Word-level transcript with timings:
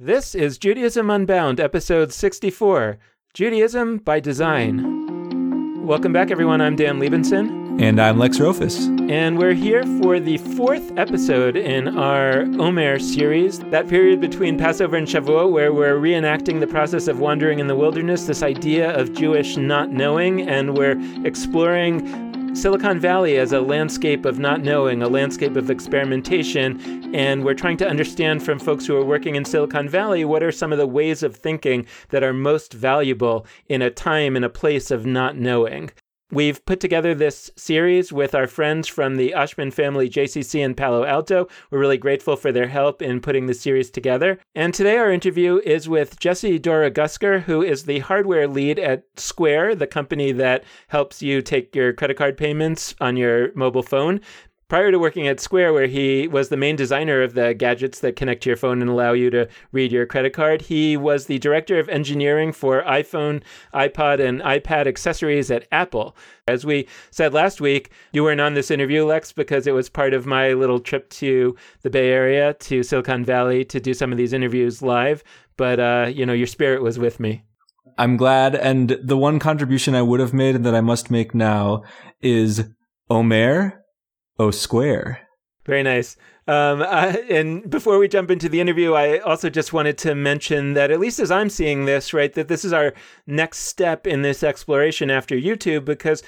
This 0.00 0.34
is 0.34 0.58
Judaism 0.58 1.08
Unbound, 1.08 1.60
episode 1.60 2.12
64 2.12 2.98
Judaism 3.32 3.98
by 3.98 4.18
Design. 4.18 5.86
Welcome 5.86 6.12
back, 6.12 6.32
everyone. 6.32 6.60
I'm 6.60 6.74
Dan 6.74 6.98
Libenson. 6.98 7.80
And 7.80 8.00
I'm 8.00 8.18
Lex 8.18 8.38
Rofes. 8.38 8.88
And 9.08 9.38
we're 9.38 9.54
here 9.54 9.84
for 10.02 10.18
the 10.18 10.38
fourth 10.38 10.96
episode 10.98 11.56
in 11.56 11.96
our 11.96 12.40
Omer 12.60 12.98
series, 12.98 13.60
that 13.70 13.86
period 13.86 14.20
between 14.20 14.58
Passover 14.58 14.96
and 14.96 15.06
Shavuot, 15.06 15.52
where 15.52 15.72
we're 15.72 16.00
reenacting 16.00 16.58
the 16.58 16.66
process 16.66 17.06
of 17.06 17.20
wandering 17.20 17.60
in 17.60 17.68
the 17.68 17.76
wilderness, 17.76 18.26
this 18.26 18.42
idea 18.42 18.98
of 18.98 19.12
Jewish 19.12 19.56
not 19.56 19.92
knowing, 19.92 20.42
and 20.42 20.76
we're 20.76 21.00
exploring 21.24 22.23
Silicon 22.54 23.00
Valley 23.00 23.36
as 23.36 23.52
a 23.52 23.60
landscape 23.60 24.24
of 24.24 24.38
not 24.38 24.62
knowing, 24.62 25.02
a 25.02 25.08
landscape 25.08 25.56
of 25.56 25.70
experimentation, 25.70 27.12
and 27.12 27.44
we're 27.44 27.52
trying 27.52 27.76
to 27.78 27.88
understand 27.88 28.44
from 28.44 28.60
folks 28.60 28.86
who 28.86 28.96
are 28.96 29.04
working 29.04 29.34
in 29.34 29.44
Silicon 29.44 29.88
Valley 29.88 30.24
what 30.24 30.42
are 30.42 30.52
some 30.52 30.70
of 30.70 30.78
the 30.78 30.86
ways 30.86 31.24
of 31.24 31.34
thinking 31.34 31.84
that 32.10 32.22
are 32.22 32.32
most 32.32 32.72
valuable 32.72 33.44
in 33.68 33.82
a 33.82 33.90
time 33.90 34.36
and 34.36 34.44
a 34.44 34.48
place 34.48 34.92
of 34.92 35.04
not 35.04 35.36
knowing. 35.36 35.90
We've 36.34 36.66
put 36.66 36.80
together 36.80 37.14
this 37.14 37.52
series 37.54 38.12
with 38.12 38.34
our 38.34 38.48
friends 38.48 38.88
from 38.88 39.14
the 39.14 39.34
Oshman 39.36 39.72
family 39.72 40.10
JCC 40.10 40.64
in 40.64 40.74
Palo 40.74 41.04
Alto. 41.04 41.46
We're 41.70 41.78
really 41.78 41.96
grateful 41.96 42.34
for 42.34 42.50
their 42.50 42.66
help 42.66 43.00
in 43.00 43.20
putting 43.20 43.46
the 43.46 43.54
series 43.54 43.88
together. 43.88 44.40
And 44.52 44.74
today 44.74 44.98
our 44.98 45.12
interview 45.12 45.60
is 45.64 45.88
with 45.88 46.18
Jesse 46.18 46.58
Dorogusker, 46.58 47.42
who 47.42 47.62
is 47.62 47.84
the 47.84 48.00
hardware 48.00 48.48
lead 48.48 48.80
at 48.80 49.04
Square, 49.14 49.76
the 49.76 49.86
company 49.86 50.32
that 50.32 50.64
helps 50.88 51.22
you 51.22 51.40
take 51.40 51.72
your 51.76 51.92
credit 51.92 52.16
card 52.16 52.36
payments 52.36 52.96
on 53.00 53.16
your 53.16 53.54
mobile 53.54 53.84
phone 53.84 54.20
prior 54.68 54.90
to 54.90 54.98
working 54.98 55.28
at 55.28 55.40
Square, 55.40 55.72
where 55.72 55.86
he 55.86 56.28
was 56.28 56.48
the 56.48 56.56
main 56.56 56.76
designer 56.76 57.22
of 57.22 57.34
the 57.34 57.54
gadgets 57.54 58.00
that 58.00 58.16
connect 58.16 58.42
to 58.42 58.50
your 58.50 58.56
phone 58.56 58.80
and 58.80 58.90
allow 58.90 59.12
you 59.12 59.30
to 59.30 59.48
read 59.72 59.92
your 59.92 60.06
credit 60.06 60.32
card, 60.32 60.62
he 60.62 60.96
was 60.96 61.26
the 61.26 61.38
director 61.38 61.78
of 61.78 61.88
engineering 61.88 62.52
for 62.52 62.82
iPhone, 62.82 63.42
iPod, 63.74 64.20
and 64.20 64.40
iPad 64.40 64.86
accessories 64.86 65.50
at 65.50 65.66
Apple. 65.70 66.16
As 66.46 66.64
we 66.64 66.88
said 67.10 67.32
last 67.32 67.60
week, 67.60 67.90
you 68.12 68.22
weren't 68.22 68.40
on 68.40 68.54
this 68.54 68.70
interview, 68.70 69.04
Lex, 69.04 69.32
because 69.32 69.66
it 69.66 69.72
was 69.72 69.88
part 69.88 70.14
of 70.14 70.26
my 70.26 70.52
little 70.52 70.80
trip 70.80 71.08
to 71.10 71.56
the 71.82 71.90
Bay 71.90 72.10
Area, 72.10 72.54
to 72.54 72.82
Silicon 72.82 73.24
Valley, 73.24 73.64
to 73.66 73.80
do 73.80 73.94
some 73.94 74.12
of 74.12 74.18
these 74.18 74.32
interviews 74.32 74.82
live. 74.82 75.22
But, 75.56 75.78
uh, 75.78 76.10
you 76.12 76.26
know, 76.26 76.32
your 76.32 76.46
spirit 76.46 76.82
was 76.82 76.98
with 76.98 77.20
me. 77.20 77.44
I'm 77.96 78.16
glad. 78.16 78.54
And 78.54 78.98
the 79.02 79.16
one 79.16 79.38
contribution 79.38 79.94
I 79.94 80.02
would 80.02 80.20
have 80.20 80.34
made 80.34 80.56
and 80.56 80.66
that 80.66 80.74
I 80.74 80.80
must 80.80 81.10
make 81.10 81.34
now 81.34 81.84
is 82.20 82.64
Omer 83.08 83.83
O 84.38 84.50
Square. 84.50 85.20
Very 85.64 85.82
nice. 85.82 86.16
Um, 86.46 86.82
uh, 86.82 87.14
and 87.30 87.70
before 87.70 87.98
we 87.98 88.06
jump 88.06 88.30
into 88.30 88.50
the 88.50 88.60
interview, 88.60 88.92
I 88.92 89.18
also 89.18 89.48
just 89.48 89.72
wanted 89.72 89.96
to 89.98 90.14
mention 90.14 90.74
that, 90.74 90.90
at 90.90 91.00
least 91.00 91.18
as 91.18 91.30
I'm 91.30 91.48
seeing 91.48 91.86
this, 91.86 92.12
right, 92.12 92.32
that 92.34 92.48
this 92.48 92.66
is 92.66 92.72
our 92.72 92.92
next 93.26 93.60
step 93.60 94.06
in 94.06 94.20
this 94.20 94.42
exploration 94.42 95.10
after 95.10 95.36
YouTube, 95.36 95.86
because 95.86 96.22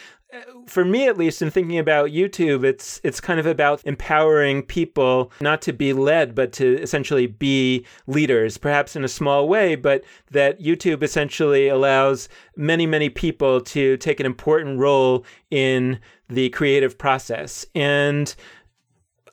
for 0.66 0.84
me 0.84 1.06
at 1.06 1.16
least 1.16 1.40
in 1.40 1.50
thinking 1.50 1.78
about 1.78 2.10
YouTube 2.10 2.64
it's 2.64 3.00
it's 3.04 3.20
kind 3.20 3.38
of 3.38 3.46
about 3.46 3.80
empowering 3.84 4.62
people 4.62 5.30
not 5.40 5.62
to 5.62 5.72
be 5.72 5.92
led 5.92 6.34
but 6.34 6.52
to 6.52 6.80
essentially 6.82 7.26
be 7.26 7.86
leaders 8.06 8.58
perhaps 8.58 8.96
in 8.96 9.04
a 9.04 9.08
small 9.08 9.48
way 9.48 9.76
but 9.76 10.02
that 10.32 10.60
YouTube 10.60 11.02
essentially 11.02 11.68
allows 11.68 12.28
many 12.56 12.86
many 12.86 13.08
people 13.08 13.60
to 13.60 13.96
take 13.98 14.18
an 14.18 14.26
important 14.26 14.78
role 14.78 15.24
in 15.50 16.00
the 16.28 16.48
creative 16.50 16.98
process. 16.98 17.66
And 17.74 18.34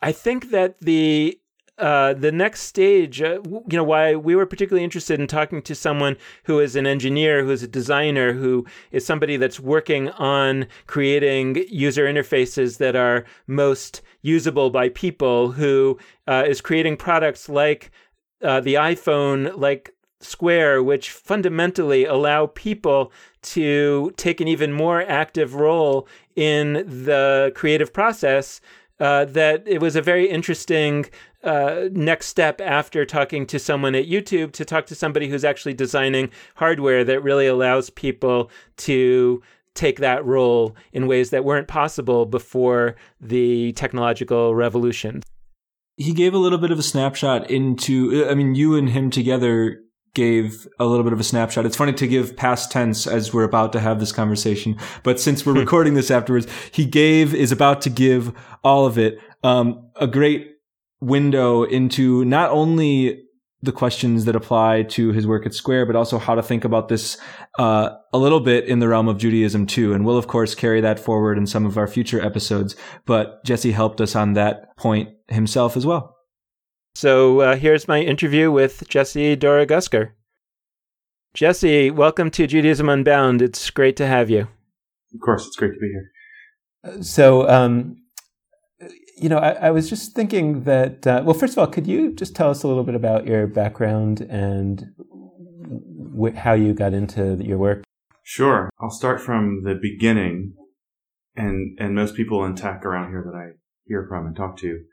I 0.02 0.12
think 0.12 0.52
that 0.52 0.80
the 0.80 1.40
uh, 1.80 2.14
the 2.14 2.32
next 2.32 2.62
stage, 2.62 3.22
uh, 3.22 3.40
you 3.44 3.78
know, 3.78 3.84
why 3.84 4.16
we 4.16 4.36
were 4.36 4.46
particularly 4.46 4.84
interested 4.84 5.20
in 5.20 5.26
talking 5.26 5.62
to 5.64 5.74
someone 5.74 6.16
who 6.44 6.60
is 6.60 6.76
an 6.76 6.86
engineer, 6.86 7.44
who 7.44 7.52
is 7.52 7.64
a 7.64 7.68
designer, 7.68 8.34
who 8.34 8.66
is 8.92 9.06
somebody 9.06 9.38
that's 9.38 9.60
working 9.60 10.10
on 10.10 10.68
creating 10.86 11.66
user 11.70 12.06
interfaces 12.06 12.78
that 12.78 12.96
are 12.96 13.26
most 13.48 14.02
usable 14.22 14.70
by 14.70 14.90
people, 14.90 15.52
who 15.52 15.98
uh, 16.28 16.44
is 16.48 16.62
creating 16.62 16.96
products 16.96 17.50
like 17.50 17.92
uh, 18.44 18.60
the 18.60 18.76
iPhone, 18.76 19.58
like 19.58 19.94
Square, 20.20 20.84
which 20.84 21.10
fundamentally 21.10 22.06
allow 22.06 22.46
people 22.48 23.12
to 23.42 24.14
take 24.16 24.40
an 24.40 24.48
even 24.48 24.72
more 24.72 25.02
active 25.02 25.56
role 25.56 26.08
in 26.36 26.74
the 27.06 27.52
creative 27.56 27.92
process. 27.92 28.62
Uh, 29.00 29.26
that 29.26 29.64
it 29.68 29.82
was 29.82 29.96
a 29.96 30.02
very 30.02 30.30
interesting 30.30 31.06
uh, 31.44 31.90
next 31.92 32.28
step 32.28 32.62
after 32.62 33.06
talking 33.06 33.46
to 33.48 33.60
someone 33.60 33.96
at 33.96 34.08
YouTube 34.08 34.52
to 34.54 34.64
talk 34.64 34.86
to 34.86 34.96
somebody 34.96 35.28
who's 35.28 35.44
actually 35.44 35.74
designing 35.74 36.30
hardware 36.56 37.04
that 37.04 37.22
really 37.22 37.48
allows 37.48 37.90
people 37.90 38.50
to 38.78 39.42
take 39.74 40.00
that 40.00 40.24
role 40.24 40.76
in 40.94 41.08
ways 41.08 41.32
that 41.32 41.44
weren't 41.44 41.68
possible 41.68 42.26
before 42.26 42.96
the 43.20 43.74
technological 43.74 44.56
revolution. 44.56 45.24
He 45.98 46.14
gave 46.14 46.34
a 46.34 46.38
little 46.38 46.60
bit 46.60 46.72
of 46.72 46.80
a 46.80 46.84
snapshot 46.84 47.50
into, 47.50 48.28
I 48.30 48.36
mean, 48.36 48.56
you 48.56 48.76
and 48.76 48.90
him 48.90 49.10
together 49.10 49.83
gave 50.14 50.68
a 50.80 50.86
little 50.86 51.04
bit 51.04 51.14
of 51.14 51.20
a 51.20 51.24
snapshot. 51.24 51.66
It's 51.66 51.76
funny 51.76 51.94
to 51.94 52.08
give 52.08 52.36
past 52.36 52.72
tense 52.72 53.08
as 53.08 53.34
we're 53.34 53.44
about 53.44 53.74
to 53.74 53.80
have 53.80 54.00
this 54.00 54.12
conversation, 54.12 54.78
but 55.04 55.20
since 55.20 55.46
we're 55.46 55.54
recording 55.54 55.94
this 55.96 56.12
afterwards, 56.12 56.48
he 56.72 56.86
gave, 56.86 57.34
is 57.34 57.52
about 57.52 57.82
to 57.82 57.90
give 57.90 58.32
all 58.64 58.86
of 58.86 58.98
it, 58.98 59.18
um, 59.44 59.90
a 59.96 60.08
great 60.08 60.52
window 61.02 61.64
into 61.64 62.24
not 62.26 62.50
only 62.52 63.24
the 63.64 63.72
questions 63.72 64.26
that 64.26 64.36
apply 64.36 64.84
to 64.84 65.14
his 65.14 65.26
work 65.26 65.46
at 65.46 65.54
Square, 65.54 65.86
but 65.86 65.96
also 65.96 66.20
how 66.20 66.36
to 66.36 66.44
think 66.44 66.66
about 66.66 66.90
this 66.90 67.18
uh, 67.58 67.90
a 68.12 68.18
little 68.18 68.42
bit 68.42 68.66
in 68.66 68.80
the 68.80 68.90
realm 68.90 69.08
of 69.08 69.18
Judaism 69.18 69.66
too. 69.66 69.94
And 69.94 70.06
we'll 70.06 70.18
of 70.18 70.28
course 70.28 70.54
carry 70.54 70.82
that 70.82 71.00
forward 71.00 71.38
in 71.38 71.48
some 71.48 71.66
of 71.66 71.78
our 71.78 71.88
future 71.88 72.22
episodes. 72.22 72.76
But 73.06 73.44
Jesse 73.46 73.72
helped 73.72 74.02
us 74.02 74.18
on 74.18 74.34
that 74.34 74.76
point 74.76 75.10
himself 75.30 75.78
as 75.78 75.86
well. 75.86 76.13
So 76.96 77.42
uh, 77.42 77.56
here's 77.56 77.88
my 77.88 78.02
interview 78.02 78.52
with 78.52 78.88
Jesse 78.88 79.36
Dorogusker. 79.36 80.12
Jesse, 81.34 81.90
welcome 81.90 82.30
to 82.32 82.46
Judaism 82.46 82.88
Unbound. 82.88 83.42
It's 83.42 83.72
great 83.72 83.96
to 83.98 84.06
have 84.06 84.30
you. 84.30 84.48
Of 85.14 85.20
course, 85.20 85.48
it's 85.48 85.56
great 85.56 85.74
to 85.74 85.80
be 85.80 85.88
here. 85.88 87.04
So, 87.04 87.50
um, 87.50 87.98
you 89.18 89.28
know, 89.28 89.40
I, 89.40 89.52
I, 89.54 89.72
was 89.72 89.90
just 89.90 90.14
thinking 90.14 90.64
that, 90.64 91.08
uh, 91.08 91.24
well, 91.26 91.34
first 91.34 91.54
of 91.54 91.60
all, 91.60 91.68
could 91.68 91.88
you 91.88 92.14
just 92.14 92.36
tell 92.36 92.52
us 92.52 92.62
a 92.62 92.68
little 92.68 92.84
bit 92.84 92.94
about 92.94 93.26
your 93.26 93.48
background 93.48 94.22
and 94.22 94.86
wh- 96.20 96.36
how 96.36 96.54
you 96.54 96.74
got 96.74 96.94
into 96.94 97.38
your 97.42 97.58
work? 97.58 97.84
Sure. 98.22 98.70
I'll 98.80 98.92
start 98.92 99.20
from 99.20 99.64
the 99.64 99.74
beginning. 99.74 100.54
And, 101.36 101.76
and 101.80 101.96
most 101.96 102.16
people 102.16 102.46
in 102.46 102.56
tech 102.56 102.86
around 102.86 103.10
here 103.10 103.24
that 103.26 103.36
I 103.36 103.58
hear 103.86 104.06
from 104.08 104.28
and 104.28 104.36
talk 104.36 104.58
to, 104.58 104.84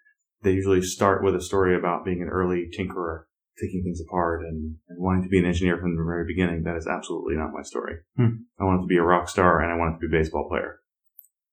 they 0.43 0.53
usually 0.53 0.83
start 0.83 1.23
with 1.23 1.35
a 1.35 1.41
story 1.41 1.77
about 1.77 2.05
being 2.05 2.23
an 2.23 2.29
early 2.29 2.69
tinkerer, 2.77 3.25
taking 3.61 3.83
things 3.83 4.01
apart 4.01 4.43
and, 4.43 4.77
and 4.89 4.99
wanting 4.99 5.23
to 5.23 5.29
be 5.29 5.39
an 5.39 5.45
engineer 5.45 5.79
from 5.79 5.97
the 5.97 6.03
very 6.03 6.25
beginning. 6.27 6.63
That 6.63 6.77
is 6.77 6.87
absolutely 6.87 7.37
not 7.37 7.53
my 7.53 7.63
story. 7.63 7.97
Hmm. 8.17 8.45
I 8.59 8.65
wanted 8.65 8.83
to 8.83 8.89
be 8.89 8.97
a 8.97 9.03
rock 9.03 9.29
star 9.29 9.61
and 9.61 9.71
I 9.71 9.77
wanted 9.77 10.01
to 10.01 10.09
be 10.09 10.17
a 10.17 10.21
baseball 10.21 10.49
player. 10.49 10.81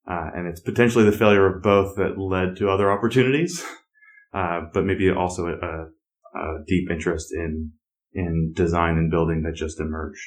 Uh, 0.09 0.29
and 0.33 0.47
it's 0.47 0.61
potentially 0.61 1.03
the 1.03 1.11
failure 1.11 1.45
of 1.45 1.61
both 1.61 1.97
that 1.97 2.17
led 2.17 2.55
to 2.57 2.69
other 2.69 2.89
opportunities, 2.89 3.63
uh, 4.33 4.61
but 4.73 4.85
maybe 4.85 5.09
also 5.09 5.47
a, 5.47 6.39
a, 6.39 6.63
deep 6.65 6.89
interest 6.89 7.33
in 7.33 7.71
in 8.13 8.53
design 8.55 8.97
and 8.97 9.11
building 9.11 9.43
that 9.43 9.53
just 9.53 9.81
emerged. 9.81 10.21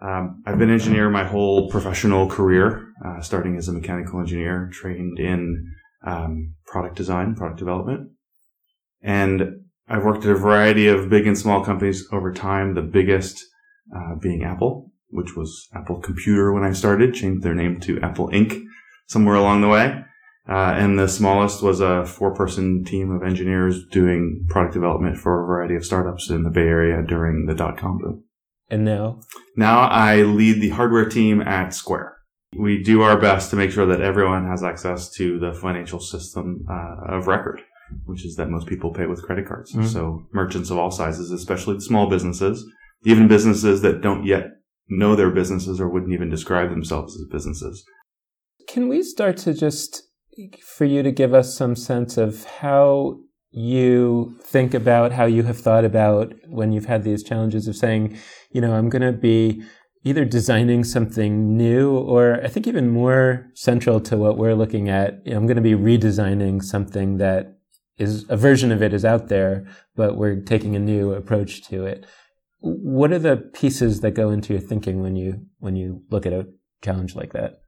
Um, 0.00 0.42
I've 0.46 0.58
been 0.58 0.70
an 0.70 0.74
engineer 0.74 1.10
my 1.10 1.24
whole 1.24 1.68
professional 1.68 2.28
career, 2.28 2.86
uh, 3.04 3.20
starting 3.20 3.56
as 3.56 3.68
a 3.68 3.72
mechanical 3.72 4.18
engineer, 4.18 4.70
trained 4.72 5.18
in 5.18 5.72
um, 6.06 6.54
product 6.70 6.96
design, 6.96 7.34
product 7.34 7.58
development, 7.58 8.10
and 9.02 9.62
I've 9.88 10.04
worked 10.04 10.24
at 10.24 10.30
a 10.30 10.34
variety 10.34 10.86
of 10.86 11.08
big 11.08 11.26
and 11.26 11.38
small 11.38 11.64
companies 11.64 12.06
over 12.12 12.32
time. 12.32 12.74
The 12.74 12.82
biggest 12.82 13.42
uh, 13.96 14.16
being 14.20 14.44
Apple, 14.44 14.92
which 15.08 15.34
was 15.34 15.66
Apple 15.74 16.00
Computer 16.00 16.52
when 16.52 16.62
I 16.62 16.72
started, 16.72 17.14
changed 17.14 17.42
their 17.42 17.54
name 17.54 17.80
to 17.80 17.98
Apple 18.02 18.28
Inc 18.28 18.62
somewhere 19.06 19.36
along 19.36 19.62
the 19.62 19.68
way. 19.68 20.04
Uh, 20.46 20.74
and 20.76 20.98
the 20.98 21.08
smallest 21.08 21.62
was 21.62 21.80
a 21.80 22.04
four 22.04 22.34
person 22.34 22.84
team 22.84 23.10
of 23.10 23.22
engineers 23.22 23.86
doing 23.90 24.46
product 24.48 24.74
development 24.74 25.16
for 25.16 25.42
a 25.42 25.46
variety 25.46 25.74
of 25.74 25.84
startups 25.84 26.28
in 26.28 26.42
the 26.42 26.50
Bay 26.50 26.68
Area 26.68 27.02
during 27.02 27.46
the 27.46 27.54
dot 27.54 27.78
com 27.78 27.98
boom. 27.98 28.24
And 28.70 28.84
now? 28.84 29.20
Now 29.56 29.88
I 29.88 30.22
lead 30.22 30.60
the 30.60 30.68
hardware 30.70 31.08
team 31.08 31.40
at 31.40 31.72
Square. 31.72 32.17
We 32.56 32.82
do 32.82 33.02
our 33.02 33.20
best 33.20 33.50
to 33.50 33.56
make 33.56 33.70
sure 33.70 33.86
that 33.86 34.00
everyone 34.00 34.46
has 34.46 34.62
access 34.62 35.10
to 35.12 35.38
the 35.38 35.52
financial 35.52 36.00
system 36.00 36.64
uh, 36.70 37.16
of 37.16 37.26
record, 37.26 37.60
which 38.04 38.24
is 38.24 38.36
that 38.36 38.48
most 38.48 38.66
people 38.66 38.92
pay 38.92 39.06
with 39.06 39.22
credit 39.22 39.46
cards. 39.46 39.72
Mm-hmm. 39.72 39.86
So 39.86 40.26
merchants 40.32 40.70
of 40.70 40.78
all 40.78 40.90
sizes, 40.90 41.30
especially 41.30 41.80
small 41.80 42.08
businesses, 42.08 42.64
even 43.04 43.28
businesses 43.28 43.82
that 43.82 44.00
don't 44.00 44.24
yet 44.24 44.46
know 44.88 45.14
their 45.14 45.30
businesses 45.30 45.80
or 45.80 45.88
wouldn't 45.88 46.12
even 46.12 46.30
describe 46.30 46.70
themselves 46.70 47.14
as 47.14 47.26
businesses, 47.30 47.84
can 48.68 48.88
we 48.88 49.02
start 49.02 49.36
to 49.38 49.54
just 49.54 50.02
for 50.62 50.84
you 50.84 51.02
to 51.02 51.10
give 51.10 51.34
us 51.34 51.54
some 51.54 51.74
sense 51.74 52.16
of 52.16 52.44
how 52.44 53.18
you 53.50 54.36
think 54.42 54.74
about 54.74 55.10
how 55.10 55.24
you 55.24 55.42
have 55.42 55.58
thought 55.58 55.84
about 55.84 56.32
when 56.46 56.70
you've 56.70 56.86
had 56.86 57.02
these 57.02 57.24
challenges 57.24 57.66
of 57.66 57.74
saying, 57.74 58.16
you 58.50 58.60
know, 58.60 58.74
I'm 58.74 58.88
going 58.88 59.02
to 59.02 59.18
be 59.18 59.62
either 60.08 60.24
designing 60.24 60.84
something 60.84 61.54
new 61.56 61.94
or 61.94 62.42
I 62.42 62.48
think 62.48 62.66
even 62.66 62.88
more 62.88 63.50
central 63.54 64.00
to 64.00 64.16
what 64.16 64.38
we're 64.38 64.54
looking 64.54 64.88
at, 64.88 65.20
I'm 65.26 65.46
going 65.46 65.56
to 65.56 65.62
be 65.62 65.72
redesigning 65.72 66.62
something 66.62 67.18
that 67.18 67.58
is 67.98 68.24
a 68.30 68.36
version 68.36 68.72
of 68.72 68.82
it 68.82 68.94
is 68.94 69.04
out 69.04 69.28
there, 69.28 69.66
but 69.96 70.16
we're 70.16 70.40
taking 70.40 70.74
a 70.74 70.78
new 70.78 71.12
approach 71.12 71.62
to 71.68 71.84
it. 71.84 72.06
What 72.60 73.12
are 73.12 73.18
the 73.18 73.36
pieces 73.36 74.00
that 74.00 74.12
go 74.12 74.30
into 74.30 74.54
your 74.54 74.62
thinking 74.62 75.02
when 75.02 75.14
you 75.14 75.46
when 75.58 75.76
you 75.76 76.02
look 76.10 76.24
at 76.24 76.32
a 76.32 76.48
challenge 76.82 77.14
like 77.14 77.32
that? 77.34 77.60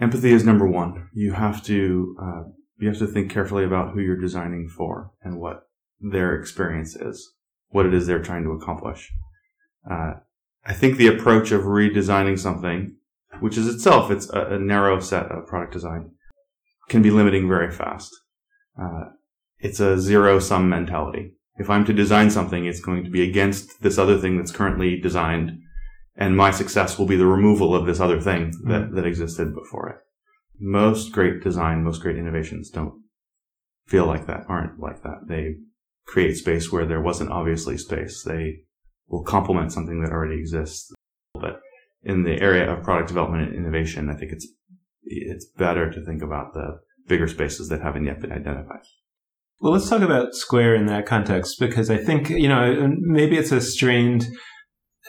Empathy 0.00 0.32
is 0.32 0.44
number 0.44 0.66
one. 0.66 1.08
You 1.12 1.34
have 1.34 1.62
to 1.64 2.16
uh, 2.20 2.42
you 2.78 2.88
have 2.88 2.98
to 2.98 3.06
think 3.06 3.30
carefully 3.30 3.64
about 3.64 3.92
who 3.92 4.00
you're 4.00 4.20
designing 4.20 4.68
for 4.68 5.12
and 5.22 5.38
what 5.38 5.68
their 6.00 6.34
experience 6.34 6.96
is, 6.96 7.32
what 7.68 7.86
it 7.86 7.94
is 7.94 8.06
they're 8.06 8.22
trying 8.22 8.44
to 8.44 8.50
accomplish. 8.50 9.12
Uh, 9.88 10.14
I 10.66 10.72
think 10.72 10.96
the 10.96 11.08
approach 11.08 11.52
of 11.52 11.62
redesigning 11.62 12.38
something, 12.38 12.96
which 13.40 13.58
is 13.58 13.66
itself 13.66 14.10
it's 14.10 14.30
a, 14.30 14.54
a 14.54 14.58
narrow 14.58 15.00
set 15.00 15.30
of 15.30 15.46
product 15.46 15.72
design, 15.72 16.12
can 16.88 17.02
be 17.02 17.10
limiting 17.10 17.48
very 17.48 17.70
fast. 17.70 18.14
Uh, 18.80 19.10
it's 19.58 19.80
a 19.80 19.98
zero 19.98 20.38
sum 20.38 20.68
mentality. 20.68 21.32
If 21.56 21.70
I'm 21.70 21.84
to 21.84 21.92
design 21.92 22.30
something, 22.30 22.66
it's 22.66 22.80
going 22.80 23.04
to 23.04 23.10
be 23.10 23.22
against 23.22 23.82
this 23.82 23.98
other 23.98 24.18
thing 24.18 24.36
that's 24.36 24.50
currently 24.50 25.00
designed, 25.00 25.58
and 26.16 26.36
my 26.36 26.50
success 26.50 26.98
will 26.98 27.06
be 27.06 27.16
the 27.16 27.26
removal 27.26 27.74
of 27.74 27.86
this 27.86 28.00
other 28.00 28.20
thing 28.20 28.52
that, 28.64 28.82
mm-hmm. 28.82 28.96
that 28.96 29.06
existed 29.06 29.54
before 29.54 29.88
it. 29.90 29.96
Most 30.58 31.12
great 31.12 31.42
design, 31.42 31.84
most 31.84 32.00
great 32.00 32.16
innovations 32.16 32.70
don't 32.70 33.02
feel 33.86 34.06
like 34.06 34.26
that, 34.26 34.44
aren't 34.48 34.80
like 34.80 35.02
that. 35.02 35.26
They 35.28 35.56
create 36.06 36.36
space 36.36 36.72
where 36.72 36.86
there 36.86 37.00
wasn't 37.00 37.30
obviously 37.30 37.78
space. 37.78 38.22
They 38.22 38.60
will 39.08 39.22
complement 39.22 39.72
something 39.72 40.00
that 40.02 40.12
already 40.12 40.38
exists. 40.38 40.92
But 41.34 41.60
in 42.02 42.24
the 42.24 42.40
area 42.40 42.70
of 42.70 42.84
product 42.84 43.08
development 43.08 43.48
and 43.48 43.56
innovation, 43.56 44.10
I 44.10 44.14
think 44.14 44.32
it's 44.32 44.46
it's 45.02 45.46
better 45.56 45.90
to 45.90 46.04
think 46.04 46.22
about 46.22 46.54
the 46.54 46.80
bigger 47.06 47.28
spaces 47.28 47.68
that 47.68 47.82
haven't 47.82 48.06
yet 48.06 48.20
been 48.20 48.32
identified. 48.32 48.80
Well, 49.60 49.72
let's 49.72 49.88
talk 49.88 50.02
about 50.02 50.34
Square 50.34 50.76
in 50.76 50.86
that 50.86 51.06
context 51.06 51.58
because 51.60 51.90
I 51.90 51.96
think, 51.96 52.30
you 52.30 52.48
know, 52.48 52.94
maybe 53.00 53.36
it's 53.36 53.52
a 53.52 53.60
strained 53.60 54.26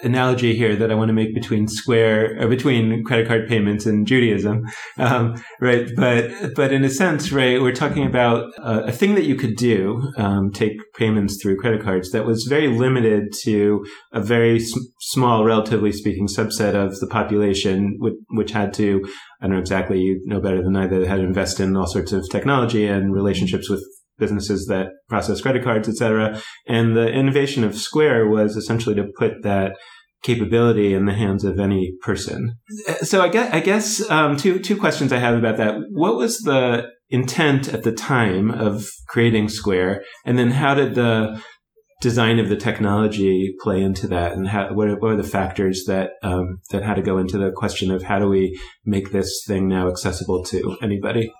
analogy 0.05 0.55
here 0.55 0.75
that 0.75 0.91
I 0.91 0.95
want 0.95 1.09
to 1.09 1.13
make 1.13 1.33
between 1.33 1.67
Square 1.67 2.37
or 2.39 2.47
between 2.47 3.03
credit 3.03 3.27
card 3.27 3.47
payments 3.47 3.85
and 3.85 4.07
Judaism, 4.07 4.63
um, 4.97 5.35
right? 5.59 5.89
But 5.95 6.53
but 6.55 6.71
in 6.71 6.83
a 6.83 6.89
sense, 6.89 7.31
right, 7.31 7.61
we're 7.61 7.73
talking 7.73 8.05
about 8.05 8.53
a, 8.57 8.85
a 8.85 8.91
thing 8.91 9.15
that 9.15 9.25
you 9.25 9.35
could 9.35 9.55
do, 9.55 10.11
um, 10.17 10.51
take 10.51 10.77
payments 10.95 11.41
through 11.41 11.57
credit 11.57 11.81
cards 11.83 12.11
that 12.11 12.25
was 12.25 12.45
very 12.47 12.67
limited 12.67 13.33
to 13.43 13.85
a 14.13 14.21
very 14.21 14.59
sm- 14.59 14.79
small, 14.99 15.43
relatively 15.43 15.91
speaking, 15.91 16.27
subset 16.27 16.75
of 16.75 16.99
the 16.99 17.07
population, 17.07 17.97
which, 17.99 18.15
which 18.29 18.51
had 18.51 18.73
to. 18.75 19.03
I 19.41 19.47
don't 19.47 19.55
know 19.55 19.59
exactly. 19.59 19.99
You 19.99 20.21
know 20.25 20.39
better 20.39 20.63
than 20.63 20.75
I. 20.75 20.87
That 20.87 21.05
had 21.07 21.17
to 21.17 21.23
invest 21.23 21.59
in 21.59 21.75
all 21.75 21.87
sorts 21.87 22.11
of 22.13 22.23
technology 22.29 22.87
and 22.87 23.13
relationships 23.13 23.69
with 23.69 23.83
businesses 24.17 24.67
that 24.67 24.87
process 25.09 25.41
credit 25.41 25.63
cards, 25.63 25.89
et 25.89 25.95
cetera. 25.95 26.41
And 26.67 26.95
the 26.95 27.07
innovation 27.11 27.63
of 27.63 27.75
Square 27.75 28.29
was 28.29 28.55
essentially 28.55 28.95
to 28.95 29.11
put 29.17 29.43
that 29.43 29.73
capability 30.25 30.93
in 30.93 31.05
the 31.05 31.13
hands 31.13 31.43
of 31.43 31.59
any 31.59 31.93
person. 32.01 32.55
So 33.01 33.21
I 33.21 33.29
guess, 33.29 33.53
I 33.53 33.59
guess 33.59 34.09
um, 34.09 34.37
two 34.37 34.59
two 34.59 34.77
questions 34.77 35.13
I 35.13 35.19
have 35.19 35.37
about 35.37 35.57
that. 35.57 35.75
What 35.91 36.17
was 36.17 36.39
the 36.39 36.89
intent 37.09 37.71
at 37.71 37.83
the 37.83 37.91
time 37.91 38.49
of 38.49 38.89
creating 39.07 39.49
Square, 39.49 40.03
and 40.25 40.37
then 40.37 40.51
how 40.51 40.73
did 40.73 40.95
the 40.95 41.39
design 42.01 42.39
of 42.39 42.49
the 42.49 42.55
technology 42.57 43.53
play 43.61 43.81
into 43.81 44.07
that, 44.07 44.33
and 44.33 44.47
how, 44.47 44.73
what, 44.73 44.87
are, 44.89 44.99
what 44.99 45.11
are 45.11 45.17
the 45.17 45.23
factors 45.23 45.83
that 45.85 46.11
um, 46.23 46.59
that 46.71 46.83
had 46.83 46.95
to 46.95 47.01
go 47.01 47.17
into 47.19 47.37
the 47.37 47.51
question 47.51 47.91
of 47.91 48.03
how 48.03 48.17
do 48.19 48.27
we 48.27 48.59
make 48.83 49.11
this 49.11 49.43
thing 49.47 49.67
now 49.67 49.87
accessible 49.87 50.43
to 50.45 50.77
anybody? 50.81 51.31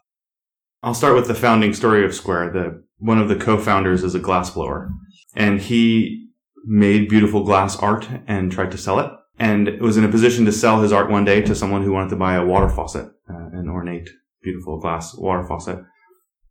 I'll 0.83 0.93
start 0.93 1.15
with 1.15 1.27
the 1.27 1.35
founding 1.35 1.73
story 1.73 2.05
of 2.05 2.13
Square. 2.13 2.51
The 2.53 2.83
one 2.99 3.17
of 3.17 3.29
the 3.29 3.35
co-founders 3.35 4.03
is 4.03 4.13
a 4.13 4.19
glassblower, 4.19 4.89
and 5.35 5.59
he 5.59 6.24
made 6.65 7.09
beautiful 7.09 7.43
glass 7.43 7.77
art 7.77 8.07
and 8.27 8.51
tried 8.51 8.71
to 8.71 8.77
sell 8.77 8.99
it. 8.99 9.11
And 9.37 9.79
was 9.81 9.97
in 9.97 10.05
a 10.05 10.09
position 10.09 10.45
to 10.45 10.51
sell 10.51 10.81
his 10.81 10.93
art 10.93 11.11
one 11.11 11.25
day 11.25 11.41
to 11.41 11.55
someone 11.55 11.83
who 11.83 11.91
wanted 11.91 12.09
to 12.09 12.15
buy 12.15 12.35
a 12.35 12.45
water 12.45 12.69
faucet, 12.69 13.07
uh, 13.29 13.49
an 13.51 13.69
ornate, 13.69 14.09
beautiful 14.41 14.79
glass 14.79 15.13
water 15.15 15.45
faucet. 15.45 15.79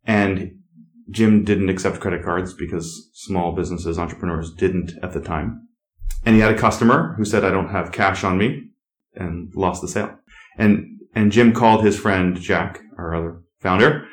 And 0.05 0.59
Jim 1.09 1.43
didn't 1.43 1.69
accept 1.69 1.99
credit 1.99 2.23
cards 2.23 2.53
because 2.53 3.09
small 3.13 3.53
businesses, 3.53 3.97
entrepreneurs 3.97 4.53
didn't 4.53 4.93
at 5.01 5.13
the 5.13 5.21
time. 5.21 5.67
And 6.25 6.35
he 6.35 6.41
had 6.41 6.53
a 6.53 6.57
customer 6.57 7.15
who 7.17 7.25
said, 7.25 7.43
I 7.43 7.51
don't 7.51 7.69
have 7.69 7.91
cash 7.91 8.23
on 8.23 8.37
me 8.37 8.69
and 9.15 9.51
lost 9.55 9.81
the 9.81 9.87
sale. 9.87 10.17
And, 10.57 10.99
and 11.13 11.31
Jim 11.31 11.53
called 11.53 11.83
his 11.83 11.97
friend 11.97 12.35
Jack, 12.35 12.81
our 12.97 13.15
other 13.15 13.41
founder, 13.59 14.05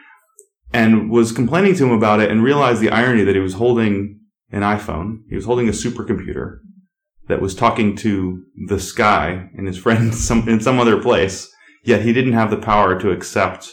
and 0.73 1.11
was 1.11 1.33
complaining 1.33 1.75
to 1.77 1.85
him 1.85 1.93
about 1.93 2.21
it 2.21 2.31
and 2.31 2.43
realized 2.43 2.81
the 2.81 2.91
irony 2.91 3.25
that 3.25 3.35
he 3.35 3.41
was 3.41 3.55
holding 3.55 4.21
an 4.53 4.63
iPhone. 4.63 5.23
He 5.29 5.35
was 5.35 5.45
holding 5.45 5.69
a 5.69 5.73
supercomputer 5.73 6.59
that 7.29 7.41
was 7.41 7.55
talking 7.55 7.97
to 7.97 8.45
the 8.69 8.79
sky 8.79 9.49
and 9.57 9.67
his 9.67 9.79
friend 9.83 10.15
some, 10.15 10.49
in 10.49 10.61
some 10.61 10.79
other 10.79 11.01
place. 11.01 11.51
Yet 11.85 12.03
he 12.03 12.13
didn't 12.13 12.35
have 12.35 12.51
the 12.51 12.59
power 12.59 13.01
to 13.01 13.11
accept 13.11 13.73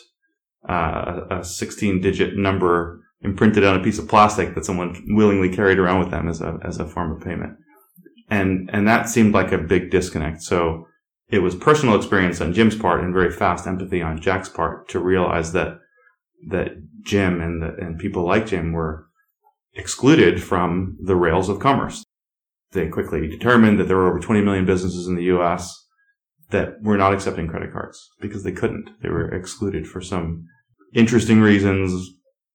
uh, 0.68 1.22
a 1.30 1.44
16 1.44 2.02
digit 2.02 2.36
number 2.36 3.02
imprinted 3.22 3.64
on 3.64 3.80
a 3.80 3.84
piece 3.84 4.00
of 4.00 4.08
plastic 4.08 4.56
that 4.56 4.66
someone 4.66 4.96
willingly 5.10 5.54
carried 5.54 5.78
around 5.78 6.00
with 6.00 6.10
them 6.10 6.28
as 6.28 6.42
a, 6.42 6.58
as 6.64 6.80
a 6.80 6.88
form 6.88 7.12
of 7.12 7.22
payment. 7.22 7.58
And, 8.30 8.70
and 8.74 8.88
that 8.88 9.10
seemed 9.10 9.34
like 9.34 9.52
a 9.52 9.58
big 9.58 9.92
disconnect. 9.92 10.42
So 10.42 10.88
it 11.30 11.40
was 11.40 11.56
personal 11.56 11.96
experience 11.96 12.42
on 12.42 12.54
Jim's 12.54 12.76
part 12.76 13.04
and 13.04 13.14
very 13.14 13.32
fast 13.32 13.68
empathy 13.68 14.02
on 14.02 14.22
Jack's 14.22 14.50
part 14.50 14.88
to 14.90 15.00
realize 15.00 15.52
that 15.54 15.80
that 16.48 16.72
Jim 17.04 17.42
and 17.42 17.62
the, 17.62 17.76
and 17.76 18.00
people 18.00 18.26
like 18.26 18.48
Jim 18.48 18.72
were 18.72 19.09
excluded 19.74 20.42
from 20.42 20.98
the 21.02 21.16
rails 21.16 21.50
of 21.50 21.60
commerce. 21.60 22.04
They 22.72 22.88
quickly 22.88 23.28
determined 23.28 23.80
that 23.80 23.88
there 23.88 23.98
were 23.98 24.10
over 24.10 24.20
20 24.20 24.42
million 24.42 24.66
businesses 24.66 25.08
in 25.08 25.16
the 25.16 25.24
U.S. 25.26 25.88
that 26.52 26.82
were 26.82 26.98
not 26.98 27.14
accepting 27.14 27.48
credit 27.48 27.72
cards 27.72 28.10
because 28.20 28.44
they 28.44 28.52
couldn't. 28.52 28.90
They 29.02 29.10
were 29.10 29.34
excluded 29.34 29.88
for 29.88 30.02
some 30.02 30.46
interesting 30.94 31.42
reasons, 31.42 32.10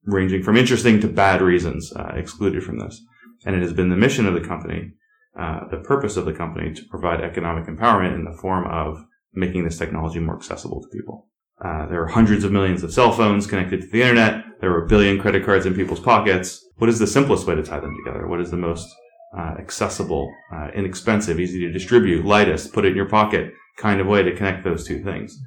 ranging 0.05 0.43
from 0.43 0.57
interesting 0.57 1.01
to 1.01 1.09
bad 1.09 1.41
reasons, 1.41 1.93
uh, 1.95 2.13
excluded 2.15 2.63
from 2.63 2.79
this. 2.79 3.01
And 3.45 3.57
it 3.57 3.63
has 3.63 3.73
been 3.73 3.91
the 3.91 3.97
mission 3.97 4.27
of 4.27 4.35
the 4.35 4.47
company, 4.47 4.93
uh, 5.39 5.69
the 5.71 5.79
purpose 5.79 6.17
of 6.17 6.25
the 6.25 6.33
company 6.33 6.73
to 6.73 6.85
provide 6.85 7.21
economic 7.21 7.67
empowerment 7.67 8.15
in 8.15 8.25
the 8.25 8.37
form 8.41 8.67
of 8.67 9.05
making 9.33 9.65
this 9.65 9.79
technology 9.79 10.21
more 10.21 10.37
accessible 10.37 10.81
to 10.81 10.89
people. 10.89 11.29
Uh, 11.65 11.87
there 11.87 12.03
are 12.03 12.09
hundreds 12.09 12.45
of 12.45 12.53
millions 12.53 12.83
of 12.83 12.93
cell 12.93 13.13
phones 13.13 13.47
connected 13.47 13.81
to 13.81 13.87
the 13.89 14.03
internet. 14.03 14.45
There 14.65 14.73
are 14.73 14.83
a 14.83 14.89
billion 14.89 15.21
credit 15.21 15.45
cards 15.45 15.67
in 15.67 15.75
people's 15.75 16.01
pockets. 16.01 16.65
What 16.79 16.89
is 16.89 16.99
the 16.99 17.07
simplest 17.07 17.47
way 17.47 17.55
to 17.55 17.63
tie 17.63 17.81
them 17.81 17.95
together? 18.03 18.27
What 18.27 18.41
is 18.41 18.51
the 18.51 18.57
most 18.57 18.89
uh, 19.37 19.57
accessible, 19.59 20.33
uh, 20.51 20.69
inexpensive, 20.75 21.39
easy 21.39 21.61
to 21.61 21.71
distribute, 21.71 22.25
lightest, 22.25 22.73
put 22.73 22.87
it 22.87 22.93
in 22.93 22.97
your 22.97 23.11
pocket 23.11 23.53
kind 23.77 24.01
of 24.01 24.07
way 24.07 24.23
to 24.23 24.35
connect 24.35 24.65
those 24.65 24.87
two 24.87 25.05
things? 25.05 25.39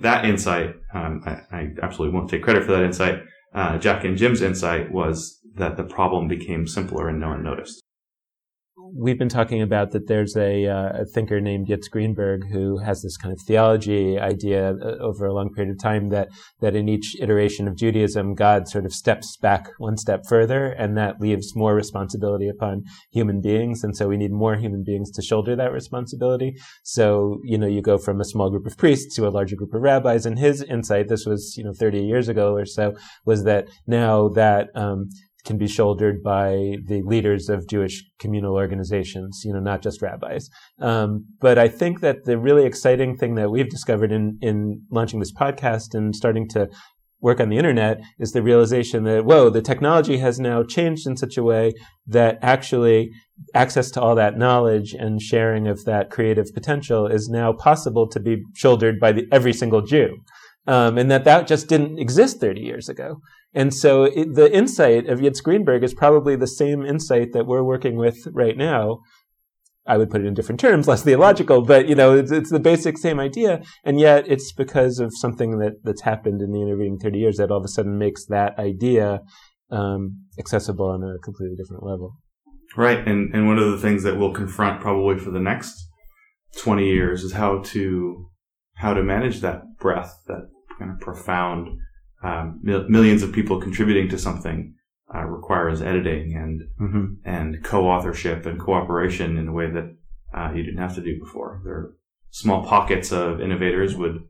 That 0.00 0.24
insight, 0.24 0.74
um, 0.94 1.22
I, 1.26 1.54
I, 1.54 1.68
absolutely 1.82 2.16
won't 2.16 2.30
take 2.30 2.42
credit 2.42 2.64
for 2.64 2.72
that 2.72 2.82
insight. 2.82 3.20
Uh, 3.54 3.76
Jack 3.76 4.04
and 4.04 4.16
Jim's 4.16 4.40
insight 4.40 4.90
was 4.90 5.38
that 5.56 5.76
the 5.76 5.84
problem 5.84 6.26
became 6.26 6.66
simpler 6.66 7.10
and 7.10 7.20
no 7.20 7.28
one 7.28 7.42
noticed 7.42 7.82
we've 8.94 9.18
been 9.18 9.28
talking 9.28 9.62
about 9.62 9.90
that 9.92 10.06
there's 10.06 10.36
a, 10.36 10.66
uh, 10.66 11.02
a, 11.02 11.04
thinker 11.04 11.40
named 11.40 11.68
Yitz 11.68 11.90
Greenberg 11.90 12.50
who 12.50 12.78
has 12.78 13.02
this 13.02 13.16
kind 13.16 13.32
of 13.32 13.40
theology 13.46 14.18
idea 14.18 14.74
uh, 14.74 14.96
over 15.00 15.26
a 15.26 15.32
long 15.32 15.52
period 15.52 15.72
of 15.72 15.82
time 15.82 16.10
that 16.10 16.28
that 16.60 16.74
in 16.74 16.88
each 16.88 17.16
iteration 17.20 17.68
of 17.68 17.76
Judaism, 17.76 18.34
God 18.34 18.68
sort 18.68 18.84
of 18.84 18.92
steps 18.92 19.36
back 19.36 19.68
one 19.78 19.96
step 19.96 20.24
further, 20.28 20.66
and 20.66 20.96
that 20.96 21.20
leaves 21.20 21.56
more 21.56 21.74
responsibility 21.74 22.48
upon 22.48 22.84
human 23.10 23.40
beings, 23.40 23.82
and 23.82 23.96
so 23.96 24.08
we 24.08 24.16
need 24.16 24.32
more 24.32 24.56
human 24.56 24.82
beings 24.84 25.10
to 25.12 25.22
shoulder 25.22 25.56
that 25.56 25.72
responsibility. 25.72 26.54
So 26.82 27.40
you 27.44 27.58
know, 27.58 27.66
you 27.66 27.82
go 27.82 27.98
from 27.98 28.20
a 28.20 28.24
small 28.24 28.50
group 28.50 28.66
of 28.66 28.76
priests 28.76 29.14
to 29.16 29.26
a 29.26 29.30
larger 29.30 29.56
group 29.56 29.74
of 29.74 29.82
rabbis, 29.82 30.26
and 30.26 30.38
his 30.38 30.62
insight, 30.62 31.08
this 31.08 31.26
was 31.26 31.54
you 31.56 31.64
know 31.64 31.72
30 31.72 32.04
years 32.04 32.28
ago 32.28 32.54
or 32.54 32.66
so, 32.66 32.94
was 33.24 33.44
that 33.44 33.68
now 33.86 34.28
that 34.28 34.68
um, 34.74 35.08
can 35.44 35.58
be 35.58 35.66
shouldered 35.66 36.22
by 36.22 36.76
the 36.86 37.02
leaders 37.04 37.48
of 37.48 37.68
Jewish 37.68 38.04
communal 38.18 38.54
organizations, 38.54 39.42
you 39.44 39.52
know, 39.52 39.60
not 39.60 39.82
just 39.82 40.00
rabbis. 40.00 40.48
Um, 40.80 41.26
but 41.40 41.58
I 41.58 41.68
think 41.68 42.00
that 42.00 42.24
the 42.24 42.38
really 42.38 42.64
exciting 42.64 43.16
thing 43.16 43.34
that 43.34 43.50
we've 43.50 43.68
discovered 43.68 44.12
in, 44.12 44.38
in 44.40 44.82
launching 44.90 45.20
this 45.20 45.32
podcast 45.32 45.94
and 45.94 46.14
starting 46.14 46.48
to 46.50 46.68
work 47.20 47.40
on 47.40 47.48
the 47.48 47.56
internet 47.56 48.00
is 48.18 48.32
the 48.32 48.42
realization 48.42 49.04
that, 49.04 49.24
whoa, 49.24 49.48
the 49.48 49.62
technology 49.62 50.18
has 50.18 50.38
now 50.40 50.62
changed 50.62 51.06
in 51.06 51.16
such 51.16 51.36
a 51.36 51.42
way 51.42 51.72
that 52.06 52.38
actually 52.42 53.10
access 53.54 53.90
to 53.92 54.00
all 54.00 54.14
that 54.16 54.36
knowledge 54.36 54.92
and 54.92 55.22
sharing 55.22 55.68
of 55.68 55.84
that 55.84 56.10
creative 56.10 56.46
potential 56.52 57.06
is 57.06 57.28
now 57.28 57.52
possible 57.52 58.08
to 58.08 58.20
be 58.20 58.42
shouldered 58.54 58.98
by 59.00 59.12
the, 59.12 59.24
every 59.30 59.52
single 59.52 59.82
Jew. 59.82 60.18
Um, 60.66 60.98
and 60.98 61.10
that 61.10 61.24
that 61.24 61.46
just 61.46 61.68
didn't 61.68 61.98
exist 61.98 62.40
30 62.40 62.60
years 62.60 62.88
ago. 62.88 63.20
And 63.54 63.74
so 63.74 64.04
it, 64.04 64.34
the 64.34 64.54
insight 64.54 65.08
of 65.08 65.20
Yitz 65.20 65.42
Greenberg 65.42 65.84
is 65.84 65.94
probably 65.94 66.36
the 66.36 66.46
same 66.46 66.84
insight 66.84 67.32
that 67.32 67.46
we're 67.46 67.62
working 67.62 67.96
with 67.96 68.26
right 68.32 68.56
now. 68.56 69.00
I 69.86 69.98
would 69.98 70.10
put 70.10 70.20
it 70.20 70.26
in 70.26 70.34
different 70.34 70.60
terms, 70.60 70.88
less 70.88 71.02
theological, 71.02 71.62
but 71.62 71.88
you 71.88 71.94
know, 71.94 72.16
it's, 72.16 72.30
it's 72.30 72.50
the 72.50 72.60
basic 72.60 72.96
same 72.98 73.20
idea. 73.20 73.62
And 73.84 74.00
yet 74.00 74.24
it's 74.28 74.52
because 74.52 74.98
of 74.98 75.12
something 75.14 75.58
that, 75.58 75.74
that's 75.82 76.02
happened 76.02 76.40
in 76.40 76.52
the 76.52 76.62
intervening 76.62 76.98
30 76.98 77.18
years 77.18 77.36
that 77.36 77.50
all 77.50 77.58
of 77.58 77.64
a 77.64 77.68
sudden 77.68 77.98
makes 77.98 78.24
that 78.26 78.58
idea 78.58 79.20
um, 79.70 80.24
accessible 80.38 80.86
on 80.86 81.02
a 81.02 81.18
completely 81.18 81.56
different 81.56 81.82
level. 81.82 82.16
Right. 82.76 83.06
And, 83.06 83.34
and 83.34 83.46
one 83.46 83.58
of 83.58 83.70
the 83.70 83.78
things 83.78 84.02
that 84.04 84.18
we'll 84.18 84.32
confront 84.32 84.80
probably 84.80 85.18
for 85.18 85.30
the 85.30 85.40
next 85.40 85.74
20 86.58 86.86
years 86.86 87.22
is 87.22 87.32
how 87.32 87.58
to, 87.58 88.30
how 88.76 88.94
to 88.94 89.02
manage 89.02 89.40
that 89.40 89.62
breath, 89.78 90.14
that 90.26 90.48
kind 90.78 90.90
of 90.90 91.00
profound, 91.00 91.68
um, 92.22 92.60
mil- 92.62 92.88
millions 92.88 93.22
of 93.22 93.32
people 93.32 93.60
contributing 93.60 94.08
to 94.10 94.18
something 94.18 94.74
uh, 95.14 95.24
requires 95.24 95.82
editing 95.82 96.34
and 96.34 96.62
mm-hmm. 96.80 97.14
and 97.24 97.62
co-authorship 97.62 98.46
and 98.46 98.58
cooperation 98.58 99.36
in 99.36 99.48
a 99.48 99.52
way 99.52 99.70
that 99.70 99.94
uh, 100.34 100.50
you 100.54 100.62
didn't 100.62 100.80
have 100.80 100.94
to 100.94 101.02
do 101.02 101.18
before. 101.18 101.60
There 101.64 101.74
are 101.74 101.96
small 102.30 102.64
pockets 102.64 103.12
of 103.12 103.40
innovators 103.40 103.96
would 103.96 104.24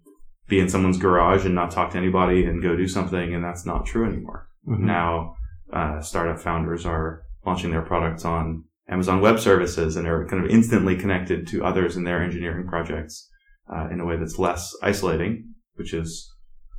be 0.49 0.59
in 0.59 0.69
someone's 0.69 0.99
garage 0.99 1.45
and 1.47 1.55
not 1.55 1.71
talk 1.71 1.93
to 1.93 1.99
anybody 1.99 2.45
and 2.45 2.63
go 2.63 2.77
do 2.77 2.89
something, 2.89 3.35
and 3.35 3.45
that's 3.45 3.65
not 3.65 3.87
true 3.87 4.07
anymore. 4.07 4.49
Mm-hmm. 4.69 4.87
Now, 4.87 5.37
uh, 5.73 6.01
startup 6.01 6.41
founders 6.41 6.85
are 6.85 7.23
launching 7.47 7.71
their 7.71 7.83
products 7.83 8.25
on 8.25 8.65
Amazon 8.89 9.21
Web 9.21 9.39
Services 9.39 9.97
and 9.97 10.07
are 10.09 10.27
kind 10.27 10.45
of 10.45 10.51
instantly 10.51 10.97
connected 10.97 11.47
to 11.49 11.65
others 11.65 11.97
in 11.97 12.05
their 12.05 12.23
engineering 12.23 12.67
projects 12.67 13.29
uh, 13.73 13.89
in 13.91 14.01
a 14.01 14.05
way 14.05 14.17
that's 14.17 14.39
less 14.39 14.75
isolating, 14.83 15.55
which 15.75 15.95
is 15.95 16.35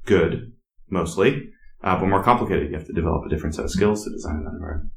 good 0.05 0.51
mostly 0.89 1.49
uh, 1.83 1.99
but 1.99 2.07
more 2.07 2.23
complicated. 2.23 2.69
You 2.69 2.77
have 2.77 2.87
to 2.87 2.93
develop 2.93 3.25
a 3.25 3.29
different 3.29 3.55
set 3.55 3.65
of 3.65 3.71
skills 3.71 4.03
to 4.05 4.09
design 4.09 4.43
that 4.43 4.51
environment. 4.51 4.91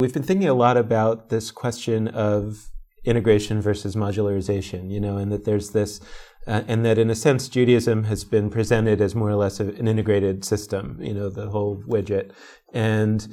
We've 0.00 0.12
been 0.12 0.22
thinking 0.22 0.48
a 0.48 0.54
lot 0.54 0.76
about 0.76 1.28
this 1.28 1.50
question 1.50 2.08
of 2.08 2.68
integration 3.04 3.60
versus 3.60 3.96
modularization, 3.96 4.90
you 4.90 5.00
know, 5.00 5.16
and 5.16 5.32
that 5.32 5.44
there's 5.44 5.70
this, 5.70 6.00
uh, 6.46 6.62
and 6.68 6.84
that 6.84 6.98
in 6.98 7.10
a 7.10 7.14
sense, 7.14 7.48
Judaism 7.48 8.04
has 8.04 8.24
been 8.24 8.50
presented 8.50 9.00
as 9.00 9.14
more 9.14 9.30
or 9.30 9.36
less 9.36 9.58
an 9.60 9.88
integrated 9.88 10.44
system, 10.44 10.98
you 11.00 11.14
know, 11.14 11.30
the 11.30 11.48
whole 11.48 11.82
widget. 11.88 12.30
And 12.72 13.26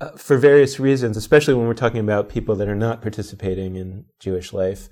uh, 0.00 0.10
for 0.10 0.36
various 0.36 0.78
reasons, 0.78 1.16
especially 1.16 1.54
when 1.54 1.66
we're 1.66 1.74
talking 1.74 2.00
about 2.00 2.28
people 2.28 2.54
that 2.56 2.68
are 2.68 2.76
not 2.76 3.02
participating 3.02 3.76
in 3.76 4.04
Jewish 4.20 4.52
life, 4.52 4.88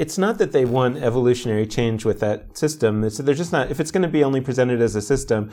it's 0.00 0.16
not 0.16 0.38
that 0.38 0.52
they 0.52 0.64
want 0.64 0.96
evolutionary 0.96 1.66
change 1.66 2.06
with 2.06 2.20
that 2.20 2.56
system. 2.56 3.04
It's, 3.04 3.18
they're 3.18 3.34
just 3.34 3.52
not, 3.52 3.70
if 3.70 3.78
it's 3.80 3.90
going 3.90 4.02
to 4.02 4.08
be 4.08 4.24
only 4.24 4.40
presented 4.40 4.80
as 4.80 4.96
a 4.96 5.02
system, 5.02 5.50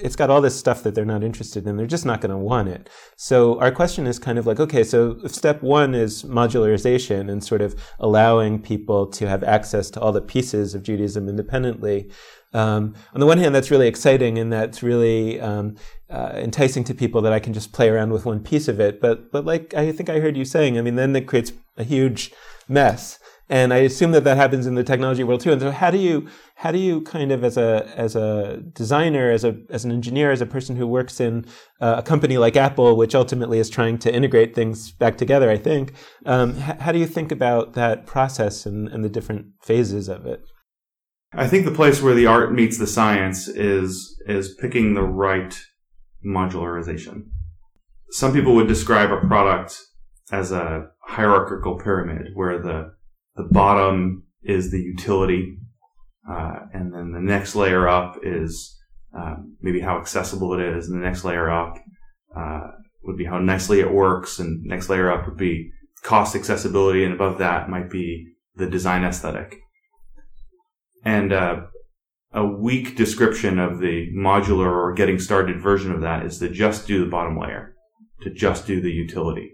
it's 0.00 0.16
got 0.16 0.30
all 0.30 0.40
this 0.40 0.58
stuff 0.58 0.82
that 0.84 0.94
they're 0.94 1.04
not 1.04 1.22
interested 1.22 1.66
in. 1.66 1.76
They're 1.76 1.86
just 1.86 2.06
not 2.06 2.22
going 2.22 2.30
to 2.30 2.38
want 2.38 2.68
it. 2.68 2.88
So 3.16 3.60
our 3.60 3.70
question 3.70 4.06
is 4.06 4.18
kind 4.18 4.38
of 4.38 4.46
like, 4.46 4.58
okay, 4.58 4.84
so 4.84 5.18
if 5.22 5.34
step 5.34 5.62
one 5.62 5.94
is 5.94 6.22
modularization 6.22 7.30
and 7.30 7.44
sort 7.44 7.60
of 7.60 7.78
allowing 7.98 8.62
people 8.62 9.06
to 9.08 9.28
have 9.28 9.44
access 9.44 9.90
to 9.90 10.00
all 10.00 10.12
the 10.12 10.22
pieces 10.22 10.74
of 10.74 10.82
Judaism 10.82 11.28
independently, 11.28 12.10
um, 12.54 12.94
on 13.12 13.20
the 13.20 13.26
one 13.26 13.36
hand, 13.36 13.54
that's 13.54 13.70
really 13.70 13.86
exciting 13.86 14.38
and 14.38 14.50
that's 14.50 14.82
really 14.82 15.38
um, 15.42 15.76
uh, 16.08 16.32
enticing 16.36 16.84
to 16.84 16.94
people 16.94 17.20
that 17.20 17.34
I 17.34 17.38
can 17.38 17.52
just 17.52 17.72
play 17.72 17.90
around 17.90 18.12
with 18.12 18.24
one 18.24 18.40
piece 18.40 18.66
of 18.66 18.80
it. 18.80 19.00
But 19.00 19.30
but 19.30 19.44
like 19.44 19.72
I 19.74 19.92
think 19.92 20.08
I 20.08 20.18
heard 20.18 20.36
you 20.36 20.44
saying, 20.44 20.76
I 20.76 20.82
mean, 20.82 20.96
then 20.96 21.14
it 21.14 21.28
creates 21.28 21.52
a 21.76 21.84
huge 21.84 22.32
mess. 22.66 23.19
And 23.50 23.74
I 23.74 23.78
assume 23.78 24.12
that 24.12 24.22
that 24.22 24.36
happens 24.36 24.68
in 24.68 24.76
the 24.76 24.84
technology 24.84 25.24
world 25.24 25.40
too. 25.40 25.50
And 25.50 25.60
so, 25.60 25.72
how 25.72 25.90
do 25.90 25.98
you 25.98 26.28
how 26.54 26.70
do 26.70 26.78
you 26.78 27.00
kind 27.00 27.32
of 27.32 27.42
as 27.42 27.56
a 27.56 27.92
as 27.96 28.14
a 28.14 28.62
designer, 28.74 29.32
as 29.32 29.42
a 29.44 29.56
as 29.70 29.84
an 29.84 29.90
engineer, 29.90 30.30
as 30.30 30.40
a 30.40 30.46
person 30.46 30.76
who 30.76 30.86
works 30.86 31.18
in 31.18 31.44
uh, 31.80 31.96
a 31.98 32.02
company 32.02 32.38
like 32.38 32.56
Apple, 32.56 32.96
which 32.96 33.12
ultimately 33.12 33.58
is 33.58 33.68
trying 33.68 33.98
to 33.98 34.14
integrate 34.14 34.54
things 34.54 34.92
back 34.92 35.18
together, 35.18 35.50
I 35.50 35.58
think. 35.58 35.94
Um, 36.24 36.54
how 36.54 36.92
do 36.92 37.00
you 37.00 37.08
think 37.08 37.32
about 37.32 37.72
that 37.72 38.06
process 38.06 38.66
and, 38.66 38.88
and 38.88 39.04
the 39.04 39.08
different 39.08 39.46
phases 39.60 40.08
of 40.08 40.26
it? 40.26 40.44
I 41.32 41.48
think 41.48 41.64
the 41.64 41.72
place 41.72 42.00
where 42.00 42.14
the 42.14 42.26
art 42.26 42.52
meets 42.52 42.78
the 42.78 42.86
science 42.86 43.48
is 43.48 44.16
is 44.28 44.54
picking 44.60 44.94
the 44.94 45.02
right 45.02 45.60
modularization. 46.24 47.24
Some 48.12 48.32
people 48.32 48.54
would 48.54 48.68
describe 48.68 49.10
a 49.10 49.26
product 49.26 49.76
as 50.30 50.52
a 50.52 50.90
hierarchical 51.02 51.80
pyramid 51.80 52.28
where 52.34 52.60
the 52.60 52.92
the 53.36 53.48
bottom 53.50 54.24
is 54.42 54.70
the 54.70 54.80
utility, 54.80 55.56
uh, 56.28 56.60
and 56.72 56.92
then 56.92 57.12
the 57.12 57.20
next 57.20 57.54
layer 57.54 57.88
up 57.88 58.18
is 58.22 58.78
um, 59.16 59.56
maybe 59.60 59.80
how 59.80 59.98
accessible 59.98 60.54
it 60.54 60.60
is, 60.60 60.88
and 60.88 61.00
the 61.00 61.04
next 61.04 61.24
layer 61.24 61.50
up 61.50 61.76
uh, 62.36 62.68
would 63.02 63.16
be 63.16 63.24
how 63.24 63.38
nicely 63.38 63.80
it 63.80 63.92
works, 63.92 64.38
and 64.38 64.62
next 64.64 64.88
layer 64.88 65.10
up 65.10 65.26
would 65.26 65.36
be 65.36 65.70
cost 66.02 66.34
accessibility, 66.34 67.04
and 67.04 67.14
above 67.14 67.38
that 67.38 67.68
might 67.68 67.90
be 67.90 68.26
the 68.56 68.66
design 68.66 69.04
aesthetic. 69.04 69.58
And 71.04 71.32
uh, 71.32 71.62
a 72.32 72.44
weak 72.44 72.96
description 72.96 73.58
of 73.58 73.80
the 73.80 74.12
modular 74.14 74.70
or 74.70 74.92
getting 74.92 75.18
started 75.18 75.60
version 75.60 75.92
of 75.92 76.02
that 76.02 76.24
is 76.24 76.38
to 76.38 76.48
just 76.48 76.86
do 76.86 77.04
the 77.04 77.10
bottom 77.10 77.38
layer, 77.38 77.74
to 78.22 78.30
just 78.30 78.66
do 78.66 78.80
the 78.80 78.92
utility 78.92 79.52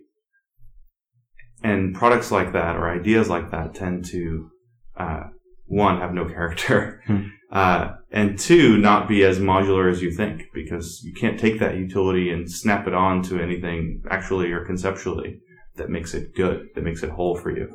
and 1.67 1.95
products 1.95 2.31
like 2.31 2.53
that 2.53 2.77
or 2.77 2.89
ideas 2.89 3.29
like 3.29 3.51
that 3.51 3.75
tend 3.75 4.05
to 4.05 4.49
uh, 4.97 5.25
one 5.67 5.99
have 5.99 6.15
no 6.15 6.25
character 6.25 7.03
hmm. 7.07 7.27
uh, 7.53 7.89
and 8.13 8.39
two 8.39 8.79
not 8.79 9.09
be 9.09 9.25
as 9.25 9.39
modular 9.41 9.91
as 9.91 10.01
you 10.01 10.13
think 10.13 10.45
because 10.55 11.03
you 11.05 11.13
can't 11.13 11.41
take 11.41 11.59
that 11.59 11.77
utility 11.77 12.31
and 12.31 12.51
snap 12.51 12.87
it 12.87 12.95
on 12.95 13.21
to 13.23 13.41
anything 13.41 14.03
actually 14.11 14.53
or 14.53 14.65
conceptually 14.65 15.41
that 15.75 15.91
makes 15.91 16.15
it 16.15 16.35
good 16.35 16.69
that 16.75 16.85
makes 16.85 17.03
it 17.03 17.11
whole 17.11 17.37
for 17.37 17.51
you 17.51 17.69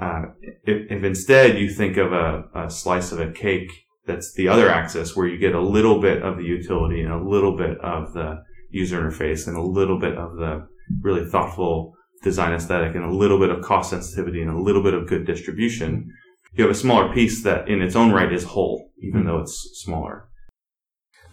uh, 0.00 0.22
if, 0.64 0.90
if, 0.90 1.04
instead 1.04 1.58
you 1.58 1.70
think 1.70 1.96
of 1.96 2.12
a, 2.12 2.44
a 2.54 2.70
slice 2.70 3.12
of 3.12 3.20
a 3.20 3.30
cake 3.30 3.70
that's 4.06 4.32
the 4.34 4.48
other 4.48 4.68
axis 4.68 5.14
where 5.14 5.26
you 5.26 5.38
get 5.38 5.54
a 5.54 5.60
little 5.60 6.00
bit 6.00 6.22
of 6.22 6.36
the 6.36 6.44
utility 6.44 7.02
and 7.02 7.12
a 7.12 7.22
little 7.22 7.56
bit 7.56 7.78
of 7.80 8.12
the 8.14 8.42
user 8.70 9.00
interface 9.00 9.46
and 9.46 9.56
a 9.56 9.62
little 9.62 10.00
bit 10.00 10.16
of 10.16 10.36
the 10.36 10.66
really 11.00 11.24
thoughtful 11.30 11.93
design 12.24 12.52
aesthetic 12.52 12.96
and 12.96 13.04
a 13.04 13.12
little 13.12 13.38
bit 13.38 13.50
of 13.50 13.62
cost 13.62 13.90
sensitivity 13.90 14.42
and 14.42 14.50
a 14.50 14.58
little 14.58 14.82
bit 14.82 14.94
of 14.94 15.06
good 15.06 15.24
distribution, 15.26 16.10
you 16.54 16.64
have 16.64 16.70
a 16.70 16.74
smaller 16.74 17.12
piece 17.12 17.44
that 17.44 17.68
in 17.68 17.82
its 17.82 17.94
own 17.94 18.10
right 18.10 18.32
is 18.32 18.44
whole, 18.44 18.90
even 18.98 19.20
mm-hmm. 19.20 19.28
though 19.28 19.38
it's 19.40 19.70
smaller. 19.74 20.28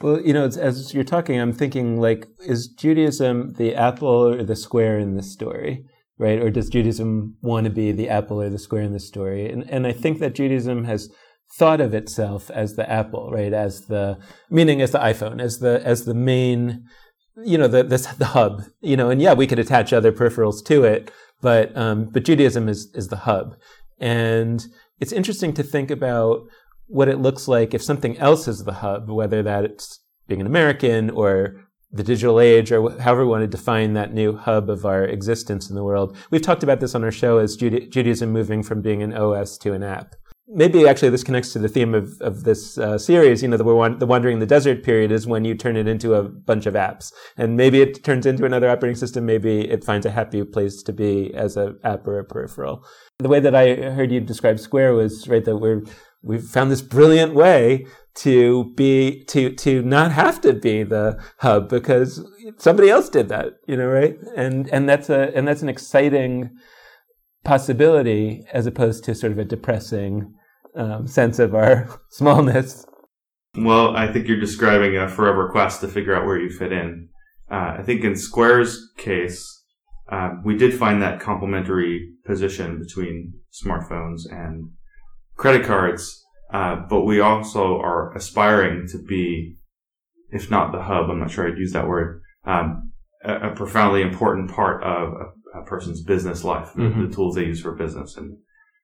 Well, 0.01 0.19
you 0.19 0.33
know, 0.33 0.45
as 0.45 0.93
you're 0.93 1.03
talking, 1.03 1.39
I'm 1.39 1.53
thinking 1.53 2.00
like, 2.00 2.27
is 2.39 2.67
Judaism 2.67 3.53
the 3.53 3.75
apple 3.75 4.07
or 4.07 4.43
the 4.43 4.55
square 4.55 5.00
in 5.00 5.15
this 5.15 5.31
story? 5.31 5.86
Right? 6.17 6.39
Or 6.39 6.51
does 6.51 6.69
Judaism 6.69 7.38
want 7.41 7.65
to 7.65 7.71
be 7.71 7.91
the 7.91 8.10
apple 8.10 8.41
or 8.41 8.50
the 8.50 8.60
square 8.60 8.83
in 8.83 8.93
this 8.93 9.07
story? 9.07 9.50
And, 9.50 9.67
and 9.69 9.88
I 9.88 9.91
think 9.91 10.19
that 10.19 10.36
Judaism 10.36 10.83
has 10.86 11.10
thought 11.57 11.81
of 11.81 11.93
itself 11.95 12.51
as 12.51 12.75
the 12.75 12.89
apple, 12.89 13.31
right? 13.31 13.53
As 13.53 13.88
the, 13.88 14.19
meaning 14.50 14.81
as 14.81 14.91
the 14.91 15.00
iPhone, 15.00 15.41
as 15.41 15.60
the, 15.60 15.81
as 15.83 16.05
the 16.05 16.13
main 16.13 16.86
you 17.43 17.57
know 17.57 17.67
the, 17.67 17.83
the 17.83 18.15
the 18.17 18.25
hub 18.25 18.63
you 18.81 18.97
know 18.97 19.09
and 19.09 19.21
yeah 19.21 19.33
we 19.33 19.47
could 19.47 19.59
attach 19.59 19.93
other 19.93 20.11
peripherals 20.11 20.63
to 20.63 20.83
it 20.83 21.11
but 21.41 21.75
um, 21.75 22.05
but 22.05 22.23
Judaism 22.23 22.69
is 22.69 22.89
is 22.93 23.09
the 23.09 23.17
hub. 23.17 23.55
And 24.00 24.65
it's 25.00 25.11
interesting 25.11 25.53
to 25.53 25.63
think 25.63 25.91
about 25.91 26.43
what 26.88 27.07
it 27.07 27.19
looks 27.19 27.47
like 27.47 27.73
if 27.73 27.83
something 27.83 28.17
else 28.17 28.47
is 28.47 28.63
the 28.63 28.73
hub 28.73 29.09
whether 29.09 29.43
that's 29.43 30.00
being 30.27 30.41
an 30.41 30.47
American 30.47 31.09
or 31.09 31.61
the 31.91 32.03
digital 32.03 32.39
age 32.39 32.71
or 32.71 32.91
however 33.01 33.25
we 33.25 33.31
want 33.31 33.41
to 33.41 33.47
define 33.47 33.93
that 33.93 34.13
new 34.13 34.35
hub 34.35 34.69
of 34.69 34.85
our 34.85 35.03
existence 35.03 35.69
in 35.69 35.75
the 35.75 35.83
world. 35.83 36.15
We've 36.29 36.41
talked 36.41 36.63
about 36.63 36.79
this 36.79 36.95
on 36.95 37.03
our 37.03 37.11
show 37.11 37.38
as 37.38 37.57
Judaism 37.57 38.31
moving 38.31 38.63
from 38.63 38.81
being 38.81 39.03
an 39.03 39.13
OS 39.13 39.57
to 39.59 39.73
an 39.73 39.83
app 39.83 40.15
maybe 40.53 40.88
actually 40.88 41.10
this 41.10 41.24
connects 41.24 41.53
to 41.53 41.60
the 41.60 41.70
theme 41.70 41.96
of, 41.96 42.20
of 42.22 42.43
this 42.43 42.77
uh, 42.77 42.98
series. 42.98 43.41
You 43.41 43.50
know, 43.50 43.58
the, 43.58 43.96
the 43.98 44.05
wandering 44.05 44.39
the 44.39 44.46
desert 44.46 44.84
period 44.84 45.12
is 45.12 45.25
when 45.25 45.46
you 45.46 45.55
turn 45.55 45.75
it 45.75 45.88
into 45.88 46.13
a 46.13 46.24
bunch 46.24 46.65
of 46.65 46.74
apps, 46.74 47.12
and 47.38 47.55
maybe 47.55 47.81
it 47.81 48.03
turns 48.03 48.25
into 48.25 48.46
another 48.46 48.70
operating 48.70 48.96
system. 48.96 49.25
Maybe 49.25 49.70
it 49.70 49.84
finds 49.84 50.05
a 50.05 50.12
happy 50.12 50.43
place 50.43 50.84
to 50.84 50.93
be 50.93 51.34
as 51.34 51.58
an 51.58 51.79
app 51.84 52.05
or 52.08 52.20
a 52.20 52.25
peripheral. 52.25 52.86
The 53.20 53.29
way 53.29 53.39
that 53.39 53.55
I 53.55 53.75
heard 53.75 54.12
you 54.12 54.20
describe 54.20 54.60
Square 54.60 54.93
was 54.93 55.27
right 55.27 55.46
that 55.46 55.58
we're 55.58 55.84
we've 56.24 56.43
found 56.43 56.72
this 56.72 56.81
brilliant 56.81 57.34
way 57.34 57.88
to 58.13 58.74
be 58.75 59.24
to 59.25 59.53
to 59.55 59.81
not 59.81 60.12
have 60.12 60.41
to 60.41 60.53
be 60.53 60.84
the 60.84 61.22
hub 61.39 61.70
because 61.70 62.27
somebody 62.58 62.89
else 62.89 63.10
did 63.10 63.29
that. 63.29 63.53
You 63.67 63.77
know, 63.77 63.88
right? 63.88 64.17
And 64.36 64.70
and 64.70 64.88
that's 64.88 65.10
a 65.10 65.31
and 65.36 65.48
that's 65.48 65.62
an 65.62 65.70
exciting 65.70 66.51
possibility 67.43 68.46
as 68.53 68.67
opposed 68.67 69.03
to 69.03 69.15
sort 69.15 69.31
of 69.31 69.39
a 69.39 69.46
depressing 69.46 70.36
um, 70.75 71.08
sense 71.08 71.40
of 71.40 71.56
our 71.56 71.88
smallness. 72.10 72.86
Well, 73.56 73.96
I 73.96 74.12
think 74.12 74.28
you're 74.28 74.40
describing 74.40 74.98
a 74.98 75.10
forever 75.10 75.50
quest 75.51 75.82
to 75.82 75.88
figure 75.88 76.16
out 76.16 76.25
where 76.25 76.40
you 76.40 76.50
fit 76.50 76.72
in. 76.72 77.10
Uh, 77.51 77.75
I 77.80 77.84
think 77.84 78.04
in 78.04 78.16
Square's 78.16 78.92
case, 78.98 79.63
uh, 80.10 80.32
we 80.44 80.58
did 80.58 80.74
find 80.74 81.01
that 81.01 81.20
complementary 81.20 82.13
position 82.25 82.80
between 82.80 83.34
smartphones 83.51 84.22
and 84.30 84.70
credit 85.36 85.66
cards, 85.66 86.25
uh, 86.54 86.78
but 86.90 87.01
we 87.01 87.20
also 87.20 87.78
are 87.78 88.13
aspiring 88.16 88.88
to 88.92 88.98
be 89.04 89.58
if 90.32 90.50
not 90.50 90.72
the 90.72 90.82
hub, 90.82 91.10
I'm 91.10 91.20
not 91.20 91.32
sure 91.32 91.48
I'd 91.48 91.58
use 91.58 91.74
that 91.74 91.88
word, 91.88 92.22
um, 92.46 92.92
a, 93.24 93.50
a, 93.50 93.56
profoundly 93.56 94.01
important 94.01 94.50
part 94.50 94.84
of 94.84 95.13
a, 95.13 95.60
a 95.60 95.66
person's 95.66 96.01
business 96.01 96.44
life, 96.44 96.70
mm-hmm. 96.70 97.01
the, 97.01 97.08
the, 97.08 97.13
tools 97.13 97.36
they 97.36 97.46
use 97.46 97.62
for 97.62 97.74
business. 97.75 98.18
And 98.18 98.38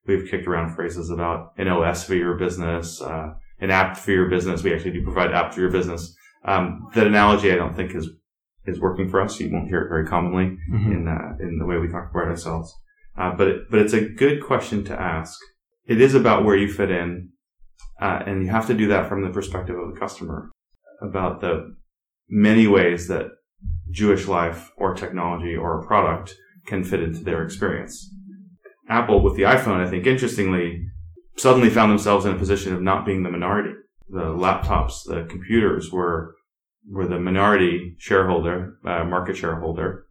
we've 0.07 0.29
kicked 0.29 0.47
around 0.47 0.73
phrases 0.73 1.09
about 1.09 1.53
an 1.57 1.67
OS 1.67 2.03
for 2.03 2.15
your 2.15 2.35
business, 2.35 3.01
uh, 3.01 3.33
an 3.59 3.71
app 3.71 3.97
for 3.97 4.11
your 4.11 4.29
business. 4.29 4.63
We 4.63 4.73
actually 4.73 4.91
do 4.91 5.03
provide 5.03 5.31
app 5.31 5.53
for 5.53 5.61
your 5.61 5.71
business. 5.71 6.15
Um, 6.45 6.87
that 6.95 7.07
analogy 7.07 7.51
I 7.51 7.55
don't 7.55 7.75
think 7.75 7.93
is 7.93 8.09
is 8.65 8.79
working 8.79 9.09
for 9.09 9.21
us. 9.21 9.39
You 9.39 9.51
won't 9.51 9.69
hear 9.69 9.81
it 9.81 9.89
very 9.89 10.05
commonly 10.05 10.57
mm-hmm. 10.71 10.91
in 10.91 11.07
uh, 11.07 11.35
in 11.39 11.57
the 11.59 11.65
way 11.65 11.77
we 11.77 11.87
talk 11.87 12.09
about 12.11 12.27
ourselves. 12.27 12.73
Uh, 13.17 13.31
but 13.35 13.47
it, 13.47 13.61
but 13.69 13.79
it's 13.79 13.93
a 13.93 14.01
good 14.01 14.43
question 14.43 14.83
to 14.85 14.99
ask. 14.99 15.37
It 15.85 16.01
is 16.01 16.13
about 16.15 16.43
where 16.45 16.55
you 16.55 16.71
fit 16.71 16.91
in, 16.91 17.29
uh, 18.01 18.23
and 18.25 18.43
you 18.43 18.51
have 18.51 18.67
to 18.67 18.73
do 18.73 18.87
that 18.89 19.07
from 19.07 19.23
the 19.23 19.29
perspective 19.29 19.77
of 19.77 19.93
the 19.93 19.99
customer 19.99 20.51
about 21.01 21.41
the 21.41 21.75
many 22.29 22.67
ways 22.67 23.07
that 23.07 23.27
Jewish 23.89 24.27
life 24.27 24.71
or 24.77 24.93
technology 24.93 25.55
or 25.55 25.79
a 25.79 25.85
product 25.85 26.35
can 26.65 26.83
fit 26.83 27.01
into 27.01 27.23
their 27.23 27.43
experience. 27.43 28.13
Apple 28.89 29.21
with 29.21 29.35
the 29.35 29.43
iPhone, 29.43 29.85
I 29.85 29.89
think 29.89 30.05
interestingly, 30.05 30.87
suddenly 31.37 31.69
found 31.69 31.91
themselves 31.91 32.25
in 32.25 32.33
a 32.33 32.37
position 32.37 32.73
of 32.73 32.81
not 32.81 33.05
being 33.05 33.23
the 33.23 33.29
minority. 33.29 33.73
The 34.09 34.23
laptops, 34.23 35.03
the 35.05 35.25
computers 35.29 35.91
were 35.91 36.35
were 36.89 37.07
the 37.07 37.19
minority 37.19 37.95
shareholder, 37.99 38.77
uh, 38.85 39.03
market 39.03 39.35
shareholder, 39.35 40.07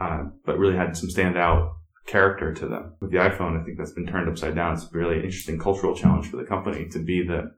uh, 0.00 0.24
but 0.44 0.58
really 0.58 0.74
had 0.74 0.96
some 0.96 1.08
standout 1.08 1.70
character 2.06 2.52
to 2.52 2.66
them. 2.66 2.94
With 3.00 3.12
the 3.12 3.18
iPhone, 3.18 3.60
I 3.60 3.64
think 3.64 3.78
that's 3.78 3.92
been 3.92 4.06
turned 4.06 4.28
upside 4.28 4.56
down. 4.56 4.74
It's 4.74 4.84
a 4.84 4.98
really 4.98 5.16
interesting 5.16 5.58
cultural 5.58 5.94
challenge 5.94 6.28
for 6.28 6.36
the 6.38 6.44
company 6.44 6.88
to 6.88 6.98
be 6.98 7.24
the 7.24 7.52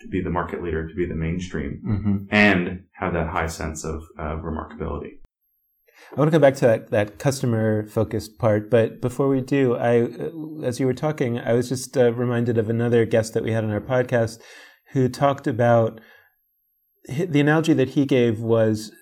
to 0.00 0.08
be 0.08 0.22
the 0.22 0.30
market 0.30 0.62
leader, 0.62 0.88
to 0.88 0.94
be 0.94 1.06
the 1.06 1.14
mainstream, 1.14 1.82
mm-hmm. 1.86 2.16
and 2.30 2.84
have 2.92 3.12
that 3.12 3.28
high 3.28 3.46
sense 3.46 3.84
of 3.84 4.02
uh, 4.18 4.36
remarkability. 4.36 5.18
I 6.12 6.18
want 6.18 6.30
to 6.30 6.36
go 6.36 6.40
back 6.40 6.56
to 6.56 6.66
that, 6.66 6.90
that 6.90 7.18
customer 7.18 7.86
focused 7.86 8.38
part, 8.38 8.68
but 8.70 9.00
before 9.00 9.28
we 9.28 9.40
do, 9.40 9.76
I, 9.76 10.08
as 10.64 10.80
you 10.80 10.86
were 10.86 10.94
talking, 10.94 11.38
I 11.38 11.52
was 11.52 11.68
just 11.68 11.96
uh, 11.96 12.12
reminded 12.12 12.58
of 12.58 12.68
another 12.68 13.04
guest 13.04 13.34
that 13.34 13.44
we 13.44 13.52
had 13.52 13.64
on 13.64 13.70
our 13.70 13.80
podcast 13.80 14.40
who 14.92 15.08
talked 15.08 15.46
about 15.46 16.00
the 17.08 17.40
analogy 17.40 17.72
that 17.74 17.90
he 17.90 18.04
gave 18.04 18.40
was 18.40 18.92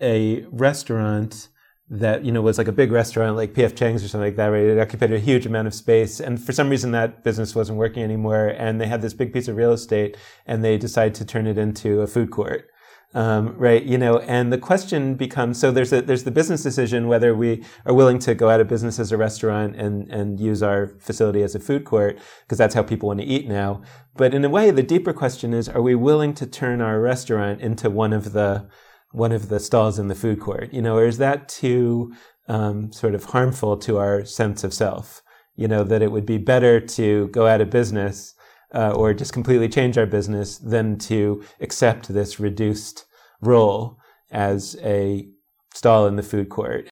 a 0.00 0.44
restaurant 0.50 1.48
that 1.90 2.22
you 2.24 2.30
know 2.30 2.42
was 2.42 2.58
like 2.58 2.68
a 2.68 2.72
big 2.72 2.92
restaurant 2.92 3.34
like 3.36 3.54
PF 3.54 3.74
Chang's 3.74 4.04
or 4.04 4.08
something 4.08 4.26
like 4.26 4.36
that, 4.36 4.48
right? 4.48 4.64
It 4.64 4.78
occupied 4.78 5.12
a 5.12 5.18
huge 5.18 5.46
amount 5.46 5.68
of 5.68 5.74
space, 5.74 6.20
and 6.20 6.42
for 6.42 6.52
some 6.52 6.68
reason 6.68 6.92
that 6.92 7.24
business 7.24 7.54
wasn't 7.54 7.78
working 7.78 8.02
anymore, 8.02 8.48
and 8.48 8.80
they 8.80 8.86
had 8.86 9.00
this 9.00 9.14
big 9.14 9.32
piece 9.32 9.48
of 9.48 9.56
real 9.56 9.72
estate, 9.72 10.16
and 10.46 10.62
they 10.62 10.76
decided 10.76 11.14
to 11.16 11.24
turn 11.24 11.46
it 11.46 11.56
into 11.56 12.02
a 12.02 12.06
food 12.06 12.30
court. 12.30 12.68
Um, 13.14 13.56
right, 13.56 13.82
you 13.82 13.96
know, 13.96 14.18
and 14.18 14.52
the 14.52 14.58
question 14.58 15.14
becomes: 15.14 15.58
so 15.58 15.70
there's 15.70 15.94
a 15.94 16.02
there's 16.02 16.24
the 16.24 16.30
business 16.30 16.62
decision 16.62 17.08
whether 17.08 17.34
we 17.34 17.64
are 17.86 17.94
willing 17.94 18.18
to 18.20 18.34
go 18.34 18.50
out 18.50 18.60
of 18.60 18.68
business 18.68 18.98
as 18.98 19.12
a 19.12 19.16
restaurant 19.16 19.76
and 19.76 20.10
and 20.10 20.38
use 20.38 20.62
our 20.62 20.88
facility 21.00 21.42
as 21.42 21.54
a 21.54 21.60
food 21.60 21.86
court 21.86 22.18
because 22.42 22.58
that's 22.58 22.74
how 22.74 22.82
people 22.82 23.06
want 23.06 23.20
to 23.20 23.26
eat 23.26 23.48
now. 23.48 23.80
But 24.14 24.34
in 24.34 24.44
a 24.44 24.50
way, 24.50 24.70
the 24.70 24.82
deeper 24.82 25.14
question 25.14 25.54
is: 25.54 25.70
Are 25.70 25.80
we 25.80 25.94
willing 25.94 26.34
to 26.34 26.46
turn 26.46 26.82
our 26.82 27.00
restaurant 27.00 27.62
into 27.62 27.88
one 27.88 28.12
of 28.12 28.32
the 28.32 28.68
one 29.12 29.32
of 29.32 29.48
the 29.48 29.58
stalls 29.58 29.98
in 29.98 30.08
the 30.08 30.14
food 30.14 30.38
court? 30.38 30.70
You 30.74 30.82
know, 30.82 30.98
or 30.98 31.06
is 31.06 31.16
that 31.16 31.48
too 31.48 32.12
um, 32.46 32.92
sort 32.92 33.14
of 33.14 33.24
harmful 33.24 33.78
to 33.78 33.96
our 33.96 34.26
sense 34.26 34.64
of 34.64 34.74
self? 34.74 35.22
You 35.56 35.66
know, 35.66 35.82
that 35.82 36.02
it 36.02 36.12
would 36.12 36.26
be 36.26 36.38
better 36.38 36.78
to 36.78 37.28
go 37.28 37.46
out 37.46 37.62
of 37.62 37.70
business 37.70 38.34
uh, 38.74 38.92
or 38.92 39.14
just 39.14 39.32
completely 39.32 39.68
change 39.68 39.96
our 39.96 40.06
business 40.06 40.58
than 40.58 40.98
to 40.98 41.42
accept 41.60 42.08
this 42.08 42.38
reduced 42.38 43.04
role 43.40 43.98
as 44.30 44.76
a 44.82 45.28
stall 45.74 46.06
in 46.06 46.16
the 46.16 46.22
food 46.22 46.48
court? 46.48 46.88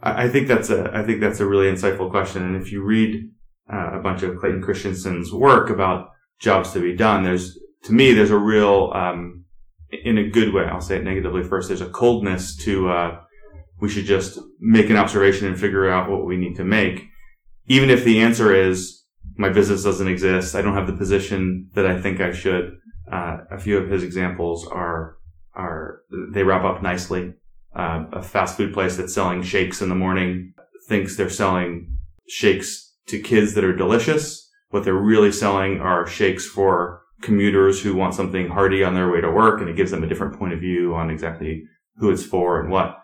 I 0.00 0.28
think 0.28 0.46
that's 0.46 0.70
a 0.70 0.90
I 0.94 1.02
think 1.02 1.20
that's 1.20 1.40
a 1.40 1.46
really 1.46 1.66
insightful 1.66 2.10
question. 2.10 2.44
And 2.44 2.56
if 2.56 2.70
you 2.70 2.84
read 2.84 3.30
uh, 3.72 3.98
a 3.98 4.00
bunch 4.00 4.22
of 4.22 4.36
Clayton 4.36 4.62
Christensen's 4.62 5.32
work 5.32 5.70
about 5.70 6.10
jobs 6.38 6.72
to 6.72 6.80
be 6.80 6.94
done, 6.94 7.24
there's 7.24 7.58
to 7.84 7.92
me 7.92 8.12
there's 8.12 8.30
a 8.30 8.38
real 8.38 8.92
um, 8.94 9.44
in 9.90 10.18
a 10.18 10.28
good 10.28 10.54
way. 10.54 10.64
I'll 10.64 10.80
say 10.80 10.96
it 10.96 11.04
negatively 11.04 11.42
first. 11.42 11.68
There's 11.68 11.80
a 11.80 11.90
coldness 11.90 12.56
to 12.64 12.90
uh, 12.90 13.20
we 13.80 13.88
should 13.88 14.04
just 14.04 14.38
make 14.60 14.88
an 14.88 14.96
observation 14.96 15.48
and 15.48 15.58
figure 15.58 15.88
out 15.88 16.10
what 16.10 16.24
we 16.24 16.36
need 16.36 16.54
to 16.56 16.64
make, 16.64 17.08
even 17.66 17.90
if 17.90 18.04
the 18.04 18.20
answer 18.20 18.54
is 18.54 18.97
my 19.38 19.48
business 19.48 19.84
doesn't 19.84 20.08
exist. 20.08 20.56
I 20.56 20.62
don't 20.62 20.74
have 20.74 20.88
the 20.88 20.92
position 20.92 21.70
that 21.74 21.86
I 21.86 21.98
think 22.00 22.20
I 22.20 22.32
should. 22.32 22.76
Uh, 23.10 23.38
a 23.50 23.58
few 23.58 23.78
of 23.78 23.88
his 23.88 24.02
examples 24.02 24.66
are 24.66 25.16
are 25.54 26.02
they 26.32 26.42
wrap 26.42 26.64
up 26.64 26.82
nicely. 26.82 27.32
Uh, 27.74 28.04
a 28.12 28.22
fast 28.22 28.56
food 28.56 28.74
place 28.74 28.96
that's 28.96 29.14
selling 29.14 29.42
shakes 29.42 29.80
in 29.80 29.88
the 29.88 29.94
morning 29.94 30.52
thinks 30.88 31.16
they're 31.16 31.30
selling 31.30 31.96
shakes 32.28 32.94
to 33.06 33.20
kids 33.20 33.54
that 33.54 33.64
are 33.64 33.76
delicious. 33.76 34.50
What 34.70 34.84
they're 34.84 34.94
really 34.94 35.32
selling 35.32 35.80
are 35.80 36.06
shakes 36.06 36.46
for 36.46 37.02
commuters 37.22 37.82
who 37.82 37.94
want 37.94 38.14
something 38.14 38.48
hearty 38.48 38.82
on 38.82 38.94
their 38.94 39.10
way 39.10 39.20
to 39.20 39.30
work, 39.30 39.60
and 39.60 39.70
it 39.70 39.76
gives 39.76 39.90
them 39.90 40.02
a 40.02 40.08
different 40.08 40.38
point 40.38 40.52
of 40.52 40.60
view 40.60 40.94
on 40.94 41.10
exactly 41.10 41.62
who 41.96 42.10
it's 42.10 42.24
for 42.24 42.60
and 42.60 42.70
what. 42.70 42.96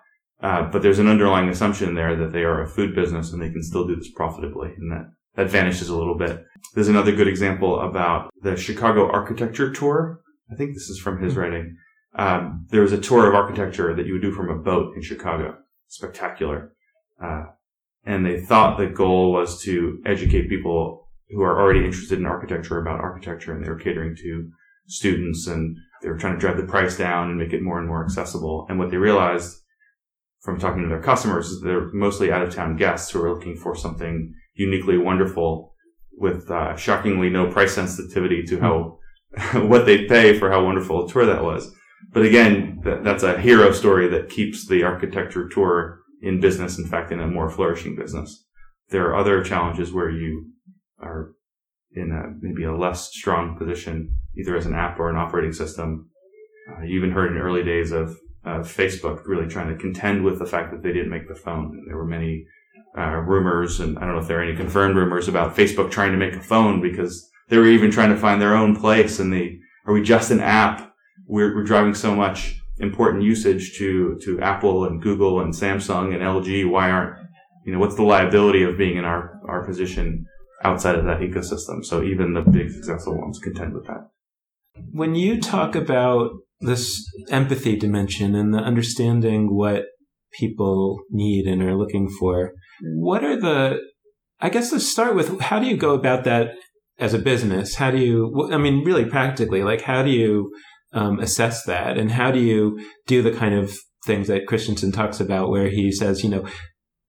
Uh, 0.43 0.63
but 0.71 0.83
there's 0.83 0.99
an 0.99 1.09
underlying 1.09 1.49
assumption 1.49 1.95
there 1.95 2.17
that 2.17 2.33
they 2.33 2.43
are 2.43 2.61
a 2.61 2.69
food 2.69 2.95
business 2.95 3.33
and 3.33 3.41
they 3.41 3.51
can 3.51 3.63
still 3.63 3.87
do 3.87 3.97
this 3.97 4.11
profitably, 4.11 4.73
and 4.77 4.91
that 4.91 5.13
that 5.37 5.51
vanishes 5.51 5.89
a 5.89 5.97
little 5.97 6.17
bit. 6.17 6.45
There's 6.75 6.89
another 6.89 7.15
good 7.15 7.29
example 7.29 7.81
about 7.81 8.33
the 8.43 8.57
Chicago 8.57 9.11
architecture 9.11 9.73
tour. 9.73 10.21
I 10.51 10.55
think 10.55 10.75
this 10.75 10.89
is 10.89 10.99
from 10.99 11.23
his 11.23 11.37
writing. 11.37 11.77
Um, 12.17 12.67
there 12.71 12.83
was 12.83 12.93
a 12.93 13.01
tour 13.01 13.29
of 13.29 13.35
architecture 13.35 13.95
that 13.95 14.07
you 14.07 14.15
would 14.15 14.23
do 14.23 14.33
from 14.33 14.49
a 14.49 14.57
boat 14.59 14.95
in 14.95 15.03
Chicago. 15.03 15.57
Spectacular. 15.89 16.73
Uh, 17.23 17.45
and 18.05 18.25
they 18.25 18.41
thought 18.41 18.79
the 18.79 18.87
goal 18.87 19.33
was 19.33 19.63
to 19.63 20.01
educate 20.05 20.49
people 20.49 21.09
who 21.31 21.43
are 21.43 21.61
already 21.61 21.85
interested 21.85 22.19
in 22.19 22.27
architecture 22.27 22.79
about 22.79 23.01
architecture 23.01 23.53
and 23.53 23.65
they 23.65 23.71
were 23.71 23.79
catering 23.79 24.15
to 24.17 24.51
students 24.87 25.47
and 25.47 25.77
they 26.03 26.09
were 26.09 26.19
trying 26.19 26.35
to 26.35 26.39
drive 26.39 26.59
the 26.59 26.65
price 26.65 26.97
down 26.97 27.31
and 27.31 27.39
make 27.39 27.53
it 27.53 27.63
more 27.63 27.79
and 27.79 27.89
more 27.89 28.05
accessible. 28.05 28.67
And 28.69 28.79
what 28.79 28.91
they 28.91 28.99
realized 28.99 29.57
from 30.41 30.61
talking 30.61 30.83
to 30.83 30.89
their 30.89 31.01
customers 31.01 31.47
is 31.47 31.63
they're 31.63 31.91
mostly 31.93 32.31
out 32.31 32.43
of 32.43 32.55
town 32.55 32.77
guests 32.77 33.11
who 33.11 33.23
are 33.23 33.33
looking 33.33 33.57
for 33.57 33.75
something 33.75 34.35
uniquely 34.55 34.99
wonderful 34.99 35.75
with 36.17 36.51
uh, 36.51 36.77
shockingly 36.77 37.29
no 37.29 37.51
price 37.51 37.75
sensitivity 37.75 38.43
to 38.45 38.61
how 38.61 38.99
what 39.63 39.85
they'd 39.85 40.09
pay 40.09 40.39
for 40.39 40.51
how 40.51 40.65
wonderful 40.65 41.05
a 41.05 41.09
tour 41.09 41.27
that 41.27 41.43
was. 41.43 41.73
But 42.13 42.25
again, 42.25 42.81
that, 42.85 43.03
that's 43.03 43.23
a 43.23 43.41
hero 43.41 43.73
story 43.73 44.09
that 44.09 44.29
keeps 44.29 44.67
the 44.67 44.85
architecture 44.85 45.49
tour 45.49 46.01
in 46.23 46.41
business. 46.41 46.79
In 46.79 46.87
fact, 46.87 47.11
in 47.11 47.21
a 47.21 47.27
more 47.27 47.51
flourishing 47.51 47.97
business. 47.97 48.45
There 48.91 49.07
are 49.07 49.17
other 49.17 49.43
challenges 49.43 49.93
where 49.93 50.11
you 50.11 50.53
are 51.01 51.33
in 51.93 52.13
a, 52.13 52.35
maybe 52.41 52.65
a 52.65 52.77
less 52.77 53.11
strong 53.11 53.57
position, 53.57 54.17
either 54.37 54.57
as 54.57 54.67
an 54.67 54.75
app 54.75 54.99
or 54.99 55.11
an 55.11 55.17
operating 55.17 55.53
system. 55.53 56.11
Uh, 56.71 56.83
you 56.83 56.99
even 56.99 57.13
heard 57.13 57.33
in 57.33 57.39
early 57.39 57.63
days 57.63 57.93
of 57.93 58.17
uh, 58.45 58.61
Facebook 58.61 59.23
really 59.27 59.49
trying 59.49 59.69
to 59.69 59.81
contend 59.81 60.25
with 60.25 60.39
the 60.39 60.47
fact 60.47 60.71
that 60.71 60.83
they 60.83 60.93
didn't 60.93 61.11
make 61.11 61.29
the 61.29 61.35
phone. 61.35 61.77
And 61.77 61.89
there 61.89 61.97
were 61.97 62.07
many 62.07 62.47
uh, 62.97 63.17
rumors, 63.17 63.81
and 63.81 63.99
I 63.99 64.03
don't 64.03 64.15
know 64.15 64.21
if 64.21 64.29
there 64.29 64.39
are 64.41 64.43
any 64.43 64.57
confirmed 64.57 64.97
rumors 64.97 65.29
about 65.29 65.57
Facebook 65.57 65.91
trying 65.91 66.13
to 66.13 66.19
make 66.19 66.35
a 66.35 66.41
phone 66.41 66.81
because 66.81 67.29
they 67.49 67.59
were 67.59 67.67
even 67.67 67.91
trying 67.91 68.11
to 68.11 68.17
find 68.17 68.41
their 68.41 68.55
own 68.55 68.77
place 68.77 69.21
in 69.21 69.31
the, 69.31 69.59
are 69.87 69.93
we 69.93 70.03
just 70.03 70.31
an 70.31 70.41
app? 70.41 70.95
We're, 71.27 71.55
we're 71.55 71.65
driving 71.65 71.95
so 71.95 72.15
much 72.15 72.61
important 72.79 73.23
usage 73.23 73.77
to, 73.79 74.19
to 74.25 74.41
Apple 74.41 74.85
and 74.85 75.03
Google 75.03 75.41
and 75.41 75.53
Samsung 75.53 76.15
and 76.15 76.23
LG. 76.23 76.71
Why 76.71 76.91
aren't, 76.91 77.19
you 77.65 77.73
know, 77.73 77.79
what's 77.79 77.97
the 77.97 78.03
liability 78.03 78.63
of 78.63 78.79
being 78.79 78.97
in 78.97 79.05
our, 79.05 79.41
our 79.49 79.65
position 79.65 80.27
outside 80.63 80.97
of 80.97 81.05
that 81.05 81.21
ecosystem? 81.21 81.85
So 81.85 82.03
even 82.03 82.35
the 82.35 82.43
big 82.43 82.71
successful 82.71 83.19
ones 83.19 83.39
contend 83.39 83.75
with 83.75 83.87
that. 83.87 84.09
When 84.93 85.15
you 85.15 85.41
talk 85.41 85.75
about 85.75 86.33
this 86.61 87.09
empathy 87.31 87.77
dimension 87.77 88.35
and 88.35 88.53
the 88.53 88.59
understanding 88.59 89.55
what 89.55 89.85
people 90.33 90.99
need 91.11 91.47
and 91.47 91.63
are 91.63 91.77
looking 91.77 92.09
for, 92.09 92.53
what 92.83 93.25
are 93.25 93.39
the, 93.39 93.79
I 94.41 94.51
guess 94.51 94.73
let's 94.73 94.91
start 94.91 95.15
with 95.15 95.41
how 95.41 95.59
do 95.59 95.67
you 95.67 95.77
go 95.77 95.95
about 95.95 96.25
that 96.25 96.55
as 96.99 97.15
a 97.15 97.19
business? 97.19 97.77
How 97.77 97.91
do 97.91 97.99
you, 97.99 98.49
I 98.53 98.59
mean, 98.59 98.85
really 98.85 99.05
practically, 99.05 99.63
like 99.63 99.83
how 99.83 100.03
do 100.03 100.11
you 100.11 100.53
um, 100.93 101.19
assess 101.19 101.65
that? 101.65 101.99
And 101.99 102.13
how 102.13 102.31
do 102.31 102.39
you 102.39 102.79
do 103.07 103.23
the 103.23 103.33
kind 103.33 103.55
of 103.55 103.77
things 104.05 104.29
that 104.29 104.47
Christensen 104.47 104.93
talks 104.93 105.21
about 105.21 105.51
where 105.51 105.69
he 105.69 105.91
says, 105.91 106.23
you 106.23 106.31
know, 106.31 106.47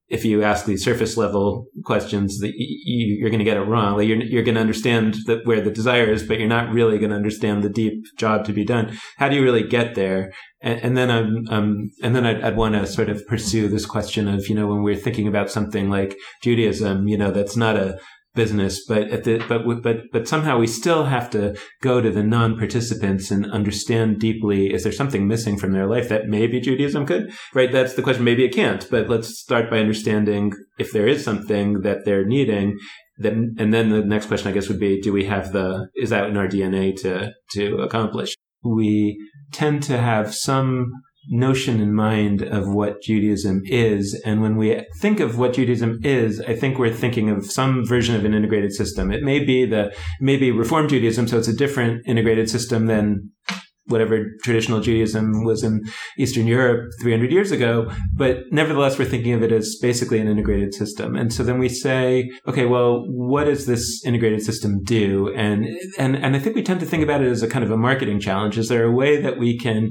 if 0.08 0.24
you 0.24 0.42
ask 0.42 0.66
these 0.66 0.84
surface 0.84 1.16
level 1.16 1.66
questions, 1.84 2.38
that 2.38 2.52
you, 2.56 3.26
are 3.26 3.30
going 3.30 3.40
to 3.40 3.44
get 3.44 3.56
it 3.56 3.62
wrong. 3.62 3.96
Like 3.96 4.06
you're, 4.06 4.22
you're 4.22 4.44
going 4.44 4.54
to 4.54 4.60
understand 4.60 5.16
that 5.26 5.44
where 5.44 5.60
the 5.60 5.70
desire 5.70 6.10
is, 6.10 6.22
but 6.22 6.38
you're 6.38 6.48
not 6.48 6.72
really 6.72 6.98
going 6.98 7.10
to 7.10 7.16
understand 7.16 7.62
the 7.62 7.68
deep 7.68 8.04
job 8.16 8.44
to 8.44 8.52
be 8.52 8.64
done. 8.64 8.96
How 9.16 9.28
do 9.28 9.36
you 9.36 9.42
really 9.42 9.66
get 9.66 9.94
there? 9.96 10.32
And, 10.60 10.80
and 10.80 10.96
then 10.96 11.10
I'm, 11.10 11.48
um, 11.48 11.90
and 12.02 12.14
then 12.14 12.24
I'd, 12.24 12.42
I'd 12.42 12.56
want 12.56 12.74
to 12.74 12.86
sort 12.86 13.08
of 13.08 13.26
pursue 13.26 13.68
this 13.68 13.84
question 13.84 14.28
of, 14.28 14.48
you 14.48 14.54
know, 14.54 14.68
when 14.68 14.82
we're 14.82 14.96
thinking 14.96 15.26
about 15.26 15.50
something 15.50 15.90
like 15.90 16.16
Judaism, 16.42 17.08
you 17.08 17.18
know, 17.18 17.32
that's 17.32 17.56
not 17.56 17.76
a 17.76 17.98
business, 18.36 18.84
but 18.86 19.08
at 19.08 19.24
the 19.24 19.44
but 19.48 19.82
but 19.82 19.96
but 20.12 20.28
somehow 20.28 20.58
we 20.58 20.66
still 20.66 21.04
have 21.04 21.28
to 21.30 21.56
go 21.82 22.00
to 22.00 22.10
the 22.10 22.22
non-participants 22.22 23.30
and 23.30 23.50
understand 23.50 24.20
deeply: 24.20 24.72
is 24.72 24.84
there 24.84 24.92
something 24.92 25.26
missing 25.26 25.58
from 25.58 25.72
their 25.72 25.86
life 25.86 26.08
that 26.08 26.28
maybe 26.28 26.60
Judaism 26.60 27.06
could? 27.06 27.32
Right? 27.54 27.72
That's 27.72 27.94
the 27.94 28.02
question. 28.02 28.24
Maybe 28.24 28.44
it 28.44 28.54
can't, 28.54 28.86
but 28.90 29.08
let's 29.08 29.40
start 29.40 29.70
by 29.70 29.78
understanding 29.78 30.52
if 30.78 30.92
there 30.92 31.08
is 31.08 31.24
something 31.24 31.80
that 31.80 32.04
they're 32.04 32.26
needing. 32.26 32.78
Then, 33.18 33.56
and 33.58 33.72
then 33.72 33.88
the 33.88 34.02
next 34.02 34.26
question, 34.26 34.48
I 34.48 34.52
guess, 34.52 34.68
would 34.68 34.78
be: 34.78 35.00
Do 35.00 35.12
we 35.12 35.24
have 35.24 35.52
the? 35.52 35.88
Is 35.96 36.10
that 36.10 36.28
in 36.28 36.36
our 36.36 36.46
DNA 36.46 36.94
to 37.02 37.32
to 37.52 37.78
accomplish? 37.78 38.34
We 38.62 39.18
tend 39.52 39.82
to 39.84 39.96
have 39.96 40.34
some 40.34 40.92
notion 41.28 41.80
in 41.80 41.94
mind 41.94 42.42
of 42.42 42.68
what 42.68 43.02
Judaism 43.02 43.62
is. 43.66 44.20
And 44.24 44.40
when 44.40 44.56
we 44.56 44.84
think 45.00 45.20
of 45.20 45.38
what 45.38 45.54
Judaism 45.54 46.00
is, 46.04 46.40
I 46.40 46.54
think 46.54 46.78
we're 46.78 46.92
thinking 46.92 47.30
of 47.30 47.50
some 47.50 47.84
version 47.86 48.14
of 48.14 48.24
an 48.24 48.34
integrated 48.34 48.72
system. 48.72 49.10
It 49.10 49.22
may 49.22 49.44
be 49.44 49.66
the, 49.66 49.94
maybe 50.20 50.50
Reform 50.50 50.88
Judaism, 50.88 51.28
so 51.28 51.38
it's 51.38 51.48
a 51.48 51.56
different 51.56 52.06
integrated 52.06 52.48
system 52.48 52.86
than 52.86 53.30
whatever 53.88 54.32
traditional 54.42 54.80
Judaism 54.80 55.44
was 55.44 55.62
in 55.62 55.84
Eastern 56.18 56.46
Europe 56.46 56.90
300 57.00 57.30
years 57.30 57.52
ago. 57.52 57.90
But 58.14 58.38
nevertheless, 58.50 58.98
we're 58.98 59.04
thinking 59.04 59.32
of 59.32 59.42
it 59.42 59.52
as 59.52 59.76
basically 59.80 60.18
an 60.18 60.28
integrated 60.28 60.74
system. 60.74 61.14
And 61.14 61.32
so 61.32 61.42
then 61.42 61.58
we 61.58 61.68
say, 61.68 62.30
okay, 62.48 62.66
well, 62.66 63.04
what 63.06 63.44
does 63.44 63.66
this 63.66 64.04
integrated 64.04 64.42
system 64.42 64.82
do? 64.82 65.32
And, 65.34 65.66
and, 65.98 66.16
and 66.16 66.34
I 66.34 66.38
think 66.38 66.56
we 66.56 66.62
tend 66.62 66.80
to 66.80 66.86
think 66.86 67.02
about 67.02 67.22
it 67.22 67.28
as 67.28 67.42
a 67.42 67.48
kind 67.48 67.64
of 67.64 67.70
a 67.70 67.76
marketing 67.76 68.20
challenge. 68.20 68.58
Is 68.58 68.68
there 68.68 68.84
a 68.84 68.92
way 68.92 69.20
that 69.20 69.38
we 69.38 69.56
can 69.58 69.90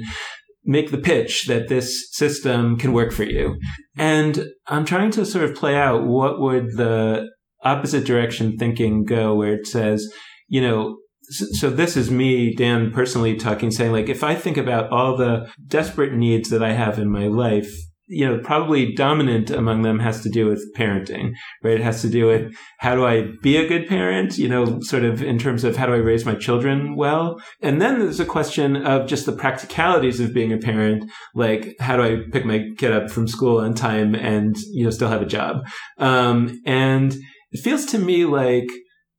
make 0.65 0.91
the 0.91 0.97
pitch 0.97 1.45
that 1.45 1.67
this 1.67 2.09
system 2.11 2.77
can 2.77 2.91
work 2.91 3.11
for 3.11 3.23
you. 3.23 3.57
And 3.97 4.47
I'm 4.67 4.85
trying 4.85 5.11
to 5.11 5.25
sort 5.25 5.45
of 5.45 5.55
play 5.55 5.75
out 5.75 6.05
what 6.05 6.39
would 6.41 6.75
the 6.75 7.29
opposite 7.63 8.05
direction 8.05 8.57
thinking 8.57 9.03
go 9.05 9.35
where 9.35 9.53
it 9.53 9.67
says, 9.67 10.11
you 10.47 10.61
know, 10.61 10.97
so 11.21 11.69
this 11.69 11.97
is 11.97 12.11
me, 12.11 12.53
Dan, 12.53 12.91
personally 12.91 13.35
talking, 13.35 13.71
saying 13.71 13.91
like, 13.91 14.09
if 14.09 14.23
I 14.23 14.35
think 14.35 14.57
about 14.57 14.91
all 14.91 15.17
the 15.17 15.49
desperate 15.67 16.13
needs 16.13 16.49
that 16.49 16.63
I 16.63 16.73
have 16.73 16.99
in 16.99 17.09
my 17.09 17.27
life, 17.27 17.71
you 18.07 18.25
know, 18.25 18.39
probably 18.39 18.93
dominant 18.93 19.49
among 19.49 19.81
them 19.81 19.99
has 19.99 20.21
to 20.21 20.29
do 20.29 20.47
with 20.47 20.63
parenting, 20.75 21.33
right? 21.63 21.75
It 21.75 21.81
has 21.81 22.01
to 22.01 22.09
do 22.09 22.27
with 22.27 22.55
how 22.79 22.95
do 22.95 23.05
I 23.05 23.29
be 23.41 23.57
a 23.57 23.67
good 23.67 23.87
parent, 23.87 24.37
you 24.37 24.47
know, 24.47 24.79
sort 24.81 25.03
of 25.03 25.23
in 25.23 25.39
terms 25.39 25.63
of 25.63 25.75
how 25.75 25.87
do 25.87 25.93
I 25.93 25.97
raise 25.97 26.25
my 26.25 26.35
children 26.35 26.95
well? 26.95 27.41
And 27.61 27.81
then 27.81 27.99
there's 27.99 28.19
a 28.19 28.25
question 28.25 28.75
of 28.85 29.07
just 29.07 29.25
the 29.25 29.31
practicalities 29.31 30.19
of 30.19 30.33
being 30.33 30.53
a 30.53 30.57
parent, 30.57 31.09
like 31.33 31.75
how 31.79 31.97
do 31.97 32.03
I 32.03 32.17
pick 32.31 32.45
my 32.45 32.67
kid 32.77 32.91
up 32.91 33.09
from 33.09 33.27
school 33.27 33.59
on 33.59 33.73
time 33.73 34.13
and, 34.13 34.55
you 34.71 34.83
know, 34.83 34.91
still 34.91 35.09
have 35.09 35.21
a 35.21 35.25
job? 35.25 35.65
Um, 35.97 36.61
and 36.65 37.15
it 37.51 37.63
feels 37.63 37.85
to 37.87 37.97
me 37.97 38.25
like, 38.25 38.67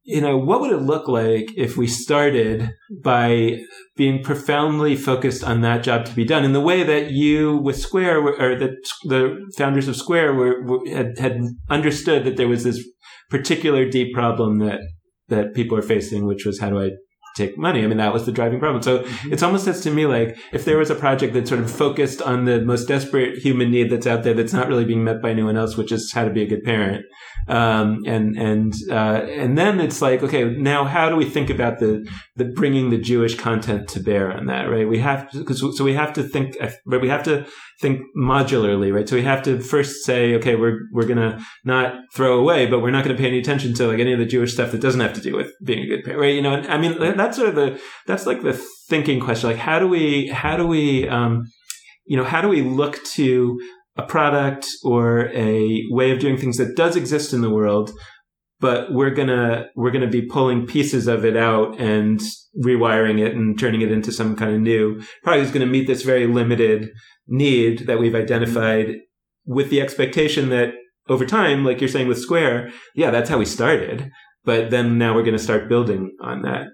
you 0.06 0.20
know, 0.20 0.38
what 0.38 0.60
would 0.60 0.70
it 0.70 0.82
look 0.82 1.08
like 1.08 1.50
if 1.56 1.76
we 1.76 1.88
started 1.88 2.70
by 3.02 3.58
being 3.96 4.22
profoundly 4.22 4.94
focused 4.94 5.42
on 5.42 5.62
that 5.62 5.82
job 5.82 6.06
to 6.06 6.14
be 6.14 6.24
done 6.24 6.44
in 6.44 6.52
the 6.52 6.60
way 6.60 6.84
that 6.84 7.10
you 7.10 7.56
with 7.56 7.76
Square 7.76 8.20
or 8.20 8.56
that 8.56 8.76
the 9.04 9.36
founders 9.56 9.88
of 9.88 9.96
Square 9.96 10.34
were, 10.34 10.62
were, 10.64 10.88
had, 10.88 11.18
had 11.18 11.40
understood 11.68 12.24
that 12.24 12.36
there 12.36 12.46
was 12.46 12.62
this 12.62 12.82
particular 13.30 13.88
deep 13.88 14.14
problem 14.14 14.58
that 14.60 14.80
that 15.28 15.54
people 15.54 15.76
are 15.76 15.82
facing, 15.82 16.24
which 16.24 16.46
was 16.46 16.60
how 16.60 16.70
do 16.70 16.80
I 16.80 16.90
take 17.36 17.58
money. 17.58 17.82
I 17.84 17.86
mean, 17.88 17.98
that 17.98 18.12
was 18.12 18.26
the 18.26 18.32
driving 18.32 18.60
problem. 18.60 18.82
So 18.82 19.00
mm-hmm. 19.00 19.32
it's 19.32 19.42
almost 19.42 19.64
says 19.64 19.82
to 19.82 19.90
me 19.90 20.06
like 20.06 20.38
if 20.52 20.64
there 20.64 20.78
was 20.78 20.88
a 20.88 20.94
project 20.94 21.34
that 21.34 21.48
sort 21.48 21.60
of 21.60 21.70
focused 21.70 22.22
on 22.22 22.44
the 22.44 22.60
most 22.62 22.86
desperate 22.86 23.38
human 23.38 23.70
need 23.70 23.90
that's 23.90 24.06
out 24.06 24.22
there 24.22 24.34
that's 24.34 24.52
not 24.52 24.68
really 24.68 24.84
being 24.84 25.04
met 25.04 25.20
by 25.20 25.30
anyone 25.30 25.56
else, 25.56 25.76
which 25.76 25.90
is 25.90 26.12
how 26.14 26.24
to 26.24 26.30
be 26.30 26.42
a 26.42 26.46
good 26.46 26.62
parent. 26.62 27.04
Um, 27.48 28.02
and 28.06 28.36
and 28.36 28.74
uh, 28.90 29.22
and 29.28 29.56
then 29.56 29.78
it's 29.80 30.02
like, 30.02 30.22
okay, 30.22 30.44
now 30.44 30.84
how 30.84 31.08
do 31.08 31.16
we 31.16 31.24
think 31.24 31.48
about 31.48 31.78
the 31.78 32.08
the 32.34 32.44
bringing 32.44 32.90
the 32.90 32.98
Jewish 32.98 33.36
content 33.36 33.88
to 33.90 34.00
bear 34.00 34.32
on 34.32 34.46
that? 34.46 34.64
Right? 34.64 34.88
We 34.88 34.98
have 34.98 35.30
to, 35.30 35.44
cause, 35.44 35.60
so 35.76 35.84
we 35.84 35.94
have 35.94 36.12
to 36.14 36.24
think, 36.24 36.56
but 36.84 37.00
we 37.00 37.08
have 37.08 37.22
to 37.24 37.46
think 37.80 38.00
modularly, 38.16 38.92
right? 38.92 39.08
So 39.08 39.16
we 39.16 39.22
have 39.22 39.42
to 39.42 39.60
first 39.60 40.04
say, 40.04 40.34
okay, 40.34 40.56
we're 40.56 40.80
we're 40.92 41.06
gonna 41.06 41.40
not 41.64 41.94
throw 42.14 42.38
away, 42.38 42.66
but 42.66 42.80
we're 42.80 42.90
not 42.90 43.04
gonna 43.04 43.18
pay 43.18 43.28
any 43.28 43.38
attention 43.38 43.74
to 43.74 43.86
like 43.86 44.00
any 44.00 44.12
of 44.12 44.18
the 44.18 44.26
Jewish 44.26 44.52
stuff 44.52 44.72
that 44.72 44.80
doesn't 44.80 45.00
have 45.00 45.12
to 45.14 45.20
do 45.20 45.36
with 45.36 45.52
being 45.62 45.84
a 45.84 45.86
good 45.86 46.04
parent, 46.04 46.20
right? 46.20 46.34
You 46.34 46.42
know, 46.42 46.54
I 46.54 46.78
mean, 46.78 46.98
that's 47.16 47.36
sort 47.36 47.50
of 47.50 47.54
the 47.54 47.80
that's 48.06 48.26
like 48.26 48.42
the 48.42 48.60
thinking 48.88 49.20
question, 49.20 49.50
like 49.50 49.58
how 49.58 49.78
do 49.78 49.86
we 49.86 50.28
how 50.28 50.56
do 50.56 50.66
we 50.66 51.08
um, 51.08 51.44
you 52.06 52.16
know 52.16 52.24
how 52.24 52.40
do 52.40 52.48
we 52.48 52.62
look 52.62 53.02
to 53.14 53.58
a 53.96 54.02
product 54.02 54.66
or 54.84 55.28
a 55.34 55.82
way 55.90 56.10
of 56.10 56.18
doing 56.18 56.36
things 56.36 56.58
that 56.58 56.76
does 56.76 56.96
exist 56.96 57.32
in 57.32 57.40
the 57.40 57.50
world 57.50 57.90
but 58.58 58.90
we're 58.92 59.10
gonna 59.10 59.66
we're 59.76 59.90
gonna 59.90 60.06
be 60.06 60.22
pulling 60.22 60.66
pieces 60.66 61.06
of 61.06 61.24
it 61.24 61.36
out 61.36 61.78
and 61.78 62.20
rewiring 62.64 63.24
it 63.24 63.34
and 63.34 63.58
turning 63.58 63.82
it 63.82 63.92
into 63.92 64.10
some 64.10 64.34
kind 64.34 64.54
of 64.54 64.60
new 64.60 65.00
product 65.22 65.46
is 65.46 65.50
to 65.66 65.70
meet 65.70 65.86
this 65.86 66.02
very 66.02 66.26
limited 66.26 66.88
need 67.26 67.86
that 67.86 67.98
we've 67.98 68.14
identified 68.14 68.94
with 69.44 69.70
the 69.70 69.80
expectation 69.80 70.48
that 70.48 70.72
over 71.08 71.24
time, 71.24 71.64
like 71.64 71.80
you're 71.80 71.88
saying 71.88 72.08
with 72.08 72.18
Square, 72.18 72.70
yeah, 72.94 73.10
that's 73.10 73.30
how 73.30 73.38
we 73.38 73.44
started. 73.44 74.10
But 74.44 74.70
then 74.70 74.98
now 74.98 75.14
we're 75.14 75.22
to 75.36 75.42
start 75.42 75.68
building 75.68 76.16
on 76.20 76.42
that. 76.42 76.66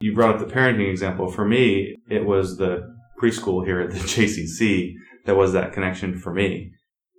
You 0.00 0.14
brought 0.14 0.34
up 0.34 0.40
the 0.40 0.52
parenting 0.52 0.90
example. 0.90 1.30
For 1.30 1.44
me, 1.44 1.96
it 2.08 2.24
was 2.24 2.56
the 2.56 2.80
preschool 3.20 3.64
here 3.64 3.80
at 3.80 3.90
the 3.90 3.98
JCC 3.98 4.92
that 5.26 5.36
was 5.36 5.52
that 5.52 5.72
connection 5.72 6.18
for 6.18 6.32
me. 6.32 6.72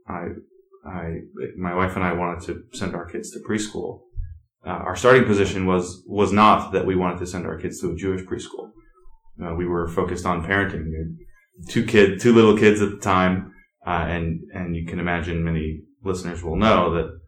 I, 0.08 0.28
I, 0.86 1.20
my 1.58 1.76
wife 1.76 1.96
and 1.96 2.04
I 2.04 2.14
wanted 2.14 2.46
to 2.48 2.64
send 2.78 2.96
our 2.96 3.06
kids 3.06 3.32
to 3.32 3.40
preschool. 3.40 4.02
Uh, 4.66 4.70
our 4.70 4.96
starting 4.96 5.26
position 5.26 5.66
was 5.66 6.04
was 6.08 6.32
not 6.32 6.72
that 6.72 6.86
we 6.86 6.96
wanted 6.96 7.20
to 7.20 7.28
send 7.28 7.48
our 7.48 7.58
kids 7.58 7.80
to 7.82 7.92
a 7.92 7.96
Jewish 7.96 8.22
preschool. 8.22 8.70
Uh, 9.44 9.56
we 9.56 9.66
were 9.66 9.88
focused 9.88 10.26
on 10.26 10.46
parenting 10.46 10.86
two 11.68 11.86
kid, 11.86 12.20
two 12.20 12.34
little 12.34 12.58
kids 12.58 12.82
at 12.82 12.92
the 12.92 12.98
time, 12.98 13.54
uh, 13.86 14.06
and 14.08 14.42
and 14.54 14.76
you 14.76 14.86
can 14.86 15.00
imagine 15.00 15.44
many 15.44 15.82
listeners 16.04 16.44
will 16.44 16.56
know 16.56 16.94
that 16.94 17.20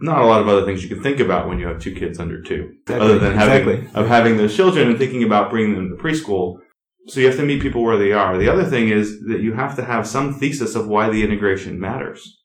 not 0.00 0.22
a 0.22 0.26
lot 0.26 0.40
of 0.40 0.48
other 0.48 0.64
things 0.64 0.82
you 0.82 0.88
can 0.88 1.02
think 1.02 1.20
about 1.20 1.48
when 1.48 1.58
you 1.58 1.66
have 1.66 1.80
two 1.80 1.94
kids 1.94 2.18
under 2.18 2.40
two, 2.42 2.72
exactly. 2.82 3.06
other 3.06 3.18
than 3.18 3.34
having 3.34 3.68
exactly. 3.68 4.00
of 4.00 4.08
having 4.08 4.36
those 4.36 4.56
children 4.56 4.88
and 4.88 4.98
thinking 4.98 5.22
about 5.22 5.50
bringing 5.50 5.74
them 5.74 5.94
to 5.94 6.02
preschool. 6.02 6.58
So 7.08 7.20
you 7.20 7.26
have 7.26 7.36
to 7.36 7.44
meet 7.44 7.62
people 7.62 7.82
where 7.82 7.98
they 7.98 8.12
are. 8.12 8.38
The 8.38 8.52
other 8.52 8.64
thing 8.64 8.88
is 8.88 9.20
that 9.28 9.40
you 9.40 9.54
have 9.54 9.74
to 9.76 9.84
have 9.84 10.06
some 10.06 10.34
thesis 10.34 10.74
of 10.74 10.86
why 10.86 11.08
the 11.08 11.24
integration 11.24 11.80
matters, 11.80 12.38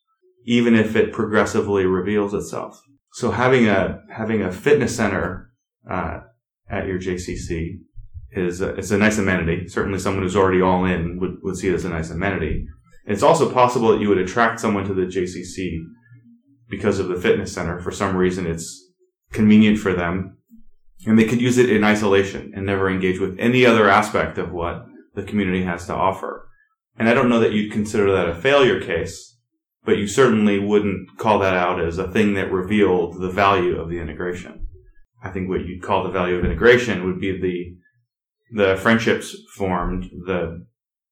even 0.45 0.75
if 0.75 0.95
it 0.95 1.13
progressively 1.13 1.85
reveals 1.85 2.33
itself. 2.33 2.79
So 3.13 3.31
having 3.31 3.67
a 3.67 4.01
having 4.09 4.41
a 4.41 4.51
fitness 4.51 4.95
center 4.95 5.51
uh, 5.89 6.19
at 6.69 6.87
your 6.87 6.99
JCC 6.99 7.79
is 8.31 8.61
a, 8.61 8.75
it's 8.75 8.91
a 8.91 8.97
nice 8.97 9.17
amenity. 9.17 9.67
Certainly, 9.67 9.99
someone 9.99 10.23
who's 10.23 10.35
already 10.35 10.61
all 10.61 10.85
in 10.85 11.19
would, 11.19 11.37
would 11.41 11.57
see 11.57 11.69
it 11.69 11.75
as 11.75 11.85
a 11.85 11.89
nice 11.89 12.09
amenity. 12.09 12.65
It's 13.05 13.23
also 13.23 13.51
possible 13.51 13.91
that 13.91 14.01
you 14.01 14.09
would 14.09 14.17
attract 14.17 14.59
someone 14.59 14.85
to 14.85 14.93
the 14.93 15.03
JCC 15.03 15.79
because 16.69 16.99
of 16.99 17.07
the 17.07 17.15
fitness 17.15 17.53
center. 17.53 17.79
For 17.79 17.91
some 17.91 18.15
reason, 18.15 18.47
it's 18.47 18.83
convenient 19.31 19.77
for 19.77 19.93
them, 19.93 20.37
and 21.05 21.19
they 21.19 21.25
could 21.25 21.41
use 21.41 21.57
it 21.57 21.69
in 21.69 21.83
isolation 21.83 22.51
and 22.55 22.65
never 22.65 22.89
engage 22.89 23.19
with 23.19 23.37
any 23.39 23.65
other 23.65 23.89
aspect 23.89 24.37
of 24.37 24.51
what 24.51 24.85
the 25.13 25.23
community 25.23 25.63
has 25.63 25.85
to 25.87 25.93
offer. 25.93 26.47
And 26.97 27.09
I 27.09 27.13
don't 27.13 27.29
know 27.29 27.39
that 27.39 27.51
you'd 27.51 27.71
consider 27.71 28.11
that 28.11 28.29
a 28.29 28.35
failure 28.35 28.81
case, 28.81 29.37
but 29.83 29.97
you 29.97 30.07
certainly 30.07 30.59
wouldn't 30.59 31.17
call 31.17 31.39
that 31.39 31.53
out 31.53 31.79
as 31.79 31.97
a 31.97 32.09
thing 32.09 32.33
that 32.33 32.51
revealed 32.51 33.19
the 33.19 33.29
value 33.29 33.79
of 33.79 33.89
the 33.89 33.99
integration. 33.99 34.67
I 35.23 35.29
think 35.29 35.49
what 35.49 35.65
you'd 35.65 35.83
call 35.83 36.03
the 36.03 36.11
value 36.11 36.35
of 36.35 36.45
integration 36.45 37.05
would 37.05 37.19
be 37.19 37.39
the 37.39 37.77
the 38.51 38.77
friendships 38.77 39.35
formed, 39.55 40.09
the 40.25 40.65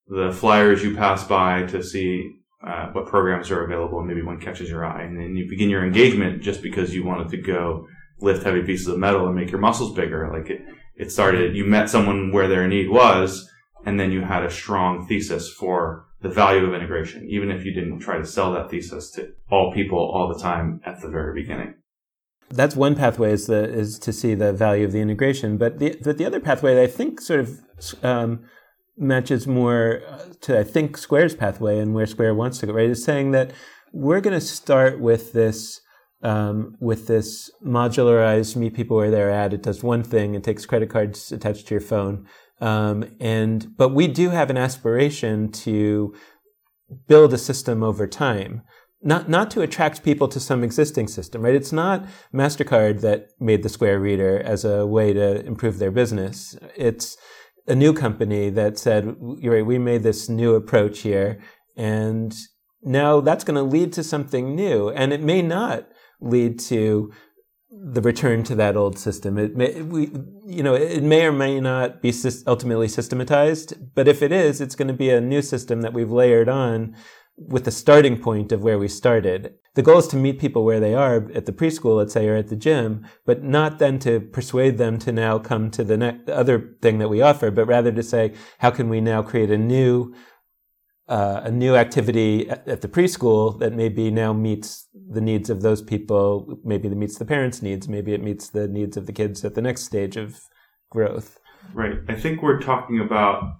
the 0.06 0.32
flyers 0.32 0.84
you 0.84 0.94
pass 0.94 1.24
by 1.24 1.64
to 1.64 1.82
see 1.82 2.30
uh, 2.66 2.88
what 2.92 3.06
programs 3.06 3.50
are 3.50 3.64
available, 3.64 4.02
maybe 4.02 4.22
one 4.22 4.40
catches 4.40 4.70
your 4.70 4.84
eye, 4.84 5.02
and 5.02 5.18
then 5.18 5.36
you 5.36 5.48
begin 5.48 5.68
your 5.68 5.84
engagement 5.84 6.42
just 6.42 6.62
because 6.62 6.94
you 6.94 7.04
wanted 7.04 7.28
to 7.28 7.36
go 7.36 7.86
lift 8.20 8.44
heavy 8.44 8.62
pieces 8.62 8.88
of 8.88 8.98
metal 8.98 9.26
and 9.26 9.34
make 9.34 9.50
your 9.50 9.60
muscles 9.60 9.94
bigger. 9.94 10.30
Like 10.32 10.50
it, 10.50 10.62
it 10.96 11.12
started, 11.12 11.56
you 11.56 11.64
met 11.64 11.90
someone 11.90 12.32
where 12.32 12.48
their 12.48 12.66
need 12.68 12.88
was, 12.88 13.50
and 13.84 13.98
then 13.98 14.12
you 14.12 14.22
had 14.22 14.44
a 14.44 14.50
strong 14.50 15.06
thesis 15.06 15.50
for 15.50 16.06
the 16.22 16.28
value 16.28 16.64
of 16.64 16.74
integration, 16.74 17.28
even 17.28 17.50
if 17.50 17.64
you 17.64 17.74
didn't 17.74 17.98
try 17.98 18.16
to 18.16 18.24
sell 18.24 18.52
that 18.52 18.70
thesis 18.70 19.10
to 19.12 19.32
all 19.50 19.72
people 19.72 19.98
all 19.98 20.32
the 20.32 20.40
time 20.40 20.80
at 20.86 21.00
the 21.00 21.08
very 21.08 21.34
beginning 21.40 21.74
that's 22.50 22.76
one 22.76 22.94
pathway 22.94 23.32
is 23.32 23.46
the 23.46 23.64
is 23.64 23.98
to 23.98 24.12
see 24.12 24.34
the 24.34 24.52
value 24.52 24.84
of 24.84 24.92
the 24.92 25.00
integration. 25.00 25.56
But 25.56 25.78
the 25.78 25.96
but 26.02 26.18
the 26.18 26.24
other 26.24 26.40
pathway 26.40 26.82
I 26.82 26.86
think 26.86 27.20
sort 27.20 27.40
of 27.40 27.60
um, 28.02 28.44
matches 28.96 29.46
more 29.46 30.02
to 30.42 30.58
I 30.58 30.64
think 30.64 30.96
Square's 30.96 31.34
pathway 31.34 31.78
and 31.78 31.94
where 31.94 32.06
Square 32.06 32.34
wants 32.34 32.58
to 32.58 32.66
go. 32.66 32.72
Right, 32.72 32.90
is 32.90 33.04
saying 33.04 33.32
that 33.32 33.52
we're 33.92 34.20
going 34.20 34.38
to 34.38 34.44
start 34.44 35.00
with 35.00 35.32
this. 35.32 35.80
Um, 36.24 36.76
with 36.80 37.06
this 37.06 37.50
modularized 37.64 38.56
meet 38.56 38.74
people 38.74 38.96
where 38.96 39.10
they're 39.10 39.30
at, 39.30 39.52
it 39.52 39.62
does 39.62 39.82
one 39.82 40.02
thing. 40.02 40.34
It 40.34 40.42
takes 40.42 40.64
credit 40.64 40.88
cards 40.88 41.30
attached 41.30 41.68
to 41.68 41.74
your 41.74 41.82
phone, 41.82 42.26
um, 42.60 43.04
and 43.20 43.76
but 43.76 43.90
we 43.90 44.08
do 44.08 44.30
have 44.30 44.48
an 44.48 44.56
aspiration 44.56 45.52
to 45.52 46.14
build 47.06 47.34
a 47.34 47.38
system 47.38 47.82
over 47.82 48.06
time 48.06 48.62
not 49.04 49.28
not 49.28 49.50
to 49.50 49.60
attract 49.60 50.02
people 50.02 50.26
to 50.28 50.40
some 50.40 50.64
existing 50.64 51.08
system, 51.08 51.42
right? 51.42 51.54
It's 51.54 51.72
not 51.72 52.06
Mastercard 52.32 53.02
that 53.02 53.28
made 53.38 53.62
the 53.62 53.68
Square 53.68 54.00
Reader 54.00 54.40
as 54.40 54.64
a 54.64 54.86
way 54.86 55.12
to 55.12 55.44
improve 55.44 55.78
their 55.78 55.90
business. 55.90 56.56
It's 56.74 57.16
a 57.68 57.74
new 57.74 57.92
company 57.92 58.50
that 58.50 58.78
said, 58.78 59.16
"You're 59.38 59.54
right, 59.54 59.66
we 59.66 59.78
made 59.78 60.02
this 60.02 60.28
new 60.28 60.54
approach 60.54 61.00
here, 61.00 61.38
and 61.76 62.34
now 62.82 63.20
that's 63.20 63.44
going 63.44 63.56
to 63.56 63.62
lead 63.76 63.92
to 63.92 64.02
something 64.02 64.54
new, 64.54 64.88
and 64.90 65.12
it 65.12 65.22
may 65.22 65.42
not 65.42 65.86
lead 66.24 66.58
to." 66.60 67.12
the 67.86 68.00
return 68.00 68.42
to 68.44 68.54
that 68.54 68.76
old 68.76 68.98
system. 68.98 69.36
It 69.36 69.56
may, 69.56 69.82
we, 69.82 70.10
you 70.46 70.62
know, 70.62 70.74
it 70.74 71.02
may 71.02 71.26
or 71.26 71.32
may 71.32 71.60
not 71.60 72.00
be 72.00 72.14
ultimately 72.46 72.88
systematized, 72.88 73.94
but 73.94 74.08
if 74.08 74.22
it 74.22 74.32
is, 74.32 74.60
it's 74.60 74.76
going 74.76 74.88
to 74.88 74.94
be 74.94 75.10
a 75.10 75.20
new 75.20 75.42
system 75.42 75.82
that 75.82 75.92
we've 75.92 76.10
layered 76.10 76.48
on 76.48 76.94
with 77.36 77.64
the 77.64 77.70
starting 77.70 78.18
point 78.18 78.52
of 78.52 78.62
where 78.62 78.78
we 78.78 78.86
started. 78.86 79.54
The 79.74 79.82
goal 79.82 79.98
is 79.98 80.06
to 80.08 80.16
meet 80.16 80.38
people 80.38 80.64
where 80.64 80.78
they 80.78 80.94
are 80.94 81.30
at 81.34 81.46
the 81.46 81.52
preschool, 81.52 81.96
let's 81.96 82.12
say, 82.12 82.28
or 82.28 82.36
at 82.36 82.48
the 82.48 82.56
gym, 82.56 83.06
but 83.26 83.42
not 83.42 83.80
then 83.80 83.98
to 84.00 84.20
persuade 84.20 84.78
them 84.78 84.98
to 85.00 85.10
now 85.10 85.38
come 85.38 85.70
to 85.72 85.82
the, 85.82 85.96
ne- 85.96 86.20
the 86.26 86.36
other 86.36 86.76
thing 86.80 86.98
that 86.98 87.08
we 87.08 87.20
offer, 87.20 87.50
but 87.50 87.66
rather 87.66 87.90
to 87.90 88.02
say, 88.02 88.34
how 88.58 88.70
can 88.70 88.88
we 88.88 89.00
now 89.00 89.20
create 89.20 89.50
a 89.50 89.58
new 89.58 90.14
uh, 91.08 91.42
a 91.44 91.50
new 91.50 91.76
activity 91.76 92.48
at, 92.48 92.66
at, 92.66 92.80
the 92.80 92.88
preschool 92.88 93.58
that 93.58 93.74
maybe 93.74 94.10
now 94.10 94.32
meets 94.32 94.88
the 95.10 95.20
needs 95.20 95.50
of 95.50 95.60
those 95.60 95.82
people. 95.82 96.58
Maybe 96.64 96.88
it 96.88 96.96
meets 96.96 97.18
the 97.18 97.26
parents' 97.26 97.60
needs. 97.60 97.88
Maybe 97.88 98.14
it 98.14 98.22
meets 98.22 98.48
the 98.48 98.68
needs 98.68 98.96
of 98.96 99.06
the 99.06 99.12
kids 99.12 99.44
at 99.44 99.54
the 99.54 99.62
next 99.62 99.84
stage 99.84 100.16
of 100.16 100.40
growth. 100.90 101.38
Right. 101.74 101.98
I 102.08 102.14
think 102.14 102.42
we're 102.42 102.60
talking 102.60 103.00
about 103.00 103.56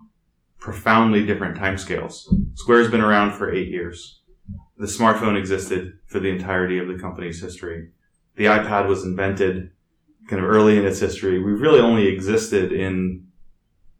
profoundly 0.58 1.26
different 1.26 1.58
timescales. 1.58 2.24
Square's 2.54 2.90
been 2.90 3.02
around 3.02 3.32
for 3.32 3.52
eight 3.52 3.68
years. 3.68 4.22
The 4.78 4.86
smartphone 4.86 5.38
existed 5.38 5.92
for 6.06 6.20
the 6.20 6.30
entirety 6.30 6.78
of 6.78 6.88
the 6.88 6.98
company's 6.98 7.42
history. 7.42 7.90
The 8.36 8.46
iPad 8.46 8.88
was 8.88 9.04
invented 9.04 9.70
kind 10.28 10.42
of 10.42 10.48
early 10.48 10.78
in 10.78 10.86
its 10.86 10.98
history. 10.98 11.42
We've 11.42 11.60
really 11.60 11.80
only 11.80 12.08
existed 12.08 12.72
in 12.72 13.26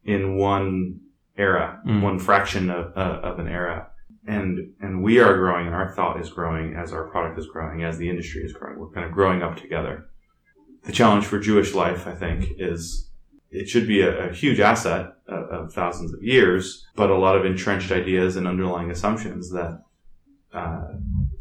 in 0.04 0.36
one 0.36 1.00
era, 1.36 1.80
mm. 1.86 2.02
one 2.02 2.18
fraction 2.18 2.70
of, 2.70 2.96
uh, 2.96 3.20
of 3.22 3.38
an 3.38 3.48
era. 3.48 3.88
And, 4.26 4.72
and 4.80 5.02
we 5.02 5.18
are 5.18 5.36
growing 5.36 5.66
and 5.66 5.74
our 5.74 5.94
thought 5.94 6.20
is 6.20 6.30
growing 6.30 6.74
as 6.74 6.92
our 6.92 7.08
product 7.08 7.38
is 7.38 7.46
growing, 7.46 7.84
as 7.84 7.98
the 7.98 8.08
industry 8.08 8.42
is 8.42 8.52
growing. 8.52 8.78
We're 8.78 8.90
kind 8.90 9.06
of 9.06 9.12
growing 9.12 9.42
up 9.42 9.56
together. 9.56 10.06
The 10.84 10.92
challenge 10.92 11.26
for 11.26 11.38
Jewish 11.38 11.74
life, 11.74 12.06
I 12.06 12.14
think, 12.14 12.46
is 12.58 13.10
it 13.50 13.68
should 13.68 13.86
be 13.86 14.00
a, 14.00 14.30
a 14.30 14.32
huge 14.32 14.60
asset 14.60 15.12
of, 15.28 15.44
of, 15.44 15.72
thousands 15.72 16.12
of 16.12 16.22
years, 16.22 16.84
but 16.96 17.08
a 17.08 17.16
lot 17.16 17.36
of 17.36 17.44
entrenched 17.46 17.92
ideas 17.92 18.36
and 18.36 18.48
underlying 18.48 18.90
assumptions 18.90 19.50
that 19.52 19.80
uh, 20.52 20.88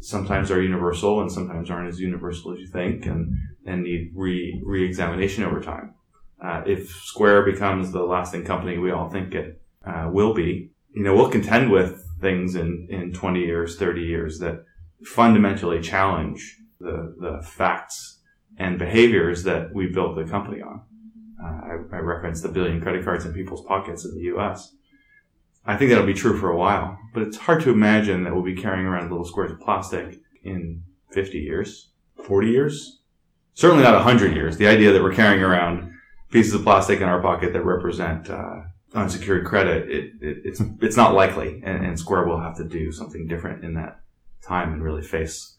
sometimes 0.00 0.50
are 0.50 0.62
universal 0.62 1.20
and 1.20 1.30
sometimes 1.30 1.70
aren't 1.70 1.88
as 1.88 2.00
universal 2.00 2.52
as 2.52 2.60
you 2.60 2.66
think, 2.66 3.06
and 3.06 3.36
and 3.66 3.82
need 3.82 4.12
re 4.14 4.60
re-examination 4.64 5.44
over 5.44 5.60
time. 5.60 5.94
Uh, 6.42 6.62
if 6.66 6.90
Square 6.90 7.42
becomes 7.42 7.90
the 7.90 8.02
lasting 8.02 8.44
company 8.44 8.78
we 8.78 8.90
all 8.90 9.08
think 9.08 9.34
it 9.34 9.60
uh, 9.86 10.08
will 10.10 10.34
be, 10.34 10.70
you 10.94 11.02
know, 11.02 11.14
we'll 11.14 11.30
contend 11.30 11.70
with 11.70 12.04
things 12.20 12.54
in, 12.54 12.86
in 12.90 13.12
20 13.12 13.40
years, 13.40 13.76
30 13.76 14.02
years 14.02 14.38
that 14.38 14.64
fundamentally 15.04 15.80
challenge 15.80 16.58
the, 16.80 17.14
the 17.18 17.42
facts 17.42 18.20
and 18.56 18.78
behaviors 18.78 19.42
that 19.44 19.74
we 19.74 19.86
built 19.86 20.16
the 20.16 20.24
company 20.24 20.62
on. 20.62 20.82
Uh, 21.42 21.46
I, 21.46 21.96
I 21.96 21.98
referenced 21.98 22.42
the 22.42 22.48
billion 22.48 22.80
credit 22.80 23.04
cards 23.04 23.24
in 23.24 23.32
people's 23.32 23.64
pockets 23.64 24.04
in 24.04 24.14
the 24.14 24.22
U.S. 24.22 24.74
I 25.66 25.76
think 25.76 25.90
that'll 25.90 26.06
be 26.06 26.14
true 26.14 26.38
for 26.38 26.50
a 26.50 26.56
while, 26.56 26.98
but 27.12 27.22
it's 27.22 27.36
hard 27.36 27.62
to 27.62 27.70
imagine 27.70 28.24
that 28.24 28.34
we'll 28.34 28.44
be 28.44 28.54
carrying 28.54 28.86
around 28.86 29.10
little 29.10 29.24
squares 29.24 29.50
of 29.50 29.60
plastic 29.60 30.20
in 30.42 30.82
50 31.12 31.38
years, 31.38 31.90
40 32.24 32.48
years, 32.48 33.00
certainly 33.54 33.82
not 33.82 33.94
100 33.94 34.34
years. 34.34 34.56
The 34.56 34.66
idea 34.66 34.92
that 34.92 35.02
we're 35.02 35.14
carrying 35.14 35.42
around 35.42 35.92
pieces 36.30 36.54
of 36.54 36.62
plastic 36.62 37.00
in 37.00 37.08
our 37.08 37.20
pocket 37.20 37.52
that 37.52 37.64
represent 37.64 38.28
uh, 38.28 38.62
unsecured 38.94 39.44
credit, 39.44 39.90
it, 39.90 40.12
it, 40.20 40.38
it's 40.44 40.62
it's 40.80 40.96
not 40.96 41.14
likely, 41.14 41.60
and, 41.64 41.84
and, 41.84 41.98
Square 41.98 42.26
will 42.26 42.40
have 42.40 42.56
to 42.56 42.64
do 42.64 42.92
something 42.92 43.26
different 43.26 43.64
in 43.64 43.74
that 43.74 44.00
time 44.42 44.72
and 44.72 44.82
really 44.82 45.02
face 45.02 45.56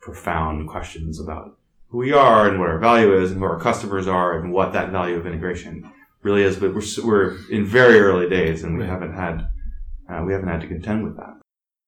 profound 0.00 0.68
questions 0.68 1.20
about 1.20 1.58
who 1.88 1.98
we 1.98 2.12
are 2.12 2.48
and 2.48 2.60
what 2.60 2.68
our 2.68 2.78
value 2.78 3.16
is 3.16 3.30
and 3.30 3.40
who 3.40 3.46
our 3.46 3.58
customers 3.58 4.06
are 4.06 4.38
and 4.38 4.52
what 4.52 4.72
that 4.72 4.90
value 4.90 5.16
of 5.16 5.26
integration 5.26 5.90
really 6.22 6.42
is. 6.42 6.56
But 6.56 6.74
we're 6.74 6.82
we're 7.04 7.36
in 7.50 7.64
very 7.64 7.98
early 8.00 8.28
days, 8.28 8.62
and 8.62 8.78
we 8.78 8.84
haven't 8.84 9.14
had 9.14 9.48
uh, 10.08 10.22
we 10.24 10.32
haven't 10.32 10.48
had 10.48 10.60
to 10.60 10.68
contend 10.68 11.04
with 11.04 11.16
that. 11.16 11.34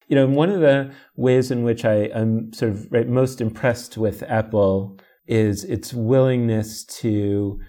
You 0.07 0.15
know, 0.15 0.27
one 0.27 0.49
of 0.49 0.59
the 0.59 0.91
ways 1.15 1.51
in 1.51 1.63
which 1.63 1.85
I 1.85 2.09
am 2.13 2.51
sort 2.51 2.71
of 2.71 2.91
right, 2.91 3.07
most 3.07 3.41
impressed 3.41 3.97
with 3.97 4.23
Apple 4.23 4.99
is 5.27 5.63
its 5.63 5.93
willingness 5.93 6.83
to 6.83 7.59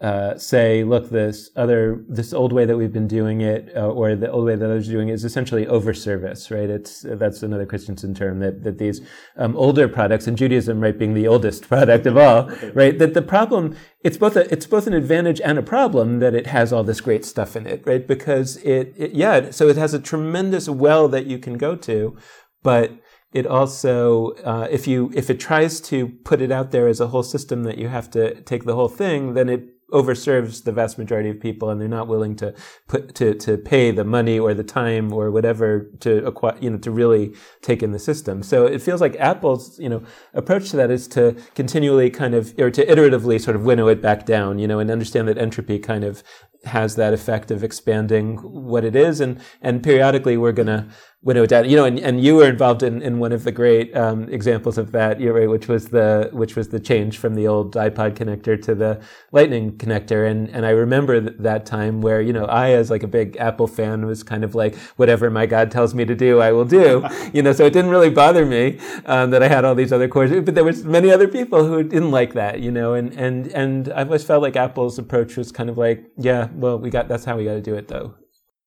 uh, 0.00 0.38
say, 0.38 0.84
look, 0.84 1.10
this 1.10 1.50
other, 1.56 2.04
this 2.08 2.32
old 2.32 2.52
way 2.52 2.64
that 2.64 2.76
we've 2.76 2.92
been 2.92 3.08
doing 3.08 3.40
it, 3.40 3.72
uh, 3.74 3.88
or 3.88 4.14
the 4.14 4.30
old 4.30 4.44
way 4.44 4.54
that 4.54 4.64
others 4.64 4.88
are 4.88 4.92
doing 4.92 5.08
it 5.08 5.14
is 5.14 5.24
essentially 5.24 5.66
over 5.66 5.92
service, 5.92 6.52
right? 6.52 6.70
It's, 6.70 7.04
that's 7.04 7.42
another 7.42 7.66
Christensen 7.66 8.14
term 8.14 8.38
that, 8.38 8.62
that 8.62 8.78
these, 8.78 9.00
um, 9.36 9.56
older 9.56 9.88
products 9.88 10.28
and 10.28 10.38
Judaism, 10.38 10.80
right, 10.80 10.96
being 10.96 11.14
the 11.14 11.26
oldest 11.26 11.62
product 11.68 12.06
of 12.06 12.16
all, 12.16 12.48
right? 12.74 12.96
That 12.96 13.14
the 13.14 13.22
problem, 13.22 13.76
it's 14.04 14.16
both 14.16 14.36
a, 14.36 14.50
it's 14.52 14.66
both 14.66 14.86
an 14.86 14.94
advantage 14.94 15.40
and 15.40 15.58
a 15.58 15.62
problem 15.62 16.20
that 16.20 16.34
it 16.34 16.46
has 16.46 16.72
all 16.72 16.84
this 16.84 17.00
great 17.00 17.24
stuff 17.24 17.56
in 17.56 17.66
it, 17.66 17.82
right? 17.84 18.06
Because 18.06 18.58
it, 18.58 18.94
it 18.96 19.12
yeah, 19.14 19.50
so 19.50 19.68
it 19.68 19.76
has 19.76 19.94
a 19.94 20.00
tremendous 20.00 20.68
well 20.68 21.08
that 21.08 21.26
you 21.26 21.38
can 21.40 21.58
go 21.58 21.74
to, 21.74 22.16
but 22.62 22.92
it 23.32 23.46
also 23.46 24.30
uh, 24.44 24.68
if 24.70 24.86
you 24.86 25.10
if 25.14 25.28
it 25.28 25.40
tries 25.40 25.80
to 25.80 26.08
put 26.24 26.40
it 26.40 26.50
out 26.50 26.70
there 26.70 26.88
as 26.88 27.00
a 27.00 27.08
whole 27.08 27.22
system 27.22 27.64
that 27.64 27.78
you 27.78 27.88
have 27.88 28.10
to 28.10 28.40
take 28.42 28.64
the 28.64 28.74
whole 28.74 28.88
thing 28.88 29.34
then 29.34 29.48
it 29.48 29.68
overserves 29.92 30.64
the 30.64 30.72
vast 30.72 30.98
majority 30.98 31.30
of 31.30 31.40
people 31.40 31.70
and 31.70 31.80
they're 31.80 31.88
not 31.88 32.08
willing 32.08 32.36
to 32.36 32.54
put 32.86 33.14
to 33.14 33.34
to 33.34 33.56
pay 33.56 33.90
the 33.90 34.04
money 34.04 34.38
or 34.38 34.52
the 34.52 34.64
time 34.64 35.12
or 35.12 35.30
whatever 35.30 35.90
to 36.00 36.24
acquire 36.26 36.56
you 36.60 36.70
know 36.70 36.76
to 36.78 36.90
really 36.90 37.34
take 37.62 37.82
in 37.82 37.92
the 37.92 37.98
system. 37.98 38.42
So 38.42 38.66
it 38.66 38.82
feels 38.82 39.00
like 39.00 39.16
apple's 39.16 39.78
you 39.78 39.88
know 39.88 40.02
approach 40.34 40.70
to 40.70 40.76
that 40.76 40.90
is 40.90 41.08
to 41.08 41.36
continually 41.54 42.10
kind 42.10 42.34
of 42.34 42.54
or 42.58 42.70
to 42.70 42.84
iteratively 42.84 43.40
sort 43.40 43.56
of 43.56 43.64
winnow 43.64 43.88
it 43.88 44.02
back 44.02 44.26
down 44.26 44.58
you 44.58 44.68
know 44.68 44.78
and 44.78 44.90
understand 44.90 45.28
that 45.28 45.38
entropy 45.38 45.78
kind 45.78 46.04
of 46.04 46.22
has 46.64 46.96
that 46.96 47.12
effect 47.12 47.50
of 47.50 47.62
expanding 47.62 48.36
what 48.38 48.84
it 48.84 48.96
is. 48.96 49.20
And 49.20 49.40
and 49.62 49.82
periodically 49.82 50.36
we're 50.36 50.52
going 50.52 50.66
to 50.66 50.86
winnow 51.22 51.42
it 51.42 51.50
down. 51.50 51.68
You 51.68 51.76
know, 51.76 51.84
and, 51.84 51.98
and 51.98 52.22
you 52.22 52.36
were 52.36 52.48
involved 52.48 52.82
in, 52.82 53.02
in 53.02 53.18
one 53.18 53.32
of 53.32 53.44
the 53.44 53.52
great 53.52 53.94
um, 53.96 54.28
examples 54.28 54.78
of 54.78 54.92
that, 54.92 55.20
you 55.20 55.32
right, 55.32 55.48
which 55.48 55.68
was 55.68 55.88
the 55.88 56.30
which 56.32 56.56
was 56.56 56.68
the 56.68 56.80
change 56.80 57.18
from 57.18 57.34
the 57.34 57.46
old 57.46 57.74
iPod 57.74 58.14
connector 58.14 58.60
to 58.62 58.74
the 58.74 59.00
Lightning 59.32 59.72
connector. 59.72 60.28
And 60.28 60.48
and 60.50 60.64
I 60.64 60.70
remember 60.70 61.20
th- 61.20 61.34
that 61.40 61.66
time 61.66 62.00
where 62.00 62.20
you 62.20 62.32
know 62.32 62.44
I, 62.44 62.70
as 62.70 62.90
like 62.90 63.02
a 63.02 63.08
big 63.08 63.36
Apple 63.38 63.66
fan, 63.66 64.06
was 64.06 64.22
kind 64.22 64.44
of 64.44 64.54
like 64.54 64.76
whatever 64.96 65.30
my 65.30 65.46
God 65.46 65.70
tells 65.70 65.94
me 65.94 66.04
to 66.04 66.14
do, 66.14 66.40
I 66.40 66.52
will 66.52 66.64
do. 66.64 67.04
you 67.32 67.42
know, 67.42 67.52
so 67.52 67.64
it 67.64 67.72
didn't 67.72 67.90
really 67.90 68.10
bother 68.10 68.46
me 68.46 68.78
um, 69.06 69.30
that 69.30 69.42
I 69.42 69.48
had 69.48 69.64
all 69.64 69.74
these 69.74 69.92
other 69.92 70.08
cores, 70.08 70.30
but 70.44 70.54
there 70.54 70.64
was 70.64 70.84
many 70.84 71.10
other 71.10 71.28
people 71.28 71.64
who 71.64 71.82
didn't 71.82 72.10
like 72.10 72.34
that. 72.34 72.60
You 72.60 72.70
know, 72.70 72.94
and 72.94 73.12
and 73.14 73.48
and 73.48 73.92
I 73.92 74.04
always 74.04 74.24
felt 74.24 74.42
like 74.42 74.56
Apple's 74.56 74.98
approach 74.98 75.36
was 75.36 75.50
kind 75.50 75.68
of 75.68 75.76
like, 75.76 76.04
yeah, 76.16 76.48
well, 76.54 76.78
we 76.78 76.90
got 76.90 77.08
that's 77.08 77.24
how 77.24 77.36
we 77.36 77.44
got 77.44 77.54
to 77.54 77.62
do 77.62 77.74
it 77.74 77.88
though. 77.88 78.14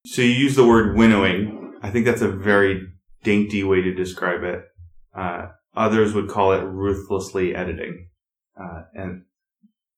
So 0.06 0.22
you 0.22 0.30
use 0.32 0.56
the 0.56 0.66
word 0.66 0.98
winnowing 0.98 1.71
I 1.82 1.90
think 1.90 2.06
that's 2.06 2.22
a 2.22 2.32
very 2.32 2.88
dainty 3.24 3.64
way 3.64 3.82
to 3.82 3.94
describe 3.94 4.44
it. 4.44 4.64
Uh, 5.16 5.48
others 5.76 6.14
would 6.14 6.30
call 6.30 6.54
it 6.54 6.64
ruthlessly 6.64 7.56
editing, 7.56 8.08
uh, 8.60 8.84
and 8.94 9.24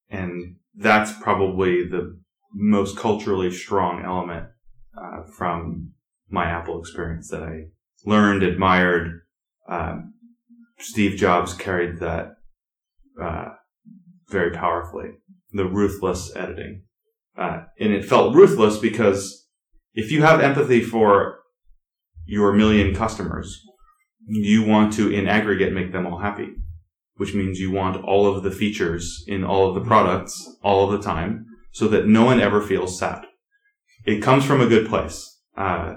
and 0.09 0.55
that's 0.75 1.11
probably 1.21 1.87
the 1.87 2.19
most 2.53 2.97
culturally 2.97 3.51
strong 3.51 4.03
element 4.03 4.47
uh, 4.97 5.23
from 5.37 5.91
my 6.29 6.45
Apple 6.45 6.79
experience 6.79 7.29
that 7.29 7.43
I 7.43 7.65
learned, 8.05 8.43
admired. 8.43 9.21
Um, 9.67 10.13
Steve 10.79 11.17
Jobs 11.17 11.53
carried 11.53 11.99
that 11.99 12.33
uh, 13.21 13.49
very 14.29 14.51
powerfully. 14.51 15.11
The 15.51 15.65
ruthless 15.65 16.35
editing, 16.35 16.83
uh, 17.37 17.65
and 17.79 17.93
it 17.93 18.05
felt 18.05 18.35
ruthless 18.35 18.79
because 18.79 19.47
if 19.93 20.11
you 20.11 20.23
have 20.23 20.41
empathy 20.41 20.81
for 20.81 21.42
your 22.25 22.53
million 22.53 22.95
customers, 22.95 23.61
you 24.25 24.63
want 24.63 24.93
to, 24.93 25.11
in 25.11 25.27
aggregate, 25.27 25.73
make 25.73 25.91
them 25.91 26.05
all 26.05 26.19
happy, 26.19 26.49
which 27.15 27.33
means 27.33 27.59
you 27.59 27.71
want 27.71 28.03
all 28.03 28.25
of 28.25 28.43
the 28.43 28.51
features 28.51 29.23
in 29.27 29.43
all 29.43 29.67
of 29.67 29.75
the 29.75 29.87
products 29.87 30.57
all 30.63 30.85
of 30.85 30.91
the 30.91 31.05
time 31.05 31.45
so 31.71 31.87
that 31.87 32.07
no 32.07 32.23
one 32.23 32.39
ever 32.39 32.61
feels 32.61 32.97
sad. 32.97 33.25
It 34.05 34.21
comes 34.21 34.45
from 34.45 34.61
a 34.61 34.67
good 34.67 34.87
place. 34.87 35.39
Uh, 35.57 35.95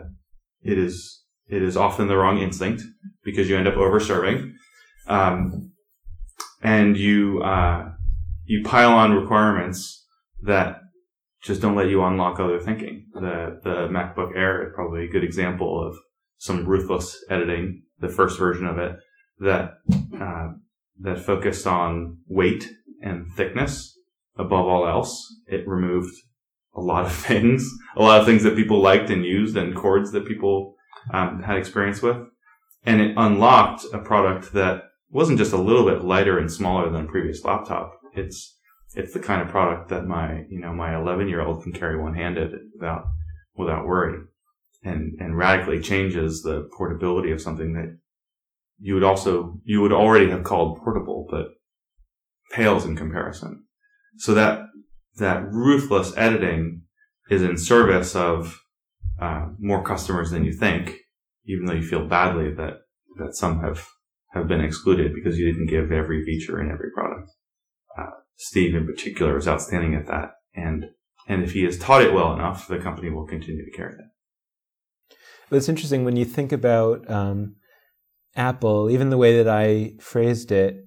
it 0.62 0.78
is, 0.78 1.22
it 1.48 1.62
is 1.62 1.76
often 1.76 2.08
the 2.08 2.16
wrong 2.16 2.38
instinct 2.38 2.82
because 3.24 3.48
you 3.48 3.56
end 3.56 3.68
up 3.68 3.76
over 3.76 4.00
serving. 4.00 4.54
Um, 5.06 5.72
and 6.62 6.96
you, 6.96 7.42
uh, 7.42 7.90
you 8.44 8.64
pile 8.64 8.92
on 8.92 9.12
requirements 9.12 10.04
that 10.42 10.80
just 11.42 11.60
don't 11.60 11.76
let 11.76 11.88
you 11.88 12.02
unlock 12.02 12.40
other 12.40 12.58
thinking. 12.58 13.06
The, 13.12 13.60
the 13.62 13.88
MacBook 13.88 14.36
Air 14.36 14.66
is 14.66 14.72
probably 14.74 15.04
a 15.04 15.08
good 15.08 15.22
example 15.22 15.86
of 15.86 15.96
some 16.38 16.66
ruthless 16.66 17.24
editing, 17.30 17.82
the 18.00 18.08
first 18.08 18.38
version 18.38 18.66
of 18.66 18.78
it. 18.78 18.96
that 19.40 19.74
uh, 20.20 20.48
that 20.98 21.18
focused 21.18 21.66
on 21.66 22.18
weight 22.26 22.70
and 23.02 23.26
thickness 23.36 23.98
above 24.36 24.66
all 24.66 24.86
else. 24.86 25.34
It 25.46 25.68
removed 25.68 26.14
a 26.74 26.80
lot 26.80 27.04
of 27.04 27.12
things, 27.28 27.70
a 27.96 28.02
lot 28.02 28.20
of 28.20 28.26
things 28.26 28.42
that 28.42 28.56
people 28.56 28.80
liked 28.80 29.10
and 29.10 29.24
used, 29.24 29.56
and 29.56 29.74
cords 29.74 30.12
that 30.12 30.26
people 30.26 30.74
um, 31.12 31.42
had 31.42 31.56
experience 31.56 32.02
with, 32.02 32.18
and 32.84 33.00
it 33.00 33.14
unlocked 33.16 33.84
a 33.92 33.98
product 33.98 34.52
that 34.52 34.84
wasn't 35.10 35.38
just 35.38 35.52
a 35.52 35.58
little 35.58 35.84
bit 35.84 36.04
lighter 36.04 36.38
and 36.38 36.50
smaller 36.50 36.90
than 36.90 37.04
a 37.04 37.08
previous 37.08 37.44
laptop. 37.44 37.98
It's 38.14 38.54
it's 38.94 39.12
the 39.12 39.20
kind 39.20 39.42
of 39.42 39.48
product 39.48 39.88
that 39.90 40.06
my 40.06 40.44
you 40.48 40.58
know 40.60 40.72
my 40.72 40.96
11 40.96 41.28
year 41.28 41.42
old 41.42 41.62
can 41.62 41.72
carry 41.72 42.00
one 42.00 42.14
handed 42.14 42.52
without 42.74 43.04
without 43.54 43.86
worry, 43.86 44.18
and 44.86 45.20
and 45.20 45.36
radically 45.36 45.80
changes 45.80 46.42
the 46.42 46.68
portability 46.76 47.32
of 47.32 47.40
something 47.40 47.72
that 47.74 47.98
you 48.78 48.94
would 48.94 49.02
also 49.02 49.60
you 49.64 49.80
would 49.80 49.92
already 49.92 50.30
have 50.30 50.44
called 50.44 50.78
portable, 50.78 51.26
but 51.30 51.48
pales 52.52 52.84
in 52.84 52.96
comparison. 52.96 53.64
So 54.18 54.34
that 54.34 54.66
that 55.16 55.50
ruthless 55.50 56.16
editing 56.16 56.82
is 57.30 57.42
in 57.42 57.58
service 57.58 58.14
of 58.14 58.60
uh, 59.20 59.46
more 59.58 59.82
customers 59.82 60.30
than 60.30 60.44
you 60.44 60.52
think, 60.52 60.98
even 61.46 61.66
though 61.66 61.74
you 61.74 61.86
feel 61.86 62.06
badly 62.06 62.52
that 62.54 62.74
that 63.18 63.34
some 63.34 63.60
have 63.60 63.88
have 64.32 64.46
been 64.46 64.60
excluded 64.60 65.14
because 65.14 65.38
you 65.38 65.50
didn't 65.50 65.68
give 65.68 65.90
every 65.90 66.24
feature 66.24 66.60
in 66.60 66.70
every 66.70 66.90
product. 66.94 67.30
Uh, 67.98 68.10
Steve 68.36 68.74
in 68.74 68.86
particular 68.86 69.36
is 69.36 69.48
outstanding 69.48 69.94
at 69.94 70.06
that, 70.06 70.32
and 70.54 70.86
and 71.26 71.42
if 71.42 71.52
he 71.52 71.64
has 71.64 71.78
taught 71.78 72.02
it 72.02 72.14
well 72.14 72.32
enough, 72.34 72.68
the 72.68 72.78
company 72.78 73.10
will 73.10 73.26
continue 73.26 73.64
to 73.64 73.76
carry 73.76 73.94
that. 73.96 74.10
But 75.48 75.56
it's 75.56 75.68
interesting 75.68 76.04
when 76.04 76.16
you 76.16 76.24
think 76.24 76.52
about 76.52 77.08
um, 77.10 77.56
Apple, 78.34 78.90
even 78.90 79.10
the 79.10 79.16
way 79.16 79.36
that 79.42 79.48
I 79.48 79.94
phrased 80.00 80.50
it, 80.52 80.86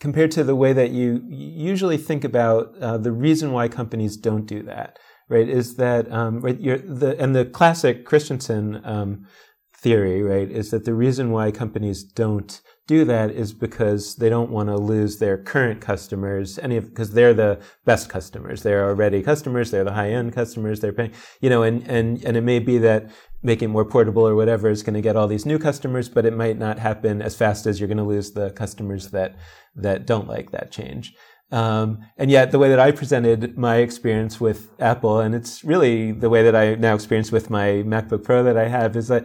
compared 0.00 0.30
to 0.32 0.44
the 0.44 0.56
way 0.56 0.72
that 0.72 0.90
you 0.90 1.22
usually 1.28 1.96
think 1.96 2.24
about 2.24 2.76
uh, 2.80 2.98
the 2.98 3.12
reason 3.12 3.52
why 3.52 3.68
companies 3.68 4.16
don't 4.16 4.46
do 4.46 4.62
that, 4.64 4.98
right? 5.28 5.48
Is 5.48 5.76
that 5.76 6.10
um, 6.12 6.40
right? 6.40 6.60
the 6.60 7.16
and 7.18 7.34
the 7.34 7.44
classic 7.44 8.04
Christensen 8.04 8.80
um, 8.84 9.26
theory, 9.74 10.22
right, 10.22 10.50
is 10.50 10.70
that 10.70 10.84
the 10.84 10.94
reason 10.94 11.30
why 11.30 11.50
companies 11.50 12.04
don't 12.04 12.60
do 12.86 13.04
that 13.04 13.30
is 13.30 13.52
because 13.52 14.16
they 14.16 14.28
don't 14.28 14.50
want 14.50 14.68
to 14.68 14.76
lose 14.76 15.18
their 15.18 15.38
current 15.38 15.80
customers 15.80 16.58
any 16.58 16.78
because 16.78 17.12
they're 17.12 17.32
the 17.32 17.58
best 17.86 18.10
customers 18.10 18.62
they're 18.62 18.86
already 18.86 19.22
customers 19.22 19.70
they're 19.70 19.84
the 19.84 19.92
high 19.92 20.10
end 20.10 20.34
customers 20.34 20.80
they're 20.80 20.92
paying 20.92 21.12
you 21.40 21.48
know 21.48 21.62
and 21.62 21.88
and 21.88 22.22
and 22.24 22.36
it 22.36 22.42
may 22.42 22.58
be 22.58 22.76
that 22.76 23.10
making 23.44 23.70
more 23.70 23.84
portable 23.84 24.26
or 24.26 24.34
whatever 24.34 24.68
is 24.68 24.82
going 24.82 24.94
to 24.94 25.00
get 25.00 25.14
all 25.14 25.28
these 25.28 25.46
new 25.46 25.58
customers 25.58 26.08
but 26.08 26.26
it 26.26 26.34
might 26.34 26.58
not 26.58 26.78
happen 26.78 27.22
as 27.22 27.36
fast 27.36 27.66
as 27.66 27.78
you're 27.78 27.86
going 27.86 27.96
to 27.96 28.02
lose 28.02 28.32
the 28.32 28.50
customers 28.50 29.10
that 29.10 29.36
that 29.76 30.06
don't 30.06 30.26
like 30.26 30.50
that 30.50 30.72
change 30.72 31.14
um, 31.54 32.00
and 32.16 32.32
yet 32.32 32.50
the 32.50 32.58
way 32.58 32.68
that 32.70 32.80
I 32.80 32.90
presented 32.90 33.56
my 33.56 33.76
experience 33.76 34.40
with 34.40 34.70
Apple, 34.80 35.20
and 35.20 35.36
it's 35.36 35.62
really 35.62 36.10
the 36.10 36.28
way 36.28 36.42
that 36.42 36.56
I 36.56 36.74
now 36.74 36.94
experience 36.94 37.30
with 37.30 37.48
my 37.48 37.84
MacBook 37.86 38.24
Pro 38.24 38.42
that 38.42 38.56
I 38.56 38.66
have, 38.66 38.96
is 38.96 39.06
that 39.06 39.24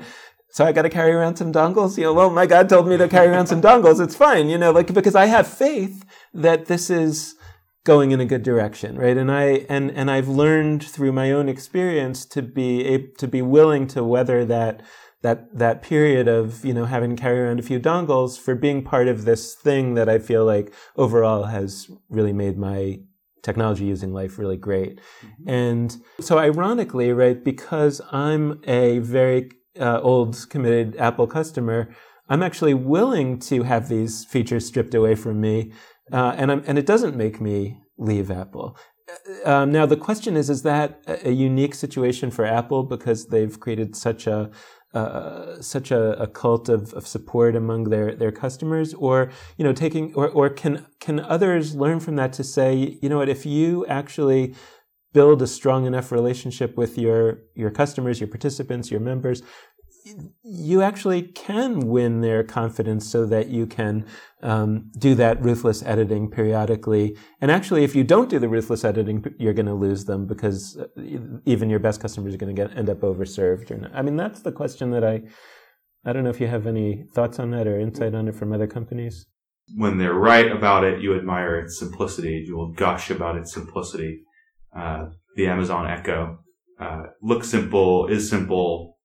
so 0.52 0.66
I 0.66 0.72
got 0.72 0.82
to 0.84 0.90
carry 0.90 1.12
around 1.12 1.38
some 1.38 1.52
dongles. 1.52 1.98
You 1.98 2.06
know, 2.06 2.14
well, 2.14 2.30
my 2.30 2.46
God 2.46 2.70
told 2.70 2.88
me 2.88 2.98
to 2.98 3.08
carry 3.08 3.28
around 3.28 3.48
some 3.48 3.62
dongles. 3.62 4.00
It's 4.04 4.16
fine, 4.16 4.50
you 4.50 4.58
know, 4.58 4.72
like 4.72 4.94
because 4.94 5.16
I 5.16 5.26
have 5.26 5.48
faith 5.48 6.06
that 6.34 6.66
this 6.66 6.90
is 6.90 7.36
going 7.84 8.12
in 8.12 8.20
a 8.20 8.26
good 8.26 8.44
direction, 8.44 8.98
right? 8.98 9.18
And 9.18 9.32
I 9.32 9.66
and 9.70 9.92
and 9.92 10.12
I've 10.12 10.28
learned 10.28 10.84
through 10.84 11.12
my 11.12 11.32
own 11.32 11.50
experience 11.50 12.26
to 12.28 12.42
be 12.42 13.08
to 13.18 13.28
be 13.28 13.42
willing 13.42 13.88
to 13.88 14.04
weather 14.04 14.46
that 14.46 14.82
that 15.22 15.58
that 15.58 15.82
period 15.82 16.28
of 16.28 16.64
you 16.64 16.74
know 16.74 16.86
having 16.86 17.16
to 17.16 17.22
carry 17.22 17.40
around 17.40 17.60
a 17.60 17.64
few 17.64 17.80
dongles 17.80 18.40
for 18.40 18.56
being 18.56 18.84
part 18.84 19.08
of 19.08 19.26
this 19.26 19.56
thing 19.56 19.94
that 19.96 20.10
I 20.10 20.20
feel 20.20 20.46
like 20.46 20.74
overall 20.96 21.44
has 21.46 21.90
really 22.10 22.34
made 22.34 22.58
my 22.58 23.00
technology 23.42 23.86
using 23.86 24.14
life 24.14 24.38
really 24.38 24.58
great. 24.58 25.00
Mm-hmm. 25.00 25.50
And 25.50 25.98
so 26.20 26.38
ironically, 26.38 27.12
right, 27.14 27.42
because 27.42 28.02
I'm 28.12 28.62
a 28.66 29.00
very 29.00 29.52
uh, 29.80 30.02
old 30.02 30.50
committed 30.50 30.98
Apple 30.98 31.28
customer, 31.28 31.96
I'm 32.28 32.44
actually 32.44 32.74
willing 32.74 33.40
to 33.40 33.64
have 33.64 33.90
these 33.90 34.26
features 34.26 34.66
stripped 34.68 34.94
away 34.94 35.16
from 35.16 35.42
me, 35.42 35.72
uh, 36.12 36.36
and 36.38 36.52
I'm, 36.52 36.64
and 36.68 36.78
it 36.78 36.86
doesn't 36.86 37.16
make 37.16 37.40
me 37.42 37.82
leave 37.98 38.32
Apple. 38.32 38.78
Uh, 39.46 39.50
um, 39.52 39.72
now 39.72 39.86
the 39.86 39.98
question 39.98 40.36
is: 40.36 40.50
Is 40.50 40.64
that 40.64 41.02
a 41.08 41.32
unique 41.32 41.76
situation 41.76 42.32
for 42.32 42.46
Apple 42.46 42.84
because 42.84 43.28
they've 43.28 43.60
created 43.60 43.96
such 43.96 44.28
a 44.28 44.52
uh, 44.94 45.62
such 45.62 45.92
a, 45.92 46.20
a, 46.20 46.26
cult 46.26 46.68
of, 46.68 46.94
of 46.94 47.06
support 47.06 47.56
among 47.56 47.84
their, 47.86 48.16
their 48.16 48.32
customers, 48.32 48.94
or 48.96 49.30
you 49.56 49.64
know, 49.64 49.72
taking 49.72 50.12
or, 50.16 50.30
or 50.30 50.50
can 50.50 50.84
can 51.00 51.20
others 51.20 51.76
learn 51.76 52.00
from 52.00 52.16
that 52.16 52.34
to 52.34 52.44
say, 52.44 52.98
you 53.00 53.08
know 53.08 53.18
what, 53.18 53.30
if 53.30 53.46
you 53.46 53.86
actually 53.86 54.56
build 55.14 55.44
a 55.44 55.48
strong 55.48 55.86
enough 55.86 56.12
relationship 56.12 56.76
with 56.76 56.98
your 56.98 57.44
your 57.54 57.70
customers, 57.70 58.20
your 58.20 58.30
participants, 58.30 58.90
your 58.90 59.00
members, 59.00 59.44
you 60.44 60.82
actually 60.82 61.24
can 61.24 61.88
win 61.88 62.22
their 62.22 62.44
confidence 62.44 63.10
so 63.10 63.26
that 63.26 63.50
you 63.50 63.66
can 63.66 64.06
um, 64.42 64.92
do 64.98 65.16
that 65.16 65.42
ruthless 65.44 65.84
editing 65.84 66.30
periodically. 66.30 67.18
And 67.42 67.52
actually, 67.52 67.84
if 67.84 67.96
you 67.96 68.04
don't 68.04 68.30
do 68.30 68.40
the 68.40 68.50
ruthless 68.50 68.84
editing, 68.84 69.26
you're 69.38 69.54
going 69.54 69.66
to 69.66 69.74
lose 69.74 70.06
them 70.06 70.26
because 70.26 70.78
uh, 70.78 70.86
even 71.46 71.70
your 71.70 71.80
best 71.80 72.02
customers 72.02 72.34
are 72.34 72.38
going 72.38 72.56
to 72.56 72.62
get 72.62 72.76
end 72.78 72.90
up 72.90 73.00
overserved. 73.00 73.72
Or 73.72 73.78
not. 73.78 73.92
I 73.94 74.02
mean, 74.02 74.16
that's 74.16 74.42
the 74.42 74.52
question 74.52 74.92
that 74.92 75.04
I. 75.04 75.22
I 76.06 76.14
don't 76.14 76.24
know 76.24 76.30
if 76.30 76.40
you 76.40 76.48
have 76.48 76.66
any 76.66 77.04
thoughts 77.14 77.40
on 77.40 77.52
that 77.52 77.68
or 77.68 77.78
insight 77.78 78.16
on 78.16 78.30
it 78.30 78.36
from 78.36 78.54
other 78.54 78.68
companies. 78.68 79.26
When 79.76 79.98
they're 79.98 80.14
right 80.14 80.50
about 80.50 80.86
it, 80.86 81.02
you 81.02 81.14
admire 81.14 81.60
its 81.60 81.78
simplicity. 81.78 82.46
You 82.48 82.56
will 82.56 82.72
gush 82.72 83.12
about 83.12 83.36
its 83.36 83.54
simplicity. 83.54 84.22
Uh, 84.76 85.08
the 85.36 85.48
Amazon 85.48 85.88
Echo 85.88 86.40
uh, 86.80 87.04
looks 87.22 87.50
simple, 87.50 88.08
is 88.08 88.30
simple, 88.30 88.99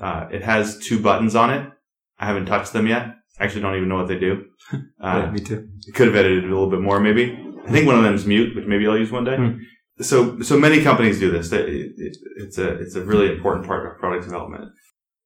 uh, 0.00 0.28
it 0.30 0.42
has 0.42 0.78
two 0.78 1.00
buttons 1.00 1.34
on 1.34 1.50
it. 1.50 1.70
I 2.18 2.26
haven't 2.26 2.46
touched 2.46 2.72
them 2.72 2.86
yet. 2.86 3.14
I 3.38 3.44
actually 3.44 3.62
don't 3.62 3.76
even 3.76 3.88
know 3.88 3.96
what 3.96 4.08
they 4.08 4.18
do. 4.18 4.46
Uh, 5.02 5.22
yeah, 5.24 5.30
me 5.30 5.40
too. 5.40 5.66
Could 5.94 6.08
have 6.08 6.16
edited 6.16 6.44
a 6.44 6.48
little 6.48 6.68
bit 6.68 6.82
more, 6.82 7.00
maybe. 7.00 7.36
I 7.66 7.70
think 7.70 7.86
one 7.86 7.96
of 7.96 8.04
them 8.04 8.14
is 8.14 8.26
mute, 8.26 8.54
which 8.54 8.66
maybe 8.66 8.86
I'll 8.86 8.98
use 8.98 9.10
one 9.10 9.24
day. 9.24 9.36
Hmm. 9.36 9.58
So, 10.02 10.40
so 10.42 10.58
many 10.58 10.82
companies 10.82 11.18
do 11.18 11.30
this. 11.30 11.50
It, 11.50 11.66
it, 11.68 12.16
it's 12.36 12.58
a, 12.58 12.78
it's 12.78 12.94
a 12.94 13.02
really 13.02 13.32
important 13.32 13.66
part 13.66 13.86
of 13.86 13.98
product 13.98 14.24
development. 14.24 14.70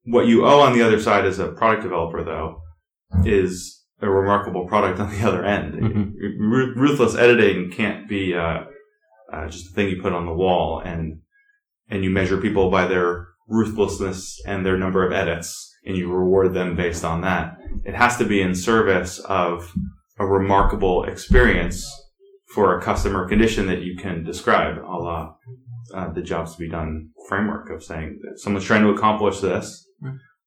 What 0.05 0.27
you 0.27 0.47
owe 0.47 0.61
on 0.61 0.73
the 0.73 0.83
other 0.83 1.01
side 1.01 1.27
as 1.27 1.41
a 1.41 1.49
product 1.49 1.83
developer, 1.83 2.23
though, 2.23 2.63
is 3.25 3.85
a 4.01 4.09
remarkable 4.09 4.67
product 4.67 5.01
on 5.01 5.11
the 5.11 5.27
other 5.27 5.45
end. 5.45 5.75
Mm-hmm. 5.75 6.81
Ruthless 6.81 7.17
editing 7.17 7.71
can't 7.71 8.09
be 8.09 8.35
uh, 8.35 8.65
uh, 9.33 9.49
just 9.49 9.71
a 9.71 9.75
thing 9.75 9.89
you 9.89 10.01
put 10.01 10.13
on 10.13 10.27
the 10.27 10.33
wall 10.33 10.81
and 10.81 11.21
and 11.91 12.03
you 12.03 12.11
measure 12.11 12.41
people 12.41 12.71
by 12.71 12.87
their 12.87 13.29
ruthlessness 13.49 14.41
and 14.47 14.65
their 14.65 14.77
number 14.77 15.07
of 15.07 15.13
edits 15.13 15.75
and 15.85 15.97
you 15.97 16.11
reward 16.13 16.55
them 16.55 16.77
based 16.77 17.05
on 17.05 17.21
that. 17.21 17.59
It 17.85 17.95
has 17.95 18.17
to 18.19 18.25
be 18.25 18.41
in 18.41 18.55
service 18.55 19.19
of 19.19 19.73
a 20.19 20.27
remarkable 20.27 21.05
experience 21.05 21.87
for 22.55 22.79
a 22.79 22.83
customer 22.83 23.29
condition 23.29 23.67
that 23.67 23.83
you 23.83 23.97
can 23.97 24.25
describe, 24.25 24.79
a 24.79 24.97
la 24.97 25.35
uh, 25.95 26.13
the 26.13 26.23
jobs 26.23 26.53
to 26.53 26.59
be 26.59 26.69
done 26.69 27.11
framework 27.29 27.71
of 27.71 27.83
saying 27.83 28.19
that 28.23 28.39
someone's 28.39 28.65
trying 28.65 28.83
to 28.83 28.89
accomplish 28.89 29.41
this. 29.41 29.87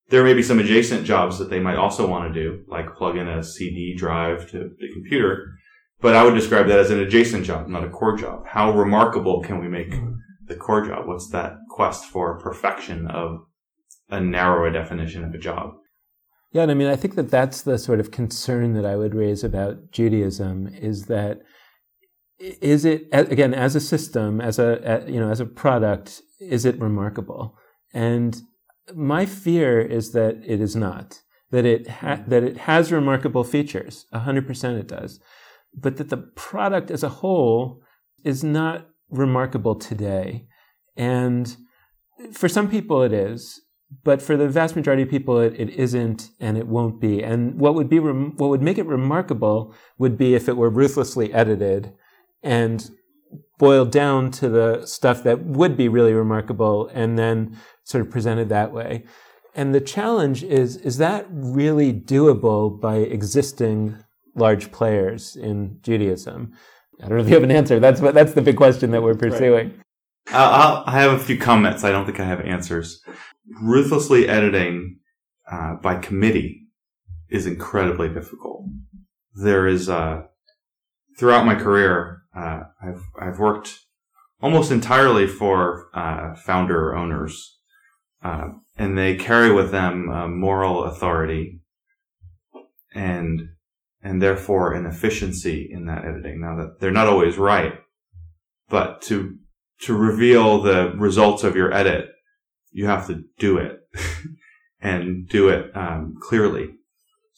There 0.10 0.24
may 0.24 0.34
be 0.34 0.42
some 0.42 0.60
adjacent 0.60 1.06
jobs 1.06 1.38
that 1.38 1.50
they 1.50 1.60
might 1.60 1.76
also 1.76 2.08
want 2.08 2.34
to 2.34 2.42
do, 2.42 2.64
like 2.68 2.96
plug 2.96 3.18
in 3.18 3.28
a 3.28 3.44
CD 3.44 3.94
drive 3.96 4.50
to 4.52 4.72
the 4.80 4.94
computer. 4.94 5.54
But 6.00 6.16
I 6.16 6.24
would 6.24 6.34
describe 6.34 6.68
that 6.68 6.80
as 6.80 6.92
an 6.92 7.00
adjacent 7.00 7.46
job, 7.46 7.68
not 7.68 7.84
a 7.84 7.90
core 7.90 8.16
job. 8.16 8.46
How 8.48 8.72
remarkable 8.72 9.42
can 9.42 9.60
we 9.60 9.68
make 9.68 9.94
the 10.46 10.56
core 10.56 10.86
job? 10.86 11.08
What's 11.08 11.30
that 11.30 11.58
quest 11.78 12.06
for 12.06 12.40
perfection 12.40 13.08
of 13.08 13.46
a 14.10 14.20
narrower 14.20 14.72
definition 14.72 15.24
of 15.24 15.32
a 15.32 15.38
job? 15.38 15.76
Yeah, 16.52 16.64
and 16.64 16.72
I 16.72 16.74
mean, 16.74 16.88
I 16.88 16.96
think 16.96 17.14
that 17.16 17.30
that's 17.30 17.62
the 17.62 17.78
sort 17.78 18.00
of 18.00 18.10
concern 18.10 18.74
that 18.74 18.86
I 18.86 18.96
would 18.96 19.14
raise 19.14 19.44
about 19.44 19.92
Judaism 19.92 20.68
is 20.68 21.06
that 21.06 21.42
is 22.40 22.84
it 22.84 23.08
again 23.12 23.54
as 23.54 23.76
a 23.76 23.80
system, 23.80 24.42
as 24.42 24.58
a 24.58 25.04
you 25.08 25.20
know 25.20 25.30
as 25.30 25.40
a 25.40 25.46
product, 25.46 26.22
is 26.40 26.66
it 26.66 26.80
remarkable? 26.80 27.56
And 27.94 28.42
my 28.96 29.26
fear 29.26 29.80
is 29.80 30.14
that 30.14 30.42
it 30.46 30.60
is 30.62 30.76
not. 30.76 31.22
That 31.52 31.66
it 31.66 31.88
ha- 31.88 32.24
that 32.28 32.44
it 32.44 32.58
has 32.58 32.92
remarkable 32.92 33.44
features, 33.44 34.06
hundred 34.14 34.48
percent 34.48 34.80
it 34.80 34.88
does, 34.88 35.20
but 35.76 35.98
that 35.98 36.10
the 36.10 36.24
product 36.48 36.90
as 36.90 37.04
a 37.04 37.16
whole 37.22 37.82
is 38.24 38.44
not 38.44 38.88
remarkable 39.10 39.76
today. 39.76 40.48
And 40.96 41.56
for 42.34 42.50
some 42.50 42.70
people 42.70 43.04
it 43.04 43.14
is, 43.14 43.62
but 44.04 44.22
for 44.22 44.36
the 44.36 44.50
vast 44.50 44.76
majority 44.76 45.04
of 45.04 45.10
people 45.10 45.40
it, 45.40 45.54
it 45.58 45.70
isn't 45.70 46.30
and 46.40 46.58
it 46.58 46.68
won't 46.68 47.00
be. 47.00 47.24
And 47.24 47.60
what 47.60 47.76
would 47.76 47.90
be 47.90 48.00
rem- 48.00 48.36
what 48.38 48.50
would 48.50 48.62
make 48.62 48.78
it 48.78 48.86
remarkable 48.86 49.74
would 49.98 50.18
be 50.18 50.36
if 50.36 50.50
it 50.50 50.58
were 50.58 50.70
ruthlessly 50.70 51.34
edited 51.34 51.94
and 52.44 52.90
boiled 53.60 53.92
down 53.92 54.32
to 54.32 54.50
the 54.50 54.86
stuff 54.86 55.24
that 55.24 55.44
would 55.44 55.76
be 55.76 55.88
really 55.88 56.14
remarkable 56.14 56.88
and 56.94 57.18
then 57.18 57.58
sort 57.84 58.06
of 58.06 58.12
presented 58.12 58.50
that 58.50 58.72
way. 58.72 59.04
and 59.56 59.74
the 59.74 59.82
challenge 59.82 60.44
is 60.44 60.78
is 60.78 60.98
that 60.98 61.26
really 61.30 61.92
doable 61.92 62.80
by 62.80 62.98
existing 62.98 63.98
large 64.36 64.72
players 64.72 65.36
in 65.36 65.80
Judaism? 65.82 66.54
I 67.02 67.08
don't 67.08 67.18
know 67.18 67.24
if 67.24 67.30
you 67.30 67.36
have 67.36 67.44
an 67.44 67.52
answer. 67.52 67.80
That's 67.80 68.00
what 68.00 68.14
that's 68.14 68.34
the 68.34 68.42
big 68.42 68.56
question 68.58 68.92
that 68.92 69.02
we're 69.02 69.16
pursuing. 69.16 69.70
Right. 69.70 69.80
I'll, 70.32 70.84
i 70.86 70.92
have 70.92 71.14
a 71.14 71.24
few 71.24 71.38
comments. 71.38 71.84
I 71.84 71.92
don't 71.92 72.06
think 72.06 72.20
I 72.20 72.26
have 72.26 72.42
answers. 72.42 73.02
Ruthlessly 73.62 74.28
editing 74.28 75.00
uh, 75.50 75.76
by 75.76 75.96
committee 75.96 76.68
is 77.30 77.46
incredibly 77.46 78.10
difficult. 78.10 78.66
There 79.34 79.68
is 79.68 79.90
uh, 79.90 80.24
throughout 81.18 81.46
my 81.46 81.56
career, 81.56 82.22
uh, 82.36 82.64
I've 82.82 83.04
I've 83.20 83.40
worked 83.40 83.80
almost 84.42 84.72
entirely 84.72 85.28
for 85.28 85.90
uh, 85.94 86.36
founder 86.36 86.96
owners, 86.96 87.58
uh, 88.24 88.50
and 88.78 88.98
they 88.98 89.16
carry 89.16 89.52
with 89.52 89.72
them 89.72 90.08
moral 90.40 90.84
authority 90.84 91.62
and 92.94 93.50
and 94.02 94.22
therefore 94.22 94.74
an 94.74 94.86
efficiency 94.86 95.68
in 95.72 95.86
that 95.86 96.06
editing. 96.06 96.42
Now 96.42 96.56
that 96.58 96.80
they're 96.80 96.92
not 96.92 97.08
always 97.08 97.38
right, 97.38 97.80
but 98.70 99.02
to 99.04 99.38
to 99.82 99.96
reveal 99.96 100.62
the 100.62 100.94
results 100.96 101.44
of 101.44 101.56
your 101.56 101.74
edit, 101.74 102.10
you 102.72 102.86
have 102.86 103.08
to 103.08 103.24
do 103.38 103.58
it 103.58 103.80
and 104.82 105.28
do 105.28 105.50
it 105.50 105.76
um, 105.76 106.16
clearly, 106.22 106.76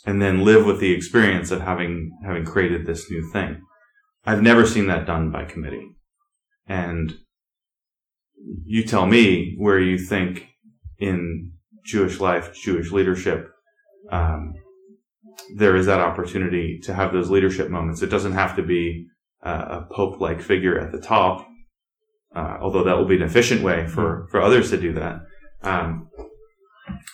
and 0.06 0.22
then 0.22 0.44
live 0.44 0.66
with 0.66 0.80
the 0.80 0.92
experience 0.92 1.52
of 1.52 1.62
having 1.62 2.12
having 2.26 2.46
created 2.46 2.86
this 2.86 3.10
new 3.10 3.30
thing. 3.32 3.62
I've 4.26 4.42
never 4.42 4.66
seen 4.66 4.88
that 4.88 5.06
done 5.06 5.32
by 5.32 5.46
committee, 5.46 5.96
and 6.68 7.14
you 8.66 8.84
tell 8.84 9.06
me 9.06 9.56
where 9.58 9.80
you 9.80 9.98
think 9.98 10.48
in 10.98 11.54
Jewish 11.86 12.20
life, 12.20 12.54
Jewish 12.54 12.92
leadership, 12.92 13.50
um, 14.12 14.54
there 15.56 15.76
is 15.76 15.86
that 15.86 16.00
opportunity 16.00 16.80
to 16.84 16.94
have 16.94 17.12
those 17.12 17.30
leadership 17.30 17.70
moments. 17.70 18.02
It 18.02 18.10
doesn't 18.10 18.34
have 18.34 18.56
to 18.58 18.64
be 18.64 19.08
uh, 19.44 19.82
a 19.82 19.94
pope-like 19.94 20.42
figure 20.42 20.80
at 20.80 20.92
the 20.92 21.00
top, 21.00 21.48
uh, 22.36 22.58
although 22.62 22.84
that 22.84 22.98
will 22.98 23.06
be 23.06 23.16
an 23.16 23.24
efficient 23.24 23.62
way 23.64 23.88
for, 23.88 24.28
for 24.32 24.42
others 24.42 24.70
to 24.70 24.78
do 24.78 24.94
that. 24.94 25.22
Um, 25.64 26.10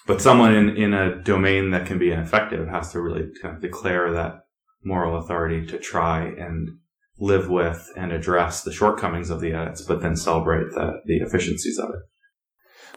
but 0.07 0.21
someone 0.21 0.55
in, 0.55 0.69
in 0.77 0.93
a 0.93 1.21
domain 1.21 1.71
that 1.71 1.85
can 1.85 1.97
be 1.97 2.11
ineffective 2.11 2.67
has 2.67 2.91
to 2.91 3.01
really 3.01 3.29
kind 3.41 3.55
of 3.55 3.61
declare 3.61 4.11
that 4.11 4.41
moral 4.83 5.17
authority 5.17 5.65
to 5.65 5.77
try 5.77 6.23
and 6.25 6.69
live 7.17 7.49
with 7.49 7.89
and 7.95 8.11
address 8.11 8.63
the 8.63 8.71
shortcomings 8.71 9.29
of 9.29 9.39
the 9.41 9.53
edits, 9.53 9.81
but 9.81 10.01
then 10.01 10.15
celebrate 10.15 10.69
the, 10.71 11.01
the 11.05 11.17
efficiencies 11.17 11.79
of 11.79 11.89
it. 11.89 12.01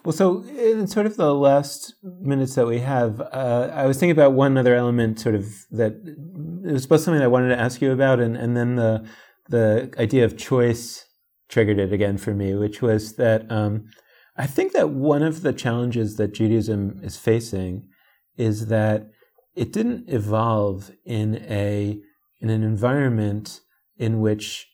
Well, 0.05 0.13
so 0.13 0.43
in 0.43 0.87
sort 0.87 1.05
of 1.05 1.17
the 1.17 1.33
last 1.33 1.93
minutes 2.03 2.55
that 2.55 2.67
we 2.67 2.79
have, 2.79 3.19
uh, 3.19 3.69
I 3.73 3.85
was 3.85 3.97
thinking 3.97 4.11
about 4.11 4.33
one 4.33 4.57
other 4.57 4.75
element, 4.75 5.19
sort 5.19 5.35
of 5.35 5.45
that 5.71 5.93
it 6.65 6.71
was 6.71 6.87
both 6.87 7.01
something 7.01 7.21
I 7.21 7.27
wanted 7.27 7.49
to 7.49 7.59
ask 7.59 7.81
you 7.81 7.91
about, 7.91 8.19
and, 8.19 8.37
and 8.37 8.55
then 8.55 8.75
the 8.75 9.05
the 9.49 9.91
idea 9.97 10.23
of 10.25 10.37
choice 10.37 11.03
triggered 11.49 11.79
it 11.79 11.91
again 11.91 12.17
for 12.17 12.33
me, 12.33 12.55
which 12.55 12.81
was 12.81 13.15
that 13.15 13.49
um, 13.51 13.85
I 14.37 14.45
think 14.47 14.73
that 14.73 14.91
one 14.91 15.23
of 15.23 15.41
the 15.41 15.53
challenges 15.53 16.15
that 16.15 16.33
Judaism 16.33 16.99
is 17.03 17.17
facing 17.17 17.87
is 18.37 18.67
that 18.67 19.07
it 19.55 19.73
didn't 19.73 20.09
evolve 20.09 20.91
in 21.05 21.43
a 21.49 21.99
in 22.39 22.49
an 22.49 22.63
environment 22.63 23.59
in 23.97 24.21
which 24.21 24.67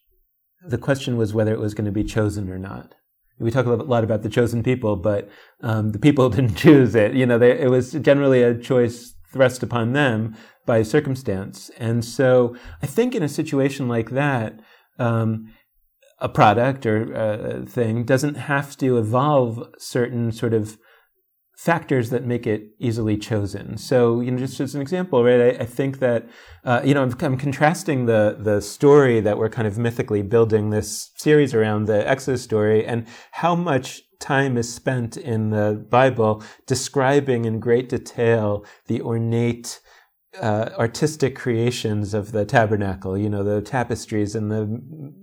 the 0.68 0.78
question 0.78 1.18
was 1.18 1.34
whether 1.34 1.54
it 1.54 1.60
was 1.60 1.74
going 1.74 1.86
to 1.86 1.92
be 1.92 2.04
chosen 2.04 2.50
or 2.50 2.60
not 2.60 2.94
we 3.40 3.52
talk 3.52 3.66
a 3.66 3.72
lot 3.72 4.04
about 4.04 4.22
the 4.22 4.30
chosen 4.30 4.64
people, 4.64 4.96
but 4.96 5.30
um, 5.62 5.92
the 5.92 6.00
people 6.00 6.30
didn't 6.36 6.56
choose 6.56 6.96
it. 6.96 7.14
You 7.14 7.26
know, 7.26 7.38
they, 7.38 7.60
it 7.60 7.70
was 7.70 7.92
generally 7.94 8.42
a 8.42 8.58
choice 8.58 9.14
thrust 9.32 9.64
upon 9.64 9.94
them 9.94 10.36
by 10.66 10.82
circumstance. 10.82 11.70
And 11.78 12.04
so 12.04 12.56
I 12.82 12.88
think 12.88 13.14
in 13.14 13.24
a 13.24 13.30
situation 13.30 13.88
like 13.88 14.12
that, 14.12 14.60
um, 14.98 15.54
a 16.20 16.30
product 16.30 16.86
or 16.86 17.14
a 17.14 17.66
thing 17.66 18.04
doesn't 18.04 18.36
have 18.36 18.78
to 18.78 18.98
evolve 18.98 19.68
certain 19.78 20.32
sort 20.32 20.54
of 20.54 20.78
factors 21.58 22.10
that 22.10 22.26
make 22.26 22.46
it 22.46 22.70
easily 22.80 23.18
chosen. 23.18 23.78
So, 23.78 24.20
you 24.20 24.32
know, 24.32 24.38
just 24.38 24.60
as 24.60 24.76
an 24.76 24.82
example, 24.82 25.24
right? 25.24 25.56
I, 25.56 25.64
I 25.64 25.66
think 25.66 26.00
that, 26.00 26.28
uh, 26.64 26.82
you 26.84 26.94
know, 26.94 27.02
I'm, 27.02 27.16
I'm, 27.22 27.38
contrasting 27.38 28.06
the 28.06 28.38
the 28.40 28.62
story 28.62 29.22
that 29.22 29.38
we're 29.38 29.50
kind 29.50 29.68
of 29.68 29.78
mythically 29.78 30.22
building 30.22 30.70
this 30.70 31.12
series 31.16 31.54
around 31.54 31.86
the 31.86 32.08
Exodus 32.08 32.44
story, 32.44 32.86
and 32.86 33.08
how 33.32 33.56
much 33.56 34.02
time 34.20 34.58
is 34.58 34.74
spent 34.74 35.18
in 35.18 35.50
the 35.50 35.86
Bible 35.90 36.44
describing 36.68 37.46
in 37.46 37.60
great 37.60 37.90
detail 37.90 38.66
the 38.88 39.02
ornate 39.02 39.80
uh, 40.42 40.70
artistic 40.78 41.36
creations 41.36 42.14
of 42.14 42.32
the 42.32 42.46
tabernacle, 42.46 43.18
you 43.18 43.30
know, 43.30 43.44
the 43.44 43.62
tapestries 43.62 44.36
and 44.36 44.52
the 44.52 44.64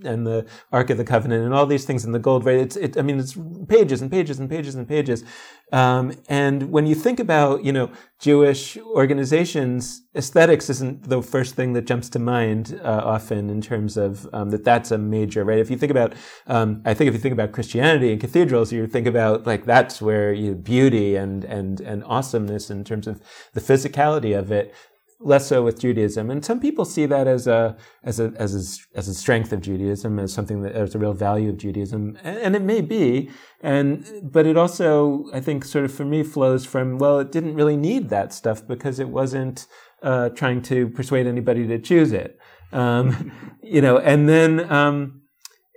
and 0.09 0.27
the 0.27 0.47
Ark 0.73 0.91
of 0.91 0.99
the 0.99 1.05
Covenant 1.05 1.45
and 1.45 1.55
all 1.55 1.67
these 1.67 1.85
things 1.85 2.05
in 2.05 2.13
the 2.13 2.19
gold. 2.19 2.45
Right? 2.45 2.57
It's 2.57 2.77
it, 2.77 2.97
I 2.97 3.03
mean, 3.03 3.19
it's 3.19 3.37
pages 3.69 4.03
and 4.03 4.11
pages 4.11 4.39
and 4.39 4.49
pages 4.49 4.75
and 4.75 4.89
pages. 4.89 5.25
Um, 5.73 6.13
and 6.29 6.71
when 6.71 6.87
you 6.87 6.95
think 6.95 7.19
about 7.19 7.65
you 7.65 7.73
know 7.73 7.91
Jewish 8.19 8.77
organizations, 8.79 10.03
aesthetics 10.15 10.69
isn't 10.71 11.09
the 11.09 11.23
first 11.23 11.55
thing 11.55 11.73
that 11.75 11.87
jumps 11.87 12.09
to 12.11 12.19
mind 12.19 12.81
uh, 12.83 13.03
often 13.05 13.51
in 13.51 13.61
terms 13.61 13.97
of 13.97 14.29
um, 14.33 14.51
that. 14.51 14.65
That's 14.65 14.91
a 14.91 14.99
major 14.99 15.45
right. 15.45 15.59
If 15.59 15.71
you 15.71 15.77
think 15.77 15.91
about, 15.91 16.15
um, 16.47 16.83
I 16.87 16.95
think 16.95 17.09
if 17.09 17.15
you 17.15 17.21
think 17.21 17.35
about 17.35 17.53
Christianity 17.53 18.13
and 18.13 18.21
cathedrals, 18.21 18.73
you 18.73 18.87
think 18.87 19.07
about 19.07 19.47
like 19.47 19.65
that's 19.65 20.01
where 20.01 20.33
you 20.33 20.55
beauty 20.55 21.17
and 21.17 21.45
and 21.45 21.81
and 21.81 22.05
awesomeness 22.05 22.71
in 22.71 22.85
terms 22.85 23.07
of 23.07 23.21
the 23.53 23.61
physicality 23.61 24.39
of 24.39 24.51
it 24.51 24.75
less 25.25 25.47
so 25.47 25.63
with 25.63 25.79
Judaism. 25.79 26.31
And 26.31 26.45
some 26.45 26.61
people 26.61 26.85
see 26.85 27.07
that 27.07 27.27
as 27.27 27.47
a 27.47 27.77
as 28.03 28.21
a 28.21 28.33
as 28.37 28.55
a, 28.55 28.99
as 28.99 29.09
a 29.09 29.15
strength 29.15 29.53
of 29.53 29.61
Judaism, 29.61 30.19
as 30.19 30.33
something 30.33 30.63
that 30.63 30.73
as 30.73 30.95
a 30.95 30.99
real 30.99 31.15
value 31.15 31.51
of 31.51 31.59
Judaism, 31.59 32.19
and 32.23 32.55
it 32.55 32.63
may 32.63 32.81
be. 32.81 33.31
And 33.61 34.07
but 34.23 34.47
it 34.47 34.57
also, 34.57 35.27
I 35.33 35.41
think, 35.41 35.65
sort 35.65 35.85
of 35.85 35.93
for 35.93 36.05
me, 36.05 36.23
flows 36.23 36.65
from 36.65 36.99
well, 36.99 37.19
it 37.19 37.33
didn't 37.33 37.55
really 37.55 37.77
need 37.77 38.09
that 38.11 38.33
stuff 38.33 38.67
because 38.67 38.99
it 38.99 39.09
wasn't 39.09 39.67
uh, 40.03 40.31
trying 40.31 40.63
to 40.63 40.89
persuade 40.89 41.27
anybody 41.27 41.67
to 41.67 41.79
choose 41.79 42.13
it. 42.13 42.39
Um, 42.73 43.33
you 43.63 43.81
know, 43.81 43.99
and 43.99 44.29
then. 44.29 44.71
Um, 44.71 45.19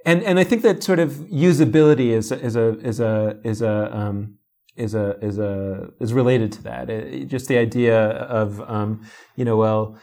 and, 0.07 0.21
and 0.21 0.37
I 0.37 0.43
think 0.43 0.61
that 0.61 0.83
sort 0.83 0.99
of 0.99 1.13
usability 1.33 2.11
is, 2.11 2.31
is 2.31 2.55
a 2.55 2.77
is 2.81 2.99
a 2.99 3.39
is 3.43 3.63
a 3.63 3.97
um, 3.97 4.35
is 4.75 4.93
a 4.93 5.17
is 5.21 5.37
a 5.37 5.89
is 5.99 6.13
related 6.13 6.51
to 6.53 6.63
that. 6.63 6.89
It, 6.89 7.27
just 7.27 7.47
the 7.47 7.57
idea 7.57 7.99
of 7.99 8.61
um, 8.69 9.05
you 9.35 9.45
know 9.45 9.57
well 9.57 9.97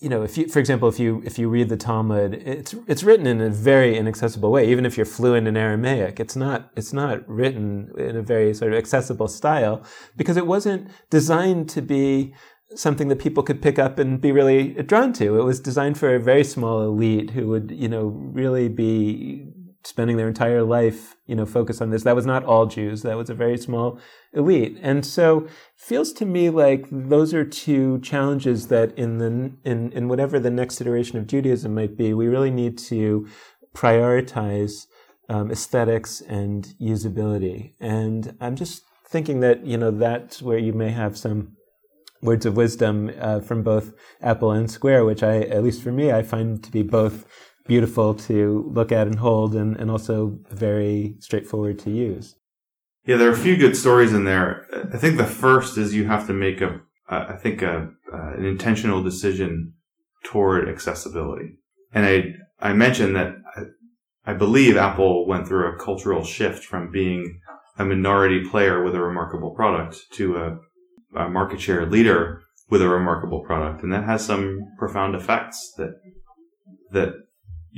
you 0.00 0.08
know 0.08 0.22
if 0.22 0.38
you 0.38 0.48
for 0.48 0.60
example 0.60 0.88
if 0.88 1.00
you 1.00 1.22
if 1.24 1.38
you 1.38 1.48
read 1.48 1.68
the 1.68 1.76
Talmud 1.76 2.34
it's 2.34 2.72
it's 2.86 3.02
written 3.02 3.26
in 3.26 3.40
a 3.40 3.50
very 3.50 3.96
inaccessible 3.96 4.50
way 4.52 4.70
even 4.70 4.86
if 4.86 4.96
you're 4.96 5.04
fluent 5.04 5.48
in 5.48 5.56
Aramaic 5.56 6.20
it's 6.20 6.36
not 6.36 6.70
it's 6.76 6.92
not 6.92 7.28
written 7.28 7.90
in 7.98 8.16
a 8.16 8.22
very 8.22 8.54
sort 8.54 8.72
of 8.72 8.78
accessible 8.78 9.26
style 9.26 9.82
because 10.16 10.36
it 10.36 10.46
wasn't 10.46 10.88
designed 11.10 11.68
to 11.70 11.82
be 11.82 12.32
something 12.74 13.08
that 13.08 13.18
people 13.18 13.42
could 13.42 13.62
pick 13.62 13.78
up 13.78 13.98
and 13.98 14.20
be 14.20 14.32
really 14.32 14.74
drawn 14.74 15.12
to. 15.14 15.38
It 15.38 15.44
was 15.44 15.60
designed 15.60 15.98
for 15.98 16.14
a 16.14 16.20
very 16.20 16.44
small 16.44 16.82
elite 16.82 17.30
who 17.30 17.48
would, 17.48 17.70
you 17.70 17.88
know, 17.88 18.06
really 18.06 18.68
be 18.68 19.46
spending 19.88 20.18
their 20.18 20.28
entire 20.28 20.62
life, 20.62 21.16
you 21.26 21.34
know, 21.34 21.46
focused 21.46 21.80
on 21.80 21.88
this. 21.90 22.02
That 22.02 22.14
was 22.14 22.26
not 22.26 22.44
all 22.44 22.66
Jews. 22.66 23.02
That 23.02 23.16
was 23.16 23.30
a 23.30 23.34
very 23.34 23.56
small 23.56 23.98
elite. 24.34 24.78
And 24.82 25.04
so 25.04 25.44
it 25.44 25.50
feels 25.76 26.12
to 26.14 26.26
me 26.26 26.50
like 26.50 26.86
those 26.90 27.32
are 27.32 27.44
two 27.44 27.98
challenges 28.00 28.68
that 28.68 28.96
in 28.98 29.18
the 29.18 29.52
in, 29.64 29.90
in 29.92 30.08
whatever 30.08 30.38
the 30.38 30.50
next 30.50 30.80
iteration 30.80 31.18
of 31.18 31.26
Judaism 31.26 31.74
might 31.74 31.96
be, 31.96 32.12
we 32.12 32.28
really 32.28 32.50
need 32.50 32.76
to 32.78 33.26
prioritize 33.74 34.86
um, 35.30 35.50
aesthetics 35.50 36.20
and 36.20 36.74
usability. 36.80 37.72
And 37.80 38.36
I'm 38.40 38.56
just 38.56 38.82
thinking 39.08 39.40
that, 39.40 39.64
you 39.64 39.78
know, 39.78 39.90
that's 39.90 40.42
where 40.42 40.58
you 40.58 40.74
may 40.74 40.90
have 40.90 41.16
some 41.16 41.56
words 42.20 42.44
of 42.44 42.56
wisdom 42.56 43.10
uh, 43.20 43.40
from 43.40 43.62
both 43.62 43.94
Apple 44.20 44.50
and 44.50 44.70
Square, 44.70 45.04
which 45.04 45.22
I, 45.22 45.40
at 45.40 45.62
least 45.62 45.82
for 45.82 45.92
me, 45.92 46.12
I 46.12 46.22
find 46.22 46.62
to 46.62 46.70
be 46.70 46.82
both 46.82 47.24
beautiful 47.68 48.14
to 48.14 48.68
look 48.72 48.90
at 48.90 49.06
and 49.06 49.20
hold 49.20 49.54
and, 49.54 49.76
and 49.76 49.90
also 49.90 50.38
very 50.50 51.14
straightforward 51.20 51.78
to 51.80 51.90
use. 51.90 52.34
Yeah, 53.06 53.16
there 53.16 53.28
are 53.28 53.32
a 53.32 53.36
few 53.36 53.56
good 53.56 53.76
stories 53.76 54.12
in 54.12 54.24
there. 54.24 54.66
I 54.92 54.96
think 54.98 55.16
the 55.16 55.24
first 55.24 55.78
is 55.78 55.94
you 55.94 56.06
have 56.06 56.26
to 56.26 56.32
make 56.32 56.60
a, 56.60 56.80
I 57.08 57.36
think 57.36 57.62
a, 57.62 57.90
an 58.12 58.44
intentional 58.44 59.02
decision 59.02 59.74
toward 60.24 60.68
accessibility. 60.68 61.58
And 61.92 62.04
I, 62.04 62.34
I 62.60 62.72
mentioned 62.72 63.14
that 63.16 63.36
I, 63.56 64.32
I 64.32 64.34
believe 64.34 64.76
Apple 64.76 65.26
went 65.26 65.46
through 65.46 65.72
a 65.72 65.78
cultural 65.78 66.24
shift 66.24 66.64
from 66.64 66.90
being 66.90 67.40
a 67.78 67.84
minority 67.84 68.46
player 68.46 68.82
with 68.82 68.94
a 68.94 69.00
remarkable 69.00 69.54
product 69.54 70.00
to 70.12 70.36
a, 70.36 70.58
a 71.18 71.30
market 71.30 71.60
share 71.60 71.86
leader 71.86 72.42
with 72.68 72.82
a 72.82 72.88
remarkable 72.88 73.40
product. 73.40 73.82
And 73.82 73.92
that 73.92 74.04
has 74.04 74.24
some 74.24 74.60
profound 74.78 75.14
effects 75.14 75.72
that, 75.78 75.94
that 76.90 77.14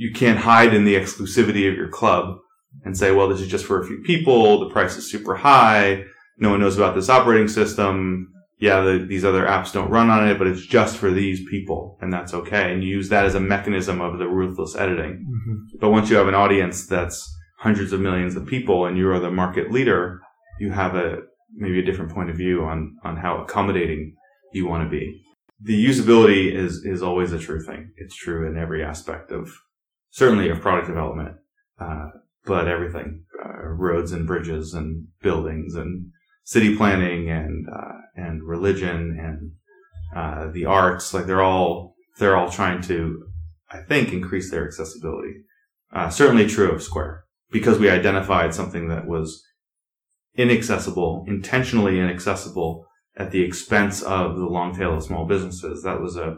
you 0.01 0.11
can't 0.11 0.39
hide 0.39 0.73
in 0.73 0.83
the 0.83 0.95
exclusivity 0.95 1.69
of 1.69 1.77
your 1.77 1.87
club 1.87 2.39
and 2.83 2.97
say, 2.97 3.11
well, 3.11 3.29
this 3.29 3.39
is 3.39 3.47
just 3.47 3.65
for 3.65 3.79
a 3.79 3.85
few 3.85 4.01
people. 4.01 4.59
The 4.59 4.73
price 4.73 4.97
is 4.97 5.11
super 5.11 5.35
high. 5.35 6.05
no 6.39 6.49
one 6.49 6.59
knows 6.59 6.75
about 6.75 6.95
this 6.95 7.07
operating 7.07 7.47
system. 7.47 8.33
Yeah, 8.57 8.81
the, 8.81 9.05
these 9.07 9.23
other 9.23 9.45
apps 9.45 9.71
don't 9.71 9.91
run 9.91 10.09
on 10.09 10.27
it, 10.27 10.39
but 10.39 10.47
it's 10.47 10.65
just 10.65 10.97
for 10.97 11.11
these 11.11 11.47
people, 11.47 11.99
and 12.01 12.11
that's 12.11 12.33
okay. 12.33 12.73
And 12.73 12.83
you 12.83 12.89
use 12.89 13.09
that 13.09 13.25
as 13.25 13.35
a 13.35 13.39
mechanism 13.39 14.01
of 14.01 14.17
the 14.17 14.27
ruthless 14.27 14.75
editing. 14.75 15.23
Mm-hmm. 15.23 15.77
But 15.79 15.91
once 15.91 16.09
you 16.09 16.15
have 16.15 16.27
an 16.27 16.33
audience 16.33 16.87
that's 16.87 17.31
hundreds 17.59 17.93
of 17.93 17.99
millions 17.99 18.35
of 18.35 18.47
people, 18.47 18.87
and 18.87 18.97
you 18.97 19.07
are 19.11 19.19
the 19.19 19.29
market 19.29 19.71
leader, 19.71 20.19
you 20.59 20.71
have 20.71 20.95
a 20.95 21.17
maybe 21.55 21.79
a 21.79 21.85
different 21.85 22.11
point 22.11 22.31
of 22.31 22.37
view 22.37 22.63
on 22.63 22.95
on 23.03 23.17
how 23.17 23.43
accommodating 23.43 24.15
you 24.51 24.67
want 24.67 24.83
to 24.83 24.89
be. 24.89 25.21
The 25.61 25.85
usability 25.85 26.51
is 26.51 26.83
is 26.85 27.03
always 27.03 27.33
a 27.33 27.39
true 27.39 27.63
thing. 27.63 27.91
It's 27.97 28.15
true 28.15 28.47
in 28.47 28.57
every 28.57 28.83
aspect 28.83 29.31
of 29.31 29.51
certainly 30.11 30.49
of 30.49 30.61
product 30.61 30.87
development, 30.87 31.37
uh, 31.79 32.09
but 32.45 32.67
everything, 32.67 33.23
uh, 33.43 33.63
roads 33.63 34.11
and 34.11 34.27
bridges 34.27 34.73
and 34.73 35.07
buildings 35.21 35.75
and 35.75 36.11
city 36.43 36.75
planning 36.75 37.29
and 37.29 37.67
uh, 37.69 37.97
and 38.15 38.43
religion 38.43 39.17
and 39.19 39.51
uh, 40.15 40.51
the 40.51 40.65
arts. 40.65 41.13
Like 41.13 41.25
they're 41.25 41.41
all 41.41 41.95
they're 42.19 42.37
all 42.37 42.51
trying 42.51 42.81
to, 42.83 43.23
I 43.71 43.81
think, 43.81 44.13
increase 44.13 44.51
their 44.51 44.65
accessibility. 44.65 45.41
Uh, 45.93 46.09
certainly 46.09 46.47
true 46.47 46.71
of 46.71 46.83
Square 46.83 47.25
because 47.51 47.79
we 47.79 47.89
identified 47.89 48.53
something 48.53 48.87
that 48.87 49.07
was 49.07 49.43
inaccessible, 50.35 51.25
intentionally 51.27 51.99
inaccessible 51.99 52.85
at 53.17 53.31
the 53.31 53.41
expense 53.41 54.01
of 54.01 54.37
the 54.37 54.45
long 54.45 54.73
tail 54.73 54.95
of 54.95 55.03
small 55.03 55.25
businesses. 55.25 55.83
That 55.83 55.99
was 55.99 56.15
a, 56.15 56.37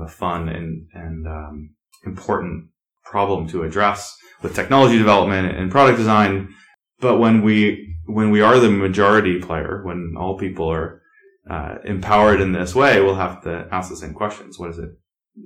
a 0.00 0.08
fun 0.08 0.48
and, 0.48 0.86
and 0.94 1.26
um, 1.26 1.74
important 2.06 2.68
problem 3.10 3.48
to 3.48 3.62
address 3.62 4.16
with 4.42 4.54
technology 4.54 4.98
development 4.98 5.56
and 5.56 5.70
product 5.70 5.98
design. 5.98 6.54
But 7.00 7.18
when 7.18 7.42
we 7.42 7.94
when 8.06 8.30
we 8.30 8.40
are 8.40 8.58
the 8.58 8.70
majority 8.70 9.40
player, 9.40 9.82
when 9.84 10.14
all 10.18 10.38
people 10.38 10.70
are 10.70 11.02
uh, 11.50 11.76
empowered 11.84 12.40
in 12.40 12.52
this 12.52 12.74
way, 12.74 13.00
we'll 13.00 13.14
have 13.16 13.42
to 13.42 13.68
ask 13.72 13.88
the 13.90 13.96
same 13.96 14.14
questions. 14.14 14.58
What 14.58 14.70
is 14.70 14.78
it? 14.78 14.90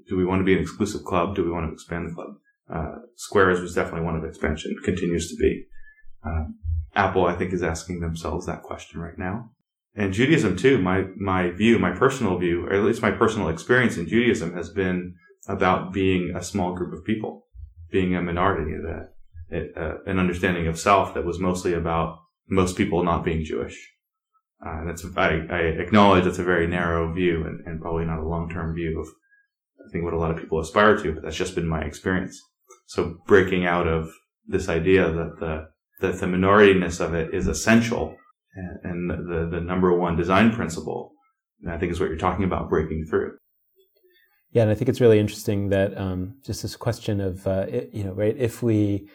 Do 0.08 0.16
we 0.16 0.24
want 0.24 0.40
to 0.40 0.44
be 0.44 0.54
an 0.54 0.60
exclusive 0.60 1.04
club? 1.04 1.34
Do 1.34 1.44
we 1.44 1.50
want 1.50 1.66
to 1.68 1.72
expand 1.72 2.08
the 2.08 2.14
club? 2.14 2.34
Uh, 2.72 2.98
Squares 3.16 3.60
was 3.60 3.74
definitely 3.74 4.06
one 4.06 4.16
of 4.16 4.24
expansion, 4.24 4.76
continues 4.84 5.28
to 5.28 5.36
be. 5.36 5.64
Uh, 6.24 6.44
Apple, 6.94 7.26
I 7.26 7.34
think, 7.34 7.52
is 7.52 7.62
asking 7.62 8.00
themselves 8.00 8.46
that 8.46 8.62
question 8.62 9.00
right 9.00 9.18
now. 9.18 9.50
And 9.94 10.12
Judaism 10.12 10.56
too, 10.56 10.78
my, 10.78 11.06
my 11.16 11.50
view, 11.50 11.78
my 11.78 11.90
personal 11.90 12.38
view, 12.38 12.66
or 12.66 12.72
at 12.72 12.84
least 12.84 13.02
my 13.02 13.10
personal 13.10 13.48
experience 13.48 13.96
in 13.96 14.08
Judaism 14.08 14.54
has 14.54 14.70
been 14.70 15.14
about 15.48 15.92
being 15.92 16.32
a 16.36 16.42
small 16.42 16.74
group 16.74 16.92
of 16.92 17.04
people, 17.04 17.46
being 17.90 18.14
a 18.14 18.22
minority, 18.22 18.72
that, 18.72 19.72
uh, 19.76 19.98
an 20.06 20.18
understanding 20.18 20.66
of 20.66 20.78
self 20.78 21.14
that 21.14 21.24
was 21.24 21.38
mostly 21.38 21.74
about 21.74 22.18
most 22.48 22.76
people 22.76 23.02
not 23.04 23.24
being 23.24 23.44
Jewish. 23.44 23.76
Uh, 24.64 24.84
that's, 24.84 25.04
I, 25.16 25.46
I, 25.50 25.58
acknowledge 25.78 26.24
that's 26.24 26.38
a 26.38 26.44
very 26.44 26.66
narrow 26.66 27.12
view 27.12 27.46
and, 27.46 27.66
and 27.66 27.80
probably 27.80 28.04
not 28.04 28.18
a 28.18 28.28
long-term 28.28 28.74
view 28.74 29.00
of, 29.00 29.08
I 29.86 29.90
think 29.90 30.04
what 30.04 30.12
a 30.12 30.18
lot 30.18 30.30
of 30.30 30.36
people 30.36 30.60
aspire 30.60 30.96
to, 30.98 31.12
but 31.14 31.22
that's 31.22 31.36
just 31.36 31.54
been 31.54 31.66
my 31.66 31.80
experience. 31.80 32.38
So 32.86 33.16
breaking 33.26 33.64
out 33.64 33.86
of 33.86 34.10
this 34.46 34.68
idea 34.68 35.10
that 35.10 35.38
the 35.40 35.68
that 36.00 36.18
the 36.18 36.26
minorityness 36.26 37.00
of 37.00 37.14
it 37.14 37.34
is 37.34 37.46
essential 37.46 38.16
and, 38.54 38.78
and 38.84 39.10
the, 39.10 39.48
the 39.50 39.60
number 39.60 39.96
one 39.96 40.16
design 40.16 40.52
principle, 40.52 41.12
I 41.68 41.76
think 41.76 41.92
is 41.92 42.00
what 42.00 42.08
you're 42.08 42.18
talking 42.18 42.44
about 42.44 42.70
breaking 42.70 43.06
through. 43.08 43.36
Yeah, 44.52 44.62
and 44.62 44.70
I 44.70 44.74
think 44.74 44.88
it's 44.88 45.00
really 45.00 45.20
interesting 45.20 45.68
that 45.68 45.96
um, 45.96 46.34
just 46.44 46.62
this 46.62 46.74
question 46.74 47.20
of 47.20 47.46
uh, 47.46 47.66
it, 47.68 47.90
you 47.92 48.04
know, 48.04 48.12
right? 48.12 48.36
If 48.36 48.62
we 48.62 49.08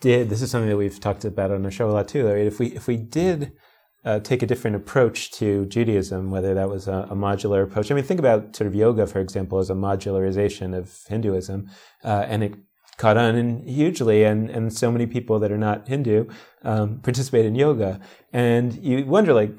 did, 0.00 0.30
this 0.30 0.40
is 0.40 0.50
something 0.50 0.70
that 0.70 0.76
we've 0.76 0.98
talked 0.98 1.24
about 1.24 1.50
on 1.50 1.64
our 1.64 1.70
show 1.70 1.90
a 1.90 1.92
lot 1.92 2.08
too. 2.08 2.26
Right? 2.26 2.46
If 2.46 2.58
we 2.58 2.68
if 2.68 2.86
we 2.86 2.96
did 2.96 3.52
uh, 4.04 4.20
take 4.20 4.42
a 4.42 4.46
different 4.46 4.76
approach 4.76 5.30
to 5.32 5.66
Judaism, 5.66 6.30
whether 6.30 6.54
that 6.54 6.68
was 6.68 6.88
a, 6.88 7.06
a, 7.10 7.16
modular 7.16 7.62
approach. 7.62 7.90
I 7.90 7.94
mean, 7.94 8.04
think 8.04 8.20
about 8.20 8.54
sort 8.54 8.68
of 8.68 8.74
yoga, 8.74 9.06
for 9.06 9.20
example, 9.20 9.58
as 9.58 9.70
a 9.70 9.74
modularization 9.74 10.74
of 10.74 10.98
Hinduism, 11.08 11.68
uh, 12.04 12.24
and 12.28 12.44
it 12.44 12.54
caught 12.96 13.16
on 13.16 13.62
hugely, 13.66 14.24
and, 14.24 14.50
and 14.50 14.72
so 14.72 14.90
many 14.90 15.06
people 15.06 15.38
that 15.40 15.52
are 15.52 15.58
not 15.58 15.88
Hindu 15.88 16.26
um, 16.62 17.00
participate 17.00 17.44
in 17.44 17.54
yoga. 17.54 18.00
And 18.32 18.74
you 18.82 19.04
wonder, 19.04 19.34
like, 19.34 19.52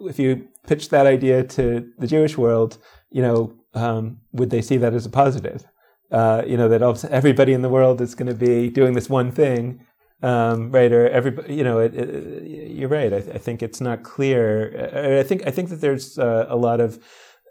if 0.00 0.18
you 0.18 0.48
pitch 0.66 0.90
that 0.90 1.06
idea 1.06 1.44
to 1.44 1.88
the 1.98 2.06
Jewish 2.06 2.36
world, 2.36 2.78
you 3.10 3.22
know, 3.22 3.54
um, 3.74 4.20
would 4.32 4.50
they 4.50 4.62
see 4.62 4.76
that 4.78 4.94
as 4.94 5.06
a 5.06 5.10
positive? 5.10 5.64
Uh, 6.10 6.42
you 6.46 6.56
know, 6.56 6.68
that 6.68 7.04
everybody 7.10 7.54
in 7.54 7.62
the 7.62 7.70
world 7.70 8.00
is 8.00 8.14
going 8.14 8.26
to 8.28 8.34
be 8.34 8.68
doing 8.68 8.92
this 8.92 9.08
one 9.08 9.30
thing, 9.30 9.84
um, 10.22 10.70
right? 10.70 10.92
Or 10.92 11.08
everybody, 11.08 11.54
you 11.54 11.64
know, 11.64 11.78
it, 11.78 11.94
it, 11.94 12.70
you're 12.70 12.90
right. 12.90 13.12
I, 13.12 13.16
I, 13.16 13.38
think 13.38 13.62
it's 13.62 13.80
not 13.80 14.02
clear. 14.02 15.18
I 15.20 15.22
think 15.22 15.46
I 15.46 15.50
think 15.50 15.70
that 15.70 15.80
there's 15.80 16.18
uh, 16.18 16.46
a 16.50 16.56
lot 16.56 16.80
of 16.80 17.02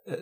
uh, 0.10 0.16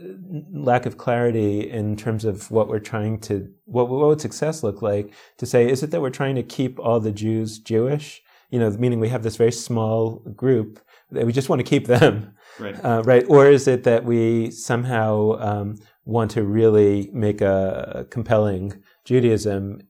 lack 0.54 0.86
of 0.86 0.98
clarity 0.98 1.70
in 1.70 1.96
terms 1.96 2.26
of 2.26 2.52
what 2.52 2.68
we're 2.68 2.80
trying 2.80 3.18
to 3.18 3.50
what 3.66 3.88
what 3.88 4.08
would 4.08 4.20
success 4.20 4.62
look 4.62 4.82
like 4.82 5.14
to 5.38 5.46
say 5.46 5.70
is 5.70 5.84
it 5.84 5.92
that 5.92 6.02
we're 6.02 6.10
trying 6.10 6.36
to 6.36 6.44
keep 6.44 6.78
all 6.80 7.00
the 7.00 7.14
Jews 7.14 7.60
Jewish 7.60 8.22
you 8.50 8.60
know 8.60 8.70
meaning 8.72 9.00
we 9.00 9.08
have 9.08 9.24
this 9.24 9.38
very 9.38 9.54
small 9.54 10.18
group 10.36 10.82
that 11.12 11.26
we 11.26 11.32
just 11.32 11.48
want 11.48 11.60
to 11.60 11.64
keep 11.64 11.88
them 11.88 12.34
right 12.60 12.84
uh, 12.84 13.02
right 13.06 13.26
or 13.30 13.48
is 13.48 13.68
it 13.68 13.84
that 13.84 14.06
we 14.06 14.52
somehow 14.52 15.32
um, 15.40 15.76
want 16.06 16.32
to 16.32 16.44
really 16.44 17.10
make 17.14 17.42
a, 17.42 18.06
compelling 18.10 18.82
Judaism 19.06 19.82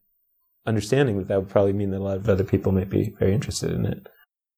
understanding 0.65 1.17
that 1.17 1.27
that 1.27 1.39
would 1.39 1.49
probably 1.49 1.73
mean 1.73 1.91
that 1.91 1.99
a 1.99 2.03
lot 2.03 2.17
of 2.17 2.29
other 2.29 2.43
people 2.43 2.71
might 2.71 2.89
be 2.89 3.13
very 3.19 3.33
interested 3.33 3.71
in 3.71 3.85
it 3.85 4.07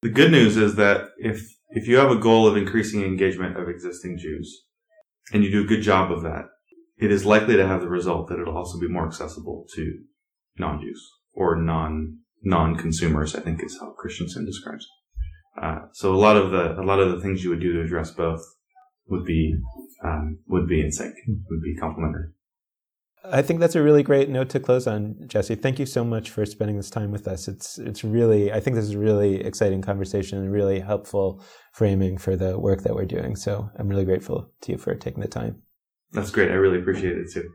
the 0.02 0.10
good 0.10 0.32
news 0.32 0.58
is 0.58 0.76
that 0.76 1.10
if 1.18 1.42
if 1.70 1.88
you 1.88 1.98
have 1.98 2.12
a 2.12 2.18
goal 2.18 2.48
of 2.48 2.58
increasing 2.58 3.04
engagement 3.04 3.58
of 3.58 3.70
existing 3.70 4.18
Jews 4.18 4.66
and 5.32 5.44
you 5.44 5.52
do 5.52 5.64
a 5.64 5.68
good 5.68 5.82
job 5.82 6.12
of 6.12 6.24
that, 6.24 6.46
it 6.98 7.12
is 7.12 7.26
likely 7.26 7.56
to 7.56 7.68
have 7.68 7.82
the 7.82 7.88
result 7.88 8.28
that 8.28 8.40
it'll 8.40 8.58
also 8.58 8.80
be 8.80 8.90
more 8.90 9.08
accessible 9.08 9.66
to 9.76 10.00
non-Jews 10.58 11.02
or 11.34 11.56
non 11.56 12.18
non-consumers. 12.44 13.36
I 13.36 13.42
think 13.42 13.64
is 13.64 13.78
how 13.80 13.92
Christensen 13.92 14.46
describes 14.46 14.84
it. 14.84 15.01
Uh, 15.60 15.80
so 15.94 16.14
a 16.14 16.18
lot 16.18 16.38
of 16.38 16.52
the 16.52 16.80
a 16.80 16.84
lot 16.84 17.00
of 17.00 17.12
the 17.12 17.20
things 17.20 17.44
you 17.44 17.50
would 17.50 17.60
do 17.60 17.74
to 17.74 17.82
address 17.82 18.12
both 18.12 18.42
would 19.08 19.26
be 19.26 19.56
um, 20.04 20.40
would 20.48 20.68
be 20.68 20.82
in 20.82 20.92
sync, 20.92 21.16
would 21.50 21.62
be 21.62 21.76
complementary. 21.76 22.30
I 23.24 23.44
think 23.44 23.60
that's 23.60 23.76
a 23.76 23.84
really 23.84 24.02
great 24.02 24.30
note 24.30 24.50
to 24.50 24.60
close 24.60 24.88
on, 24.88 25.16
Jesse. 25.28 25.54
Thank 25.54 25.78
you 25.78 25.86
so 25.86 26.04
much 26.04 26.32
for 26.32 26.44
spending 26.46 26.78
this 26.78 26.90
time 26.90 27.12
with 27.12 27.28
us. 27.28 27.48
It's 27.48 27.78
it's 27.78 28.04
really 28.04 28.52
I 28.52 28.60
think 28.60 28.76
this 28.76 28.86
is 28.86 28.96
a 28.96 29.00
really 29.00 29.42
exciting 29.42 29.82
conversation 29.82 30.40
and 30.40 30.52
really 30.52 30.80
helpful 30.80 31.44
framing 31.74 32.18
for 32.18 32.36
the 32.36 32.58
work 32.58 32.82
that 32.84 32.96
we're 32.96 33.06
doing. 33.06 33.36
So 33.36 33.70
I'm 33.78 33.88
really 33.88 34.06
grateful 34.06 34.52
to 34.62 34.72
you 34.72 34.78
for 34.78 34.96
taking 34.96 35.22
the 35.22 35.28
time. 35.28 35.62
That's 36.12 36.32
great. 36.32 36.50
I 36.50 36.56
really 36.56 36.80
appreciate 36.80 37.18
it 37.18 37.32
too. 37.32 37.48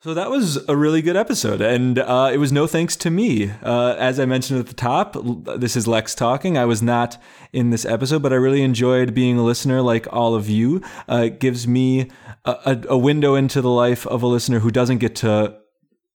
So 0.00 0.14
that 0.14 0.30
was 0.30 0.56
a 0.68 0.76
really 0.76 1.02
good 1.02 1.16
episode, 1.16 1.60
and 1.60 1.98
uh, 1.98 2.30
it 2.32 2.36
was 2.36 2.52
no 2.52 2.68
thanks 2.68 2.94
to 2.98 3.10
me. 3.10 3.50
Uh, 3.64 3.96
as 3.98 4.20
I 4.20 4.26
mentioned 4.26 4.60
at 4.60 4.68
the 4.68 4.74
top, 4.74 5.16
this 5.56 5.74
is 5.74 5.88
Lex 5.88 6.14
talking. 6.14 6.56
I 6.56 6.66
was 6.66 6.80
not 6.80 7.20
in 7.52 7.70
this 7.70 7.84
episode, 7.84 8.22
but 8.22 8.32
I 8.32 8.36
really 8.36 8.62
enjoyed 8.62 9.12
being 9.12 9.40
a 9.40 9.42
listener 9.42 9.82
like 9.82 10.06
all 10.12 10.36
of 10.36 10.48
you. 10.48 10.82
Uh, 11.10 11.24
it 11.24 11.40
gives 11.40 11.66
me 11.66 12.12
a, 12.44 12.80
a 12.88 12.96
window 12.96 13.34
into 13.34 13.60
the 13.60 13.70
life 13.70 14.06
of 14.06 14.22
a 14.22 14.28
listener 14.28 14.60
who 14.60 14.70
doesn't 14.70 14.98
get 14.98 15.16
to 15.16 15.58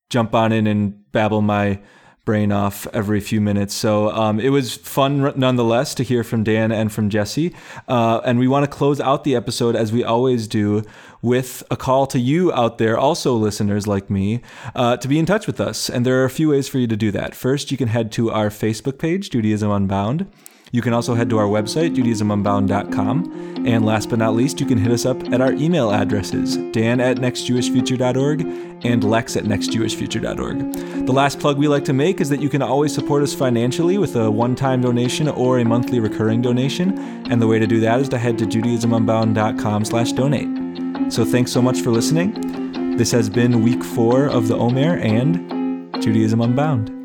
jump 0.09 0.33
on 0.33 0.53
in 0.53 0.65
and 0.65 1.11
babble 1.11 1.41
my 1.41 1.81
brain 2.25 2.53
off 2.53 2.87
every 2.93 3.19
few 3.19 3.41
minutes. 3.41 3.73
So 3.73 4.09
um, 4.11 4.39
it 4.39 4.49
was 4.49 4.75
fun 4.75 5.33
nonetheless 5.35 5.93
to 5.95 6.03
hear 6.03 6.23
from 6.23 6.43
Dan 6.43 6.71
and 6.71 6.91
from 6.91 7.09
Jesse. 7.09 7.53
Uh, 7.87 8.21
and 8.23 8.39
we 8.39 8.47
want 8.47 8.63
to 8.63 8.71
close 8.71 9.01
out 9.01 9.25
the 9.25 9.35
episode 9.35 9.75
as 9.75 9.91
we 9.91 10.05
always 10.05 10.47
do 10.47 10.83
with 11.21 11.63
a 11.69 11.75
call 11.75 12.07
to 12.07 12.19
you 12.19 12.51
out 12.53 12.77
there, 12.77 12.97
also 12.97 13.33
listeners 13.33 13.87
like 13.87 14.09
me, 14.09 14.41
uh, 14.73 14.95
to 14.97 15.07
be 15.07 15.19
in 15.19 15.25
touch 15.25 15.47
with 15.47 15.59
us. 15.59 15.89
And 15.89 16.05
there 16.05 16.21
are 16.21 16.25
a 16.25 16.29
few 16.29 16.49
ways 16.49 16.69
for 16.69 16.77
you 16.77 16.87
to 16.87 16.95
do 16.95 17.11
that. 17.11 17.35
First, 17.35 17.71
you 17.71 17.77
can 17.77 17.89
head 17.89 18.11
to 18.13 18.31
our 18.31 18.49
Facebook 18.49 18.97
page, 18.99 19.29
Judaism 19.29 19.69
Unbound. 19.69 20.31
You 20.73 20.81
can 20.81 20.91
also 20.91 21.13
head 21.13 21.29
to 21.29 21.37
our 21.37 21.45
website, 21.45 21.95
judaismunbound.com. 21.95 23.67
And 23.67 23.85
last 23.85 24.09
but 24.09 24.17
not 24.17 24.33
least, 24.33 24.59
you 24.59 24.65
can 24.65 24.79
hit 24.79 24.91
us 24.91 25.05
up 25.05 25.23
at 25.31 25.39
our 25.39 25.53
email 25.53 25.91
addresses, 25.91 26.57
dan 26.71 26.99
at 26.99 27.17
nextjewishfuture.org 27.17 28.41
and 28.83 29.03
lex 29.03 29.37
at 29.37 29.43
nextjewishfuture.org. 29.43 31.05
The 31.05 31.13
last 31.13 31.39
plug 31.39 31.59
we 31.59 31.67
like 31.67 31.85
to 31.85 31.93
make 31.93 32.19
is 32.19 32.29
that 32.29 32.41
you 32.41 32.49
can 32.49 32.63
always 32.63 32.91
support 32.91 33.21
us 33.21 33.35
financially 33.35 33.99
with 33.99 34.15
a 34.15 34.31
one-time 34.31 34.81
donation 34.81 35.27
or 35.27 35.59
a 35.59 35.63
monthly 35.63 35.99
recurring 35.99 36.41
donation. 36.41 36.97
And 37.29 37.39
the 37.39 37.45
way 37.45 37.59
to 37.59 37.67
do 37.67 37.79
that 37.81 37.99
is 37.99 38.09
to 38.09 38.17
head 38.17 38.39
to 38.39 38.45
judaismunbound.com 38.45 39.85
slash 39.85 40.11
donate. 40.13 41.13
So 41.13 41.23
thanks 41.23 41.51
so 41.51 41.61
much 41.61 41.81
for 41.81 41.91
listening. 41.91 42.97
This 42.97 43.11
has 43.11 43.29
been 43.29 43.61
week 43.61 43.83
four 43.83 44.25
of 44.25 44.47
the 44.47 44.57
Omer 44.57 44.97
and 44.97 45.93
Judaism 46.01 46.41
Unbound. 46.41 47.02